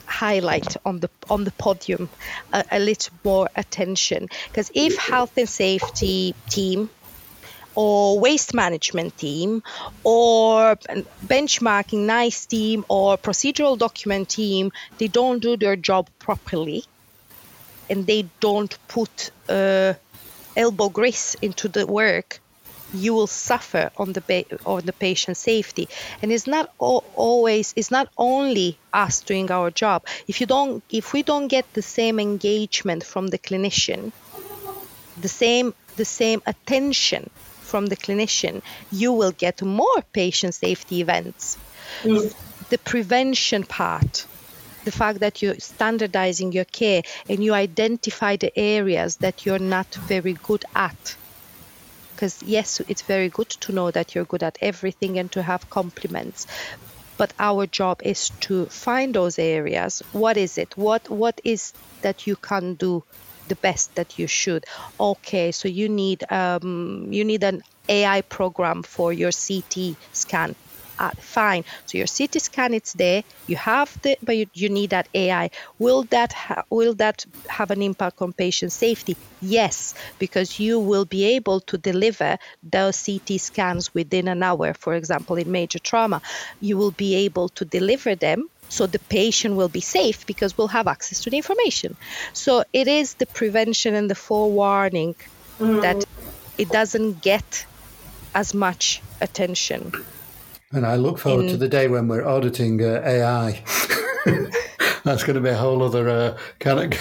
highlight 0.06 0.76
on 0.84 1.00
the 1.00 1.10
on 1.28 1.42
the 1.42 1.50
podium 1.52 2.08
a, 2.52 2.64
a 2.70 2.78
little 2.78 3.12
more 3.24 3.48
attention 3.56 4.28
because 4.48 4.70
if 4.74 4.96
health 4.96 5.36
and 5.36 5.48
safety 5.48 6.34
team 6.48 6.88
or 7.74 8.18
waste 8.18 8.54
management 8.54 9.16
team 9.16 9.62
or 10.04 10.76
benchmarking 11.26 12.06
nice 12.06 12.46
team 12.46 12.84
or 12.88 13.16
procedural 13.18 13.76
document 13.78 14.28
team 14.28 14.70
they 14.98 15.08
don't 15.08 15.40
do 15.40 15.56
their 15.56 15.76
job 15.76 16.08
properly 16.18 16.84
and 17.90 18.06
they 18.06 18.22
don't 18.40 18.78
put 18.88 19.30
uh, 19.48 19.94
elbow 20.56 20.88
grease 20.88 21.34
into 21.42 21.68
the 21.68 21.86
work 21.86 22.40
you 22.94 23.12
will 23.12 23.26
suffer 23.26 23.90
on 23.96 24.12
the 24.12 24.20
ba- 24.20 24.44
on 24.64 24.86
the 24.86 24.92
patient 24.92 25.36
safety. 25.36 25.88
And 26.22 26.30
it's 26.30 26.46
not 26.46 26.70
o- 26.78 27.02
always 27.16 27.74
it's 27.76 27.90
not 27.90 28.08
only 28.16 28.78
us 28.92 29.20
doing 29.20 29.50
our 29.50 29.70
job. 29.70 30.06
If 30.28 30.40
you 30.40 30.46
don't 30.46 30.82
if 30.90 31.12
we 31.12 31.22
don't 31.22 31.48
get 31.48 31.66
the 31.74 31.82
same 31.82 32.20
engagement 32.20 33.02
from 33.04 33.26
the 33.26 33.38
clinician 33.38 34.12
the 35.20 35.28
same 35.28 35.74
the 35.96 36.04
same 36.04 36.42
attention 36.46 37.30
from 37.74 37.86
the 37.86 37.96
clinician, 37.96 38.62
you 38.92 39.12
will 39.12 39.32
get 39.32 39.60
more 39.60 40.00
patient 40.12 40.54
safety 40.54 41.00
events. 41.00 41.58
Mm. 42.04 42.32
The 42.68 42.78
prevention 42.78 43.64
part, 43.64 44.26
the 44.84 44.92
fact 44.92 45.18
that 45.18 45.42
you're 45.42 45.58
standardizing 45.58 46.52
your 46.52 46.66
care 46.66 47.02
and 47.28 47.42
you 47.42 47.52
identify 47.52 48.36
the 48.36 48.56
areas 48.56 49.16
that 49.16 49.44
you're 49.44 49.58
not 49.58 49.92
very 50.06 50.34
good 50.34 50.64
at. 50.76 51.16
Because, 52.12 52.44
yes, 52.44 52.80
it's 52.86 53.02
very 53.02 53.28
good 53.28 53.50
to 53.50 53.72
know 53.72 53.90
that 53.90 54.14
you're 54.14 54.24
good 54.24 54.44
at 54.44 54.56
everything 54.60 55.18
and 55.18 55.32
to 55.32 55.42
have 55.42 55.68
compliments. 55.68 56.46
But 57.16 57.32
our 57.40 57.66
job 57.66 58.02
is 58.04 58.28
to 58.46 58.66
find 58.66 59.16
those 59.16 59.36
areas. 59.40 60.00
What 60.12 60.36
is 60.36 60.58
it? 60.58 60.76
What 60.76 61.10
What 61.10 61.40
is 61.42 61.72
that 62.02 62.28
you 62.28 62.36
can 62.36 62.74
do 62.74 63.02
the 63.48 63.56
best 63.56 63.94
that 63.96 64.18
you 64.18 64.26
should. 64.26 64.64
Okay, 64.98 65.52
so 65.52 65.68
you 65.68 65.88
need 65.88 66.24
um, 66.30 67.08
you 67.10 67.24
need 67.24 67.44
an 67.44 67.62
AI 67.88 68.20
program 68.22 68.82
for 68.82 69.12
your 69.12 69.30
CT 69.32 69.96
scan. 70.12 70.54
Uh, 70.96 71.10
fine. 71.20 71.64
So 71.86 71.98
your 71.98 72.06
CT 72.06 72.40
scan 72.40 72.72
it's 72.72 72.92
there. 72.92 73.24
You 73.48 73.56
have 73.56 74.00
the, 74.02 74.16
but 74.22 74.36
you, 74.36 74.46
you 74.54 74.68
need 74.68 74.90
that 74.90 75.08
AI. 75.12 75.50
Will 75.78 76.04
that 76.04 76.32
ha- 76.32 76.62
will 76.70 76.94
that 76.94 77.24
have 77.48 77.70
an 77.72 77.82
impact 77.82 78.22
on 78.22 78.32
patient 78.32 78.72
safety? 78.72 79.16
Yes, 79.40 79.94
because 80.18 80.58
you 80.58 80.78
will 80.78 81.04
be 81.04 81.36
able 81.36 81.60
to 81.62 81.76
deliver 81.76 82.38
those 82.62 83.04
CT 83.04 83.40
scans 83.40 83.92
within 83.92 84.28
an 84.28 84.42
hour. 84.42 84.72
For 84.72 84.94
example, 84.94 85.36
in 85.36 85.50
major 85.50 85.80
trauma, 85.80 86.22
you 86.60 86.78
will 86.78 86.92
be 86.92 87.14
able 87.26 87.48
to 87.50 87.64
deliver 87.64 88.14
them 88.14 88.48
so 88.68 88.86
the 88.86 88.98
patient 88.98 89.56
will 89.56 89.68
be 89.68 89.80
safe 89.80 90.26
because 90.26 90.56
we'll 90.58 90.68
have 90.68 90.86
access 90.86 91.20
to 91.20 91.30
the 91.30 91.36
information. 91.36 91.96
So 92.32 92.64
it 92.72 92.88
is 92.88 93.14
the 93.14 93.26
prevention 93.26 93.94
and 93.94 94.10
the 94.10 94.14
forewarning 94.14 95.14
mm. 95.58 95.82
that 95.82 96.04
it 96.58 96.68
doesn't 96.70 97.22
get 97.22 97.66
as 98.34 98.54
much 98.54 99.00
attention. 99.20 99.92
And 100.72 100.84
I 100.84 100.96
look 100.96 101.18
forward 101.18 101.44
in, 101.44 101.50
to 101.52 101.56
the 101.56 101.68
day 101.68 101.86
when 101.88 102.08
we're 102.08 102.26
auditing 102.26 102.82
uh, 102.82 103.02
AI. 103.04 103.62
That's 105.04 105.22
going 105.22 105.36
to 105.36 105.40
be 105.40 105.50
a 105.50 105.56
whole 105.56 105.82
other 105.82 106.08
uh, 106.08 106.38
kind 106.58 106.92
of. 106.92 107.00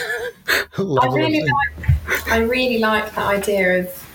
I 0.78 1.07
really 1.07 1.41
like. 1.41 2.28
I 2.28 2.38
really 2.38 2.80
like 2.80 3.14
that 3.16 3.28
idea 3.28 3.80
of. 3.80 4.09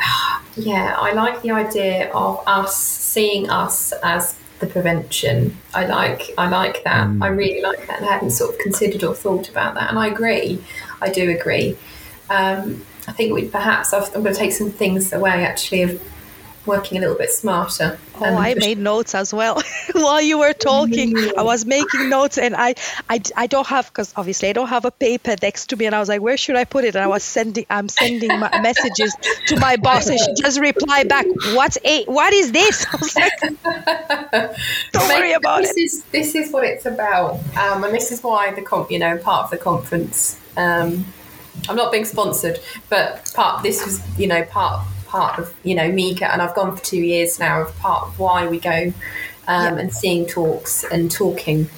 Yeah, 0.56 0.96
I 0.98 1.12
like 1.12 1.42
the 1.42 1.52
idea 1.52 2.10
of 2.12 2.42
us 2.46 2.76
seeing 2.76 3.48
us 3.48 3.92
as 4.02 4.39
the 4.60 4.66
prevention. 4.66 5.56
I 5.74 5.86
like 5.86 6.30
I 6.38 6.48
like 6.48 6.84
that. 6.84 7.08
Mm. 7.08 7.22
I 7.22 7.28
really 7.28 7.62
like 7.62 7.86
that. 7.86 7.98
And 7.98 8.06
I 8.08 8.12
hadn't 8.12 8.30
sort 8.30 8.54
of 8.54 8.58
considered 8.60 9.02
or 9.02 9.14
thought 9.14 9.48
about 9.48 9.74
that. 9.74 9.90
And 9.90 9.98
I 9.98 10.06
agree. 10.06 10.62
I 11.00 11.10
do 11.10 11.30
agree. 11.30 11.76
Um, 12.28 12.84
I 13.08 13.12
think 13.12 13.32
we 13.32 13.48
perhaps 13.48 13.92
i 13.92 13.98
am 13.98 14.22
going 14.22 14.26
to 14.26 14.34
take 14.34 14.52
some 14.52 14.70
things 14.70 15.12
away 15.12 15.44
actually 15.44 15.82
of 15.82 16.02
working 16.66 16.98
a 16.98 17.00
little 17.00 17.16
bit 17.16 17.30
smarter. 17.30 17.98
Oh, 18.16 18.24
um, 18.24 18.36
I 18.36 18.54
made 18.54 18.78
notes 18.78 19.14
as 19.14 19.32
well 19.32 19.62
while 19.92 20.20
you 20.20 20.38
were 20.38 20.52
talking. 20.52 21.16
I 21.36 21.42
was 21.42 21.64
making 21.64 22.10
notes, 22.10 22.38
and 22.38 22.54
I, 22.54 22.74
I, 23.08 23.20
I 23.36 23.46
don't 23.46 23.66
have 23.66 23.86
because 23.86 24.12
obviously 24.16 24.50
I 24.50 24.52
don't 24.52 24.68
have 24.68 24.84
a 24.84 24.90
paper 24.90 25.34
next 25.42 25.68
to 25.68 25.76
me, 25.76 25.86
and 25.86 25.94
I 25.94 26.00
was 26.00 26.08
like, 26.08 26.20
where 26.20 26.36
should 26.36 26.56
I 26.56 26.64
put 26.64 26.84
it? 26.84 26.94
And 26.94 27.02
I 27.02 27.06
was 27.06 27.22
sending, 27.22 27.66
I'm 27.70 27.88
sending 27.88 28.28
messages 28.62 29.16
to 29.46 29.58
my 29.58 29.76
boss, 29.76 30.08
and 30.08 30.18
she 30.18 30.42
just 30.42 30.60
replied 30.60 31.08
back, 31.08 31.26
"What's 31.54 31.78
a? 31.84 32.04
What 32.04 32.32
is 32.32 32.52
this?" 32.52 32.86
I 32.92 32.96
was 32.96 33.16
like, 33.16 33.40
"Don't 34.92 35.08
worry 35.08 35.32
about 35.32 35.62
this 35.62 35.76
it." 35.76 35.80
Is, 35.80 36.04
this 36.04 36.34
is 36.34 36.52
what 36.52 36.64
it's 36.64 36.86
about, 36.86 37.40
um, 37.56 37.84
and 37.84 37.94
this 37.94 38.12
is 38.12 38.22
why 38.22 38.52
the 38.52 38.62
comp, 38.62 38.90
you 38.90 38.98
know, 38.98 39.16
part 39.18 39.44
of 39.44 39.50
the 39.50 39.58
conference. 39.58 40.38
Um, 40.56 41.06
I'm 41.68 41.76
not 41.76 41.92
being 41.92 42.04
sponsored, 42.04 42.58
but 42.88 43.30
part 43.34 43.62
this 43.62 43.84
was, 43.84 44.00
you 44.18 44.26
know, 44.26 44.42
part 44.44 44.86
part 45.10 45.38
of 45.40 45.52
you 45.64 45.74
know 45.74 45.90
me 45.90 46.16
and 46.22 46.40
I've 46.40 46.54
gone 46.54 46.76
for 46.76 46.82
two 46.82 47.00
years 47.00 47.38
now 47.40 47.62
of 47.62 47.76
part 47.78 48.06
of 48.06 48.18
why 48.18 48.46
we 48.46 48.60
go 48.60 48.92
um, 49.48 49.78
and 49.78 49.92
seeing 49.92 50.26
talks 50.26 50.84
and 50.84 51.10
talking 51.10 51.68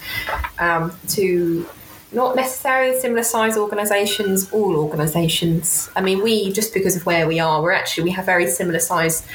um, 0.59 0.95
to 1.09 1.67
not 2.13 2.37
necessarily 2.37 3.01
similar 3.01 3.23
size 3.23 3.57
organisations, 3.57 4.53
all 4.53 4.77
organisations. 4.77 5.89
I 5.97 6.03
mean, 6.03 6.23
we 6.23 6.53
just 6.53 6.75
because 6.75 6.95
of 6.95 7.07
where 7.07 7.27
we 7.27 7.41
are, 7.41 7.63
we're 7.63 7.73
actually 7.73 8.05
we 8.05 8.11
have 8.11 8.27
very 8.27 8.47
similar 8.47 8.81
size 8.81 9.27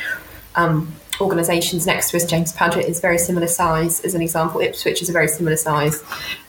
um, 0.55 0.93
organisations 1.19 1.87
next 1.87 2.11
to 2.11 2.17
us. 2.17 2.25
James 2.25 2.51
Paget 2.53 2.85
is 2.85 2.99
very 2.99 3.17
similar 3.17 3.47
size, 3.47 4.01
as 4.01 4.13
an 4.13 4.21
example. 4.21 4.61
Ipswich 4.61 5.01
is 5.01 5.09
a 5.09 5.11
very 5.11 5.27
similar 5.27 5.57
size. 5.57 6.03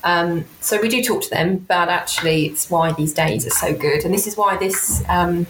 Um, 0.04 0.44
so 0.60 0.78
we 0.78 0.90
do 0.90 1.02
talk 1.02 1.22
to 1.22 1.30
them, 1.30 1.64
but 1.66 1.88
actually, 1.88 2.46
it's 2.46 2.68
why 2.68 2.92
these 2.92 3.14
days 3.14 3.46
are 3.46 3.56
so 3.64 3.74
good, 3.74 4.04
and 4.04 4.12
this 4.12 4.26
is 4.26 4.36
why 4.36 4.58
this 4.58 5.02
um, 5.08 5.46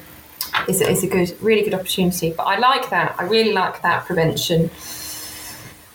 is, 0.67 0.81
is 0.81 1.05
a 1.05 1.07
good, 1.07 1.37
really 1.41 1.63
good 1.63 1.75
opportunity. 1.75 2.33
But 2.37 2.45
I 2.45 2.59
like 2.59 2.91
that. 2.91 3.15
I 3.19 3.25
really 3.25 3.53
like 3.53 3.83
that 3.83 4.07
prevention 4.07 4.71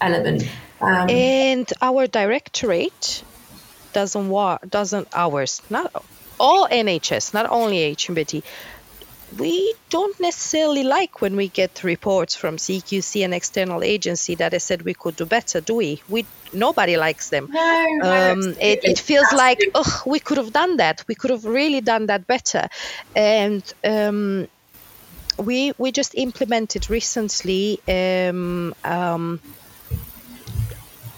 element. 0.02 0.44
Um, 0.82 1.10
and 1.10 1.72
our 1.82 2.08
directorate 2.08 3.24
doesn't 3.94 4.28
want 4.28 4.70
doesn't 4.70 5.08
ours 5.14 5.62
not 5.70 6.04
all 6.40 6.68
NHS, 6.68 7.34
not 7.34 7.50
only 7.50 7.96
HMBT. 7.96 8.44
We 9.38 9.74
don't 9.90 10.20
necessarily 10.20 10.84
like 10.84 11.22
when 11.22 11.36
we 11.36 11.48
get 11.48 11.84
reports 11.84 12.36
from 12.36 12.58
CQC 12.58 13.26
and 13.26 13.34
external 13.34 13.82
agency 13.82 14.36
that 14.36 14.52
they 14.52 14.60
said 14.60 14.84
we 14.84 14.94
could 14.94 15.16
do 15.16 15.26
better, 15.26 15.60
do 15.60 15.76
we? 15.76 16.04
We 16.08 16.26
nobody 16.52 16.98
likes 16.98 17.30
them. 17.30 17.50
No, 17.52 18.00
um, 18.04 18.56
it, 18.60 18.84
it, 18.84 19.00
feels 19.00 19.32
like 19.34 19.60
oh, 19.74 20.04
we 20.06 20.20
could 20.20 20.38
have 20.38 20.54
done 20.54 20.78
that. 20.78 21.04
We 21.08 21.16
could 21.16 21.32
have 21.32 21.46
really 21.46 21.82
done 21.82 22.08
that 22.08 22.28
better, 22.28 22.68
and 23.16 23.64
um, 23.84 24.48
we 25.38 25.74
we 25.78 25.92
just 25.92 26.16
implemented 26.16 26.90
recently 26.90 27.80
um, 27.88 28.74
um, 28.84 29.40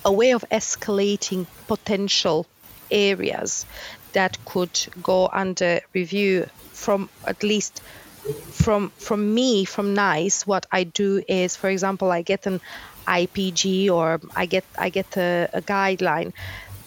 a 0.03 0.11
way 0.11 0.31
of 0.31 0.45
escalating 0.51 1.45
potential 1.67 2.45
areas 2.91 3.65
that 4.13 4.37
could 4.45 4.79
go 5.01 5.29
under 5.31 5.81
review 5.93 6.47
from 6.71 7.09
at 7.25 7.43
least 7.43 7.81
from 8.51 8.89
from 8.97 9.33
me 9.33 9.65
from 9.65 9.93
nice 9.93 10.47
what 10.47 10.65
i 10.71 10.83
do 10.83 11.23
is 11.27 11.55
for 11.55 11.69
example 11.69 12.11
i 12.11 12.21
get 12.21 12.47
an 12.47 12.59
ipg 13.07 13.89
or 13.89 14.19
i 14.35 14.45
get 14.45 14.63
i 14.77 14.89
get 14.89 15.17
a, 15.17 15.49
a 15.53 15.61
guideline 15.61 16.33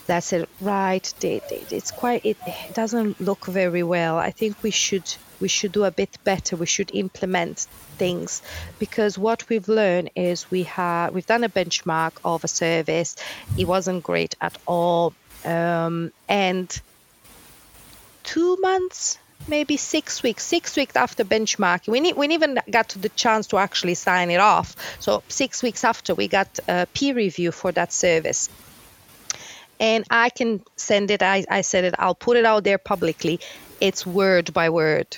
that's 0.09 0.29
said, 0.29 0.49
right, 0.62 1.12
it's 1.22 1.91
quite, 1.91 2.24
it 2.24 2.39
doesn't 2.72 3.20
look 3.20 3.45
very 3.45 3.83
well. 3.83 4.16
I 4.16 4.31
think 4.31 4.62
we 4.62 4.70
should 4.70 5.14
we 5.41 5.49
should 5.49 5.72
do 5.72 5.84
a 5.84 5.91
bit 5.91 6.18
better. 6.24 6.57
We 6.57 6.66
should 6.66 6.91
implement 6.95 7.66
things 7.97 8.43
because 8.78 9.18
what 9.18 9.49
we've 9.49 9.68
learned 9.68 10.11
is 10.14 10.51
we 10.51 10.64
have 10.64 11.14
we've 11.14 11.26
done 11.26 11.45
a 11.45 11.49
benchmark 11.49 12.12
of 12.24 12.45
a 12.45 12.49
service. 12.49 13.16
It 13.57 13.66
wasn't 13.66 14.03
great 14.03 14.34
at 14.41 14.57
all, 14.66 15.14
um, 15.45 16.12
and 16.28 16.80
two 18.24 18.57
months 18.61 19.18
maybe 19.47 19.76
six 19.76 20.22
weeks, 20.22 20.45
six 20.45 20.76
weeks 20.76 20.97
after 20.97 21.24
benchmarking. 21.24 21.89
We, 21.89 22.12
we 22.12 22.28
even 22.34 22.59
got 22.70 22.91
to 22.91 22.99
the 22.99 23.09
chance 23.11 23.47
to 23.49 23.59
actually 23.59 23.95
sign 23.95 24.30
it 24.30 24.41
off. 24.41 24.76
So 25.01 25.22
six 25.28 25.62
weeks 25.62 25.84
after, 25.84 26.14
we 26.14 26.28
got 26.28 26.59
a 26.68 26.86
peer 26.93 27.14
review 27.14 27.53
for 27.53 27.72
that 27.72 27.93
service. 27.93 28.51
And 29.80 30.05
I 30.11 30.30
can 30.30 30.62
send 30.76 31.11
it. 31.11 31.22
I, 31.22 31.45
I 31.49 31.61
said 31.61 31.84
it. 31.84 31.95
I'll 31.99 32.14
put 32.14 32.36
it 32.36 32.45
out 32.45 32.64
there 32.64 32.78
publicly. 32.78 33.41
It's 33.80 34.05
word 34.05 34.53
by 34.53 34.70
word. 34.70 35.16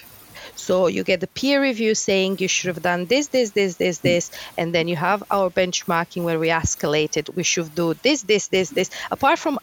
So 0.56 0.86
you 0.86 1.04
get 1.04 1.20
the 1.20 1.26
peer 1.26 1.60
review 1.60 1.94
saying 1.94 2.38
you 2.38 2.48
should 2.48 2.68
have 2.68 2.82
done 2.82 3.06
this, 3.06 3.28
this, 3.28 3.50
this, 3.50 3.76
this, 3.76 3.98
this, 3.98 4.30
and 4.56 4.74
then 4.74 4.88
you 4.88 4.96
have 4.96 5.22
our 5.30 5.50
benchmarking 5.50 6.22
where 6.22 6.38
we 6.38 6.48
escalated. 6.48 7.34
We 7.34 7.42
should 7.42 7.74
do 7.74 7.94
this, 7.94 8.22
this, 8.22 8.48
this, 8.48 8.70
this. 8.70 8.90
Apart 9.10 9.38
from 9.38 9.58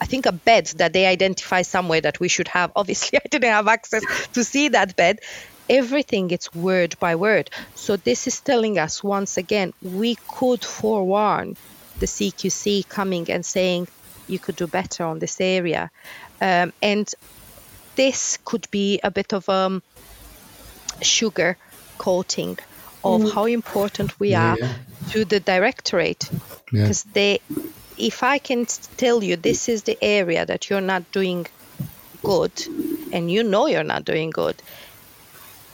I 0.00 0.06
think 0.06 0.26
a 0.26 0.32
bed 0.32 0.66
that 0.76 0.92
they 0.92 1.06
identify 1.06 1.62
somewhere 1.62 2.00
that 2.00 2.20
we 2.20 2.28
should 2.28 2.48
have. 2.48 2.72
Obviously, 2.76 3.18
I 3.18 3.28
didn't 3.28 3.50
have 3.50 3.68
access 3.68 4.02
to 4.34 4.44
see 4.44 4.68
that 4.68 4.96
bed. 4.96 5.20
Everything 5.68 6.30
it's 6.30 6.54
word 6.54 6.96
by 7.00 7.16
word. 7.16 7.50
So 7.74 7.96
this 7.96 8.26
is 8.26 8.40
telling 8.40 8.78
us 8.78 9.02
once 9.02 9.36
again 9.36 9.72
we 9.82 10.16
could 10.28 10.64
forewarn 10.64 11.56
the 11.98 12.06
CQC 12.06 12.88
coming 12.88 13.30
and 13.30 13.44
saying 13.44 13.88
you 14.28 14.38
could 14.38 14.56
do 14.56 14.66
better 14.66 15.04
on 15.04 15.18
this 15.18 15.40
area, 15.40 15.90
um, 16.40 16.72
and 16.82 17.12
this 17.96 18.38
could 18.44 18.68
be 18.70 19.00
a 19.02 19.10
bit 19.10 19.32
of 19.32 19.48
a 19.48 19.52
um, 19.52 19.82
sugar 21.02 21.56
coating 21.98 22.58
of 23.04 23.20
mm. 23.22 23.32
how 23.32 23.44
important 23.44 24.18
we 24.18 24.30
yeah, 24.30 24.52
are 24.52 24.58
yeah. 24.58 24.74
to 25.10 25.24
the 25.24 25.40
directorate 25.40 26.28
because 26.70 27.04
yeah. 27.06 27.12
they 27.14 27.40
if 27.98 28.22
I 28.22 28.38
can 28.38 28.66
tell 28.96 29.22
you 29.22 29.36
this 29.36 29.68
is 29.68 29.84
the 29.84 29.98
area 30.02 30.44
that 30.44 30.68
you're 30.68 30.80
not 30.80 31.10
doing 31.12 31.46
good, 32.22 32.52
and 33.12 33.30
you 33.30 33.42
know 33.42 33.66
you're 33.66 33.84
not 33.84 34.04
doing 34.04 34.30
good, 34.30 34.56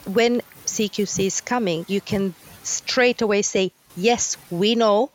when 0.04 0.42
CQC 0.66 1.26
is 1.26 1.40
coming, 1.40 1.84
you 1.88 2.00
can 2.00 2.34
straight 2.62 3.22
away 3.22 3.42
say, 3.42 3.72
Yes, 3.96 4.36
we 4.50 4.74
know. 4.74 5.10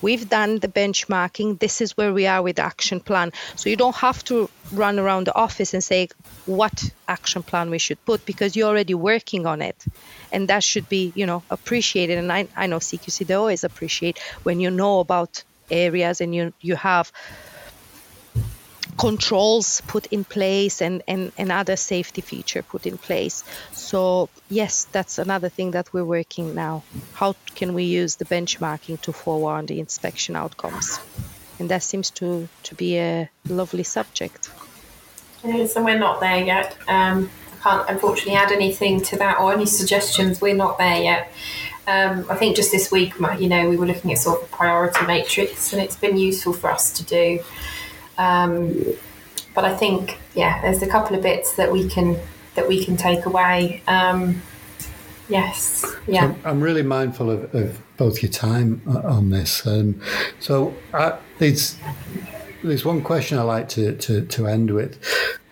We've 0.00 0.28
done 0.28 0.58
the 0.58 0.68
benchmarking. 0.68 1.58
This 1.58 1.80
is 1.80 1.96
where 1.96 2.12
we 2.12 2.26
are 2.26 2.42
with 2.42 2.56
the 2.56 2.62
action 2.62 3.00
plan. 3.00 3.32
So 3.56 3.68
you 3.70 3.76
don't 3.76 3.96
have 3.96 4.22
to 4.24 4.48
run 4.72 4.98
around 4.98 5.26
the 5.26 5.34
office 5.34 5.74
and 5.74 5.82
say 5.82 6.08
what 6.46 6.90
action 7.06 7.42
plan 7.42 7.70
we 7.70 7.78
should 7.78 8.04
put 8.04 8.24
because 8.24 8.54
you're 8.56 8.68
already 8.68 8.94
working 8.94 9.46
on 9.46 9.62
it. 9.62 9.84
And 10.30 10.48
that 10.48 10.62
should 10.62 10.88
be, 10.88 11.12
you 11.14 11.26
know, 11.26 11.42
appreciated. 11.50 12.18
And 12.18 12.32
I, 12.32 12.48
I 12.56 12.66
know 12.66 12.78
CQC, 12.78 13.26
they 13.26 13.34
always 13.34 13.64
appreciate 13.64 14.18
when 14.42 14.60
you 14.60 14.70
know 14.70 15.00
about 15.00 15.42
areas 15.70 16.20
and 16.20 16.34
you 16.34 16.52
you 16.60 16.76
have 16.76 17.12
controls 18.98 19.80
put 19.86 20.06
in 20.06 20.24
place 20.24 20.82
and, 20.82 21.02
and, 21.06 21.32
and 21.38 21.52
other 21.52 21.76
safety 21.76 22.20
feature 22.20 22.62
put 22.62 22.86
in 22.86 22.98
place. 22.98 23.44
So 23.72 24.28
yes, 24.50 24.86
that's 24.90 25.18
another 25.18 25.48
thing 25.48 25.70
that 25.70 25.92
we're 25.92 26.04
working 26.04 26.54
now. 26.54 26.82
How 27.14 27.36
can 27.54 27.74
we 27.74 27.84
use 27.84 28.16
the 28.16 28.24
benchmarking 28.24 29.00
to 29.02 29.12
forewarn 29.12 29.66
the 29.66 29.78
inspection 29.78 30.36
outcomes? 30.36 30.98
And 31.58 31.68
that 31.70 31.82
seems 31.82 32.10
to, 32.10 32.48
to 32.64 32.74
be 32.74 32.98
a 32.98 33.30
lovely 33.48 33.84
subject. 33.84 34.50
so 35.66 35.84
we're 35.84 35.98
not 35.98 36.20
there 36.20 36.44
yet. 36.44 36.76
Um, 36.88 37.30
I 37.52 37.62
can't 37.62 37.90
unfortunately 37.90 38.34
add 38.34 38.52
anything 38.52 39.00
to 39.02 39.16
that 39.18 39.38
or 39.38 39.52
any 39.52 39.66
suggestions. 39.66 40.40
We're 40.40 40.54
not 40.54 40.78
there 40.78 41.02
yet. 41.02 41.32
Um, 41.86 42.26
I 42.28 42.34
think 42.34 42.54
just 42.54 42.70
this 42.70 42.92
week, 42.92 43.14
you 43.38 43.48
know, 43.48 43.68
we 43.68 43.76
were 43.76 43.86
looking 43.86 44.12
at 44.12 44.18
sort 44.18 44.42
of 44.42 44.52
a 44.52 44.56
priority 44.56 45.06
matrix, 45.06 45.72
and 45.72 45.80
it's 45.80 45.96
been 45.96 46.18
useful 46.18 46.52
for 46.52 46.70
us 46.70 46.92
to 46.92 47.04
do. 47.04 47.40
Um, 48.18 48.84
but 49.54 49.64
I 49.64 49.74
think, 49.74 50.18
yeah, 50.34 50.60
there's 50.62 50.82
a 50.82 50.86
couple 50.86 51.16
of 51.16 51.22
bits 51.22 51.56
that 51.56 51.72
we 51.72 51.88
can 51.88 52.16
that 52.54 52.68
we 52.68 52.84
can 52.84 52.96
take 52.96 53.24
away. 53.24 53.82
Um, 53.86 54.42
yes, 55.28 55.86
yeah. 56.06 56.34
So 56.34 56.38
I'm 56.44 56.60
really 56.60 56.82
mindful 56.82 57.30
of, 57.30 57.54
of, 57.54 57.80
both 57.96 58.22
your 58.22 58.30
time 58.30 58.80
on 58.86 59.30
this. 59.30 59.66
Um, 59.66 60.00
so 60.38 60.72
uh, 60.92 61.16
there's 61.38 61.76
there's 62.62 62.84
one 62.84 63.02
question 63.02 63.38
I 63.38 63.42
like 63.42 63.68
to 63.70 63.96
to, 63.96 64.24
to 64.24 64.46
end 64.46 64.70
with, 64.70 64.98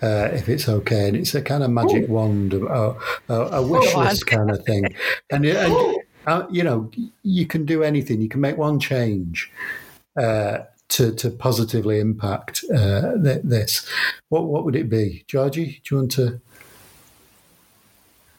uh, 0.03 0.29
if 0.33 0.49
it's 0.49 0.69
okay, 0.69 1.09
and 1.09 1.17
it's 1.17 1.35
a 1.35 1.43
kind 1.43 1.65
of 1.65 1.71
magic 1.71 2.09
Ooh. 2.09 2.13
wand, 2.13 2.55
a, 2.55 2.95
a, 3.29 3.35
a 3.35 3.67
wish 3.67 3.95
list 3.97 4.27
kind 4.27 4.51
of 4.51 4.65
thing, 4.65 4.85
and, 5.31 5.45
and 5.45 5.97
uh, 6.27 6.47
you 6.51 6.63
know, 6.63 6.91
you 7.23 7.47
can 7.47 7.65
do 7.65 7.83
anything. 7.83 8.21
You 8.21 8.29
can 8.29 8.41
make 8.41 8.57
one 8.57 8.79
change 8.79 9.51
uh, 10.17 10.59
to 10.89 11.13
to 11.13 11.31
positively 11.31 12.01
impact 12.01 12.65
uh, 12.75 13.15
th- 13.23 13.43
this. 13.45 13.87
What 14.29 14.45
what 14.45 14.65
would 14.65 14.77
it 14.77 14.89
be, 14.89 15.25
Georgie? 15.27 15.81
Do 15.85 15.95
you 15.95 15.97
want 15.99 16.13
to? 16.13 16.41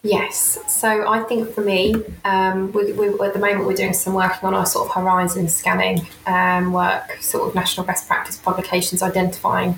Yes. 0.04 0.60
So 0.68 1.10
I 1.10 1.24
think 1.24 1.54
for 1.54 1.62
me, 1.62 1.96
um, 2.24 2.72
we, 2.72 2.94
we, 2.94 3.08
at 3.20 3.34
the 3.34 3.40
moment 3.40 3.66
we're 3.66 3.74
doing 3.74 3.94
some 3.94 4.14
working 4.14 4.48
on 4.48 4.54
our 4.54 4.66
sort 4.66 4.88
of 4.88 4.96
horizon 4.96 5.50
scanning 5.50 6.08
um, 6.26 6.72
work, 6.72 7.18
sort 7.20 7.48
of 7.50 7.56
national 7.56 7.86
best 7.86 8.08
practice 8.08 8.38
publications, 8.38 9.02
identifying 9.02 9.78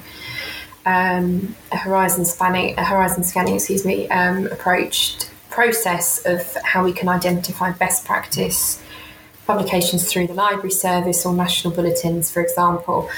um, 0.86 1.56
a 1.72 1.78
horizon 1.78 2.26
spanning, 2.26 2.78
a 2.78 2.84
horizon 2.84 3.24
scanning, 3.24 3.56
excuse 3.56 3.86
me, 3.86 4.08
um, 4.10 4.46
approach 4.48 5.26
process 5.50 6.24
of 6.26 6.56
how 6.64 6.84
we 6.84 6.94
can 6.94 7.10
identify 7.10 7.72
best 7.72 8.06
practice 8.06 8.84
publications 9.50 10.02
through 10.12 10.28
the 10.28 10.34
library 10.36 10.70
service 10.70 11.26
or 11.26 11.34
national 11.34 11.74
bulletins, 11.74 12.30
for 12.30 12.40
example. 12.40 13.10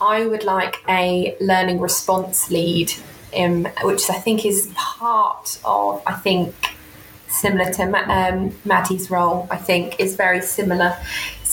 I 0.00 0.24
would 0.24 0.42
like 0.42 0.76
a 0.88 1.36
learning 1.42 1.78
response 1.78 2.50
lead, 2.50 2.94
um, 3.36 3.68
which 3.82 4.08
I 4.08 4.18
think 4.24 4.46
is 4.46 4.72
part 4.74 5.60
of, 5.62 6.02
I 6.06 6.14
think, 6.14 6.54
similar 7.28 7.70
to 7.72 7.82
um, 8.10 8.54
Maddie's 8.64 9.10
role, 9.10 9.46
I 9.50 9.58
think, 9.58 10.00
is 10.00 10.16
very 10.16 10.40
similar. 10.40 10.96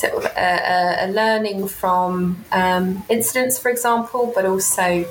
A, 0.03 1.05
a 1.05 1.07
learning 1.11 1.67
from 1.67 2.43
um, 2.53 3.03
incidents, 3.09 3.59
for 3.59 3.69
example, 3.69 4.32
but 4.34 4.45
also 4.45 5.05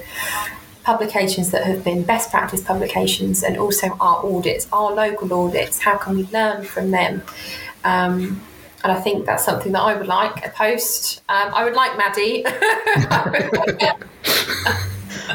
publications 0.83 1.51
that 1.51 1.63
have 1.65 1.85
been 1.85 2.03
best 2.03 2.31
practice 2.31 2.63
publications 2.63 3.43
and 3.43 3.59
also 3.59 3.87
our 4.01 4.25
audits, 4.25 4.67
our 4.73 4.91
local 4.93 5.33
audits. 5.33 5.79
How 5.79 5.97
can 5.99 6.17
we 6.17 6.25
learn 6.33 6.65
from 6.65 6.91
them? 6.91 7.23
Um, 7.85 8.41
and 8.83 8.93
I 8.93 9.01
think 9.01 9.27
that's 9.27 9.45
something 9.45 9.73
that 9.73 9.81
I 9.81 9.95
would 9.95 10.07
like 10.07 10.47
a 10.47 10.51
post. 10.51 11.23
Um, 11.29 11.53
I 11.55 11.65
would 11.65 11.75
like 11.75 11.97
Maddie. 11.97 12.43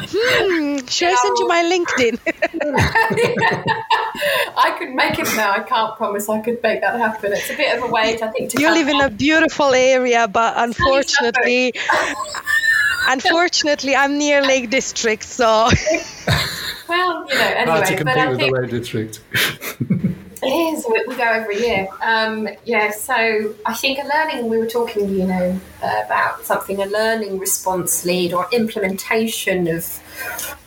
hmm, 0.08 0.86
should 0.86 1.08
I 1.08 1.14
send 1.14 1.38
you 1.38 1.48
my 1.48 1.62
LinkedIn? 1.64 2.18
I 4.56 4.76
could 4.78 4.90
make 4.90 5.18
it 5.18 5.28
now. 5.36 5.52
I 5.52 5.60
can't 5.60 5.96
promise 5.96 6.28
I 6.28 6.40
could 6.40 6.62
make 6.62 6.80
that 6.80 6.98
happen. 6.98 7.32
It's 7.32 7.50
a 7.50 7.56
bit 7.56 7.76
of 7.76 7.84
a 7.84 7.92
wait, 7.92 8.22
I 8.22 8.28
think. 8.30 8.58
you 8.58 8.70
live 8.70 8.88
in 8.88 9.00
a 9.00 9.10
beautiful 9.10 9.74
area, 9.74 10.26
but 10.28 10.54
unfortunately, 10.56 11.74
Unfortunately, 13.08 13.94
I'm 13.94 14.18
near 14.18 14.42
Lake 14.42 14.68
District, 14.68 15.22
so. 15.22 15.68
well, 16.88 17.26
you 17.28 17.34
know, 17.34 17.54
anyway. 17.56 17.84
to 17.86 17.96
compete 17.96 18.28
with 18.28 18.38
think, 18.38 18.54
the 18.54 18.60
Lake 18.60 18.70
District. 18.70 19.20
It 20.42 20.46
is. 20.46 20.86
We, 20.88 21.16
go 21.16 21.22
every 21.24 21.60
year. 21.60 21.88
Um, 22.02 22.48
yeah, 22.64 22.90
so 22.90 23.54
I 23.64 23.74
think 23.74 23.98
a 23.98 24.06
learning, 24.06 24.48
we 24.48 24.58
were 24.58 24.66
talking, 24.66 25.08
you 25.08 25.26
know, 25.26 25.58
uh, 25.82 26.02
about 26.04 26.44
something, 26.44 26.80
a 26.80 26.86
learning 26.86 27.38
response 27.38 28.04
lead 28.04 28.32
or 28.32 28.46
implementation 28.52 29.66
of 29.68 30.00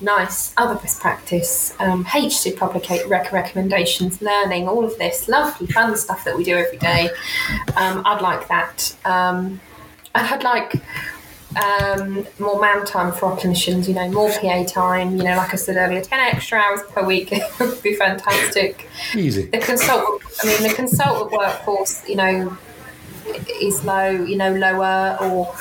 nice 0.01 0.53
other 0.57 0.75
best 0.75 0.99
practice, 0.99 1.73
um, 1.79 2.05
HC 2.05 2.55
publicate 2.57 3.07
rec- 3.07 3.31
recommendations, 3.31 4.21
learning, 4.21 4.67
all 4.67 4.83
of 4.83 4.97
this 4.97 5.27
lovely 5.27 5.67
fun 5.67 5.95
stuff 5.97 6.23
that 6.25 6.35
we 6.35 6.43
do 6.43 6.55
every 6.55 6.77
day. 6.77 7.09
Um, 7.75 8.01
I'd 8.05 8.21
like 8.21 8.47
that. 8.47 8.95
Um, 9.05 9.59
I'd 10.15 10.43
like 10.43 10.73
um, 11.55 12.27
more 12.37 12.61
man 12.61 12.85
time 12.85 13.11
for 13.11 13.27
our 13.27 13.37
clinicians, 13.37 13.87
you 13.87 13.95
know, 13.95 14.09
more 14.11 14.29
PA 14.29 14.63
time, 14.65 15.15
you 15.15 15.23
know, 15.23 15.35
like 15.35 15.53
I 15.53 15.57
said 15.57 15.77
earlier, 15.77 16.01
10 16.01 16.19
extra 16.19 16.59
hours 16.59 16.81
per 16.89 17.03
week 17.03 17.33
would 17.59 17.81
be 17.81 17.95
fantastic. 17.95 18.87
Easy. 19.15 19.45
The 19.45 19.57
consultant, 19.57 20.21
I 20.43 20.47
mean, 20.47 20.63
the 20.63 20.73
consultant 20.75 21.31
workforce, 21.31 22.07
you 22.07 22.15
know, 22.15 22.57
is 23.61 23.83
low, 23.83 24.09
you 24.09 24.35
know, 24.35 24.53
lower 24.53 25.17
or, 25.21 25.55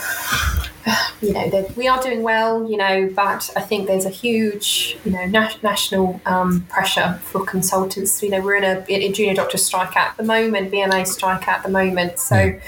you 1.22 1.32
know, 1.32 1.66
we 1.74 1.88
are 1.88 2.02
doing 2.02 2.22
well, 2.22 2.68
you 2.70 2.76
know, 2.76 3.10
but 3.14 3.50
I 3.56 3.62
think 3.62 3.86
there's 3.86 4.06
a 4.06 4.10
huge, 4.10 4.98
you 5.06 5.12
know, 5.12 5.24
national 5.24 6.20
um, 6.26 6.66
pressure 6.68 7.18
for 7.24 7.44
consultants. 7.46 8.22
You 8.22 8.30
know, 8.30 8.42
we're 8.42 8.56
in 8.56 8.64
a, 8.64 8.84
a, 8.88 9.12
junior 9.12 9.34
doctor 9.34 9.56
strike 9.56 9.96
at 9.96 10.18
the 10.18 10.22
moment, 10.22 10.70
BMA 10.70 11.06
strike 11.06 11.48
at 11.48 11.62
the 11.62 11.70
moment. 11.70 12.18
So, 12.18 12.58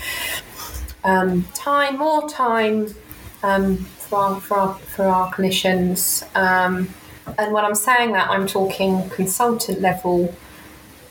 um, 1.05 1.45
time, 1.55 1.99
more 1.99 2.29
time 2.29 2.95
um, 3.43 3.76
for 3.76 4.18
our, 4.18 4.41
for 4.41 4.57
our, 4.59 4.74
for 4.74 5.05
our 5.05 5.32
clinicians. 5.32 6.24
Um, 6.36 6.88
and 7.38 7.53
when 7.53 7.64
I'm 7.64 7.74
saying 7.74 8.12
that, 8.12 8.28
I'm 8.28 8.47
talking 8.47 9.09
consultant 9.11 9.80
level, 9.80 10.34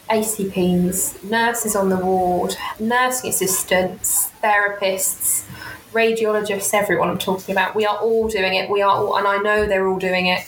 ACPs, 0.10 1.24
nurses 1.24 1.76
on 1.76 1.90
the 1.90 1.98
ward, 1.98 2.56
nursing 2.80 3.30
assistants, 3.30 4.32
therapists, 4.44 5.46
radiologists, 5.92 6.74
everyone 6.74 7.10
I'm 7.10 7.18
talking 7.18 7.54
about. 7.54 7.76
We 7.76 7.86
are 7.86 7.98
all 7.98 8.28
doing 8.28 8.56
it. 8.56 8.70
We 8.70 8.82
are 8.82 8.90
all, 8.90 9.18
and 9.18 9.28
I 9.28 9.38
know 9.38 9.66
they're 9.66 9.88
all 9.88 10.00
doing 10.00 10.28
it. 10.28 10.42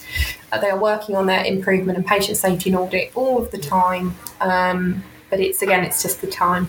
Uh, 0.52 0.60
they 0.60 0.70
are 0.70 0.80
working 0.80 1.16
on 1.16 1.26
their 1.26 1.44
improvement 1.46 1.98
and 1.98 2.06
patient 2.06 2.38
safety 2.38 2.70
and 2.70 2.78
audit 2.78 3.12
all 3.16 3.42
of 3.42 3.52
the 3.52 3.58
time. 3.58 4.16
Um, 4.40 5.04
but 5.30 5.40
it's 5.40 5.62
again, 5.62 5.84
it's 5.84 6.02
just 6.04 6.22
the 6.22 6.28
time. 6.28 6.68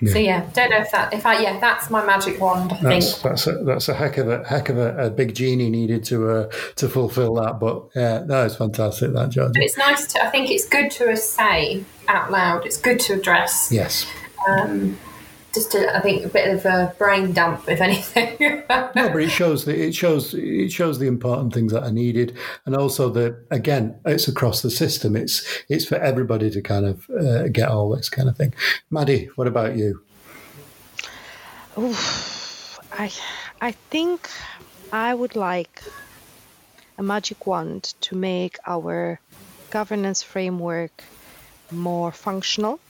Yeah. 0.00 0.12
So 0.12 0.18
yeah, 0.18 0.50
don't 0.54 0.70
know 0.70 0.78
if 0.78 0.90
that 0.92 1.12
if 1.12 1.26
I 1.26 1.40
yeah 1.40 1.60
that's 1.60 1.90
my 1.90 2.04
magic 2.04 2.40
wand. 2.40 2.72
I 2.72 2.82
that's, 2.82 3.12
think 3.12 3.22
that's 3.22 3.46
a, 3.46 3.52
that's 3.64 3.88
a 3.88 3.94
heck 3.94 4.16
of 4.18 4.28
a 4.28 4.44
heck 4.48 4.68
of 4.68 4.78
a, 4.78 4.96
a 4.96 5.10
big 5.10 5.34
genie 5.34 5.68
needed 5.68 6.04
to 6.04 6.30
uh, 6.30 6.50
to 6.76 6.88
fulfil 6.88 7.34
that. 7.34 7.60
But 7.60 7.88
yeah, 7.94 8.24
no, 8.24 8.44
it's 8.46 8.56
fantastic 8.56 9.12
that 9.12 9.30
George. 9.30 9.52
But 9.52 9.62
it's 9.62 9.76
nice 9.76 10.06
to. 10.08 10.24
I 10.24 10.30
think 10.30 10.50
it's 10.50 10.66
good 10.66 10.90
to 10.92 11.16
say 11.16 11.84
out 12.08 12.30
loud. 12.30 12.64
It's 12.64 12.78
good 12.78 12.98
to 13.00 13.14
address. 13.14 13.70
Yes. 13.70 14.06
Um, 14.48 14.98
just 15.52 15.74
a, 15.74 15.96
I 15.96 16.00
think 16.00 16.24
a 16.24 16.28
bit 16.28 16.54
of 16.54 16.64
a 16.64 16.94
brain 16.98 17.32
dump, 17.32 17.68
if 17.68 17.80
anything. 17.88 18.36
no, 18.68 18.92
but 18.94 19.22
it 19.22 19.30
shows 19.30 19.64
the, 19.64 19.78
it 19.78 19.94
shows 19.94 20.34
it 20.34 20.70
shows 20.70 20.98
the 20.98 21.06
important 21.06 21.52
things 21.52 21.72
that 21.72 21.82
are 21.82 21.92
needed, 21.92 22.36
and 22.66 22.76
also 22.76 23.08
that 23.10 23.44
again, 23.50 23.98
it's 24.04 24.28
across 24.28 24.62
the 24.62 24.70
system. 24.70 25.16
It's 25.16 25.46
it's 25.68 25.84
for 25.84 25.96
everybody 25.96 26.50
to 26.50 26.62
kind 26.62 26.86
of 26.86 27.10
uh, 27.10 27.48
get 27.48 27.68
all 27.68 27.90
this 27.90 28.08
kind 28.08 28.28
of 28.28 28.36
thing. 28.36 28.54
Maddie, 28.90 29.30
what 29.36 29.46
about 29.46 29.76
you? 29.76 30.02
Oof, 31.78 32.78
I 32.92 33.10
I 33.60 33.72
think 33.72 34.28
I 34.92 35.14
would 35.14 35.36
like 35.36 35.82
a 36.98 37.02
magic 37.02 37.46
wand 37.46 37.94
to 38.02 38.16
make 38.16 38.58
our 38.66 39.20
governance 39.70 40.22
framework 40.22 41.04
more 41.70 42.10
functional 42.10 42.80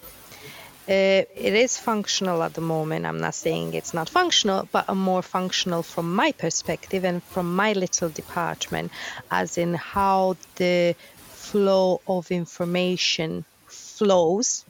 uh, 0.90 1.22
it 1.36 1.54
is 1.54 1.78
functional 1.78 2.42
at 2.42 2.54
the 2.54 2.60
moment. 2.60 3.06
I'm 3.06 3.20
not 3.20 3.36
saying 3.36 3.74
it's 3.74 3.94
not 3.94 4.08
functional, 4.08 4.68
but 4.72 4.92
more 4.92 5.22
functional 5.22 5.84
from 5.84 6.12
my 6.12 6.32
perspective 6.32 7.04
and 7.04 7.22
from 7.22 7.54
my 7.54 7.74
little 7.74 8.08
department, 8.08 8.90
as 9.30 9.56
in 9.56 9.74
how 9.74 10.36
the 10.56 10.96
flow 11.28 12.00
of 12.08 12.32
information 12.32 13.44
flows. 13.66 14.64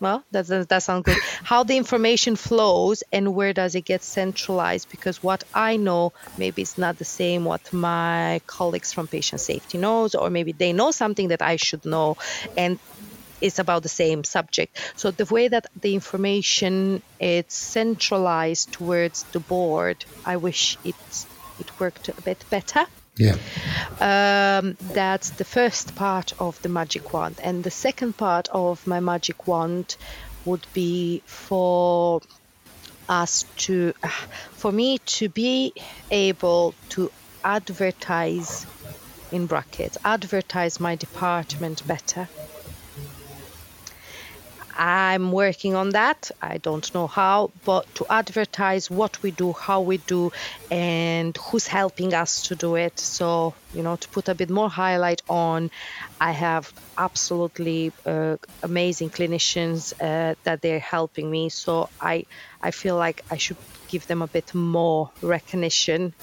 Well, 0.00 0.22
that 0.32 0.48
does 0.48 0.66
that 0.66 0.82
sound 0.82 1.04
good? 1.04 1.16
How 1.44 1.62
the 1.62 1.76
information 1.76 2.36
flows 2.36 3.04
and 3.12 3.34
where 3.34 3.52
does 3.54 3.74
it 3.74 3.84
get 3.86 4.02
centralized? 4.02 4.90
Because 4.90 5.22
what 5.22 5.44
I 5.54 5.76
know 5.76 6.12
maybe 6.36 6.62
it's 6.62 6.76
not 6.76 6.98
the 6.98 7.04
same 7.04 7.44
what 7.44 7.72
my 7.72 8.40
colleagues 8.46 8.92
from 8.92 9.06
patient 9.06 9.40
safety 9.40 9.78
knows, 9.78 10.14
or 10.14 10.28
maybe 10.30 10.52
they 10.52 10.72
know 10.72 10.90
something 10.90 11.28
that 11.28 11.40
I 11.40 11.56
should 11.56 11.86
know, 11.86 12.16
and 12.56 12.78
is 13.44 13.58
about 13.58 13.82
the 13.82 13.88
same 13.88 14.24
subject. 14.24 14.76
So 14.96 15.10
the 15.10 15.26
way 15.26 15.48
that 15.48 15.66
the 15.80 15.94
information 15.94 17.02
is 17.20 17.44
centralized 17.48 18.72
towards 18.72 19.24
the 19.32 19.40
board, 19.40 20.04
I 20.24 20.36
wish 20.36 20.78
it 20.84 20.96
it 21.60 21.70
worked 21.78 22.08
a 22.08 22.20
bit 22.22 22.44
better. 22.50 22.86
Yeah. 23.16 23.36
Um, 24.00 24.76
that's 24.92 25.30
the 25.30 25.44
first 25.44 25.94
part 25.94 26.32
of 26.40 26.60
the 26.62 26.68
magic 26.68 27.12
wand, 27.12 27.36
and 27.42 27.62
the 27.62 27.70
second 27.70 28.16
part 28.16 28.48
of 28.48 28.86
my 28.86 29.00
magic 29.00 29.46
wand 29.46 29.96
would 30.44 30.66
be 30.72 31.22
for 31.26 32.20
us 33.08 33.44
to, 33.56 33.92
for 34.52 34.72
me 34.72 34.98
to 35.18 35.28
be 35.28 35.74
able 36.10 36.74
to 36.88 37.10
advertise 37.44 38.66
in 39.30 39.46
brackets, 39.46 39.96
advertise 40.04 40.80
my 40.80 40.96
department 40.96 41.86
better 41.86 42.28
I'm 44.76 45.30
working 45.30 45.74
on 45.74 45.90
that. 45.90 46.30
I 46.42 46.58
don't 46.58 46.92
know 46.94 47.06
how, 47.06 47.50
but 47.64 47.92
to 47.96 48.06
advertise 48.10 48.90
what 48.90 49.22
we 49.22 49.30
do, 49.30 49.52
how 49.52 49.82
we 49.82 49.98
do, 49.98 50.32
and 50.70 51.36
who's 51.36 51.66
helping 51.66 52.12
us 52.12 52.42
to 52.48 52.56
do 52.56 52.74
it. 52.74 52.98
So, 52.98 53.54
you 53.72 53.82
know, 53.82 53.96
to 53.96 54.08
put 54.08 54.28
a 54.28 54.34
bit 54.34 54.50
more 54.50 54.68
highlight 54.68 55.22
on, 55.28 55.70
I 56.20 56.32
have 56.32 56.72
absolutely 56.98 57.92
uh, 58.04 58.36
amazing 58.62 59.10
clinicians 59.10 59.92
uh, 60.00 60.34
that 60.42 60.60
they're 60.60 60.80
helping 60.80 61.30
me. 61.30 61.50
So 61.50 61.88
I, 62.00 62.26
I 62.60 62.70
feel 62.72 62.96
like 62.96 63.24
I 63.30 63.36
should 63.36 63.58
give 63.88 64.06
them 64.06 64.22
a 64.22 64.26
bit 64.26 64.54
more 64.54 65.10
recognition. 65.22 66.14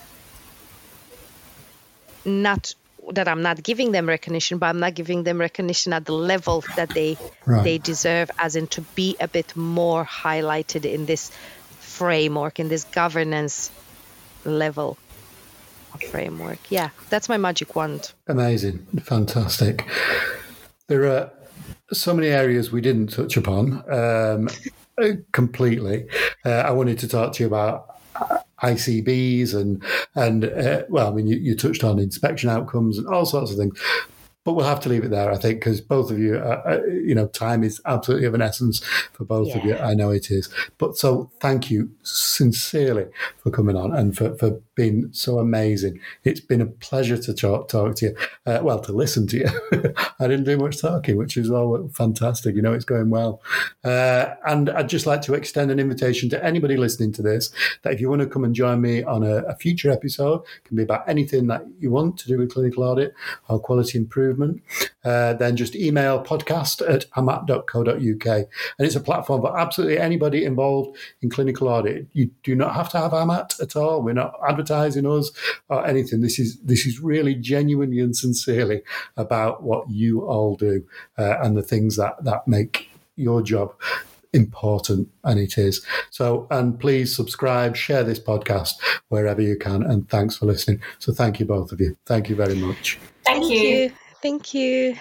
Not 2.26 2.76
that 3.12 3.28
I'm 3.28 3.42
not 3.42 3.62
giving 3.64 3.92
them 3.92 4.08
recognition, 4.08 4.58
but 4.58 4.68
I'm 4.68 4.80
not 4.80 4.94
giving 4.94 5.24
them 5.24 5.40
recognition 5.40 5.94
at 5.94 6.06
the 6.06 6.14
level 6.14 6.64
that 6.76 6.90
they 6.90 7.18
right. 7.46 7.64
they 7.64 7.78
deserve, 7.78 8.32
as 8.38 8.56
in 8.56 8.68
to 8.68 8.82
be 8.96 9.16
a 9.20 9.28
bit 9.28 9.56
more 9.56 10.06
highlighted 10.06 10.86
in 10.86 11.06
this 11.06 11.32
framework, 11.80 12.60
in 12.60 12.70
this 12.70 12.84
governance 12.86 13.72
level 14.46 14.98
framework. 16.10 16.60
Yeah, 16.70 16.90
that's 17.10 17.28
my 17.28 17.38
magic 17.38 17.76
wand. 17.76 18.14
Amazing, 18.28 18.86
fantastic. 19.04 19.88
There 20.88 21.06
are 21.06 21.32
so 21.92 22.14
many 22.14 22.28
areas 22.28 22.72
we 22.72 22.82
didn't 22.82 23.08
touch 23.08 23.38
upon 23.38 23.84
um, 23.92 24.50
completely. 25.32 26.08
Uh, 26.46 26.50
I 26.50 26.72
wanted 26.72 27.00
to 27.00 27.08
talk 27.08 27.34
to 27.34 27.44
you 27.44 27.48
about 27.48 27.98
ICBs 28.62 29.54
and 29.54 29.84
and 30.16 30.46
uh, 30.46 30.84
well, 30.90 31.10
I 31.10 31.12
mean, 31.12 31.28
you, 31.28 31.38
you 31.38 31.56
touched 31.56 31.84
on 31.84 32.00
inspection 32.00 32.50
outcomes 32.50 32.98
and 32.98 33.08
all 33.08 33.26
sorts 33.26 33.52
of 33.52 33.58
things. 33.58 33.80
But 34.44 34.54
we'll 34.54 34.66
have 34.66 34.80
to 34.82 34.90
leave 34.90 35.04
it 35.04 35.12
there, 35.12 35.32
I 35.32 35.38
think, 35.38 35.60
because 35.60 35.82
both 35.82 36.10
of 36.10 36.18
you, 36.18 36.38
uh, 36.38 36.62
uh, 36.66 36.86
you 36.88 37.14
know, 37.14 37.28
time 37.28 37.64
is 37.64 37.80
absolutely 37.86 38.26
of 38.26 38.34
an 38.34 38.42
essence 38.42 38.80
for 39.14 39.24
both 39.24 39.50
yeah. 39.50 39.58
of 39.58 39.66
you. 39.66 39.78
I 39.78 39.94
know 39.94 40.10
it 40.10 40.32
is. 40.32 40.50
But 40.80 40.98
so 40.98 41.30
thank 41.40 41.70
you 41.70 41.92
sincerely 42.02 43.06
for 43.38 43.52
coming 43.52 43.76
on 43.76 43.96
and 43.96 44.18
for, 44.18 44.36
for 44.38 44.60
being 44.74 45.10
so 45.12 45.38
amazing. 45.38 46.00
It's 46.24 46.40
been 46.40 46.60
a 46.60 46.66
pleasure 46.66 47.20
to 47.20 47.34
talk, 47.36 47.70
talk 47.70 47.96
to 47.98 48.08
you. 48.08 48.16
Uh, 48.48 48.62
well, 48.64 48.80
to 48.80 48.92
listen 48.92 49.28
to 49.28 49.38
you. 49.38 49.94
I 50.20 50.28
didn't 50.28 50.46
do 50.46 50.58
much 50.58 50.82
talking, 50.82 51.18
which 51.18 51.38
is 51.38 51.52
all 51.52 51.88
fantastic. 51.90 52.56
You 52.56 52.64
know, 52.64 52.74
it's 52.74 52.86
going 52.86 53.12
well. 53.12 53.44
Uh, 53.84 54.34
and 54.48 54.72
I'd 54.72 54.90
just 54.90 55.06
like 55.06 55.22
to 55.24 55.36
extend 55.36 55.70
an 55.70 55.80
invitation 55.80 56.30
to 56.32 56.44
anybody 56.44 56.78
listening 56.78 57.12
to 57.14 57.22
this 57.22 57.52
that 57.84 57.94
if 57.94 58.02
you 58.02 58.10
want 58.10 58.24
to 58.24 58.28
come 58.28 58.44
and 58.44 58.56
join 58.56 58.82
me 58.82 59.04
on 59.04 59.22
a, 59.22 59.44
a 59.44 59.56
future 59.56 59.92
episode, 59.92 60.42
can 60.64 60.78
be 60.78 60.84
about 60.84 61.08
anything 61.08 61.46
that 61.48 61.64
you 61.80 61.92
want 61.92 62.18
to 62.18 62.28
do 62.28 62.40
with 62.40 62.52
clinical 62.52 62.84
audit 62.84 63.14
or 63.48 63.60
quality 63.60 64.00
improvement 64.00 64.31
improvement, 64.32 64.62
uh, 65.04 65.34
then 65.34 65.56
just 65.56 65.76
email 65.76 66.24
podcast 66.24 66.88
at 66.88 67.06
amat.co.uk. 67.12 68.26
And 68.26 68.88
it's 68.88 68.96
a 68.96 69.02
platform 69.02 69.42
for 69.42 69.58
absolutely 69.58 70.00
anybody 70.00 70.46
involved 70.46 70.98
in 71.22 71.30
clinical 71.30 71.68
audit. 71.68 72.08
You 72.14 72.32
do 72.44 72.56
not 72.56 72.76
have 72.76 72.90
to 72.90 73.00
have 73.00 73.12
AMAT 73.12 73.62
at 73.62 73.76
all. 73.76 74.02
We're 74.02 74.14
not 74.14 74.34
advertising 74.48 75.06
us 75.06 75.32
or 75.70 75.86
anything. 75.86 76.22
This 76.22 76.40
is 76.40 76.60
this 76.62 76.86
is 76.86 77.00
really 77.00 77.36
genuinely 77.36 78.00
and 78.00 78.16
sincerely 78.16 78.82
about 79.18 79.64
what 79.64 79.90
you 79.90 80.22
all 80.22 80.56
do 80.56 80.84
uh, 81.18 81.38
and 81.42 81.58
the 81.58 81.64
things 81.64 81.98
that 81.98 82.24
that 82.24 82.48
make 82.48 82.90
your 83.16 83.42
job 83.42 83.74
important 84.34 85.10
and 85.26 85.38
it 85.42 85.58
is 85.58 85.86
so 86.10 86.48
and 86.52 86.80
please 86.80 87.14
subscribe 87.14 87.76
share 87.76 88.02
this 88.02 88.18
podcast 88.18 88.76
wherever 89.10 89.42
you 89.42 89.58
can 89.58 89.84
and 89.84 90.08
thanks 90.08 90.38
for 90.38 90.46
listening 90.46 90.80
so 91.00 91.12
thank 91.12 91.38
you 91.38 91.46
both 91.46 91.74
of 91.74 91.82
you 91.82 91.98
thank 92.06 92.30
you 92.30 92.36
very 92.36 92.56
much 92.56 92.98
thank, 93.26 93.44
thank 93.44 93.52
you. 93.52 93.60
you. 93.60 93.92
Thank 94.22 94.54
you. 94.54 94.96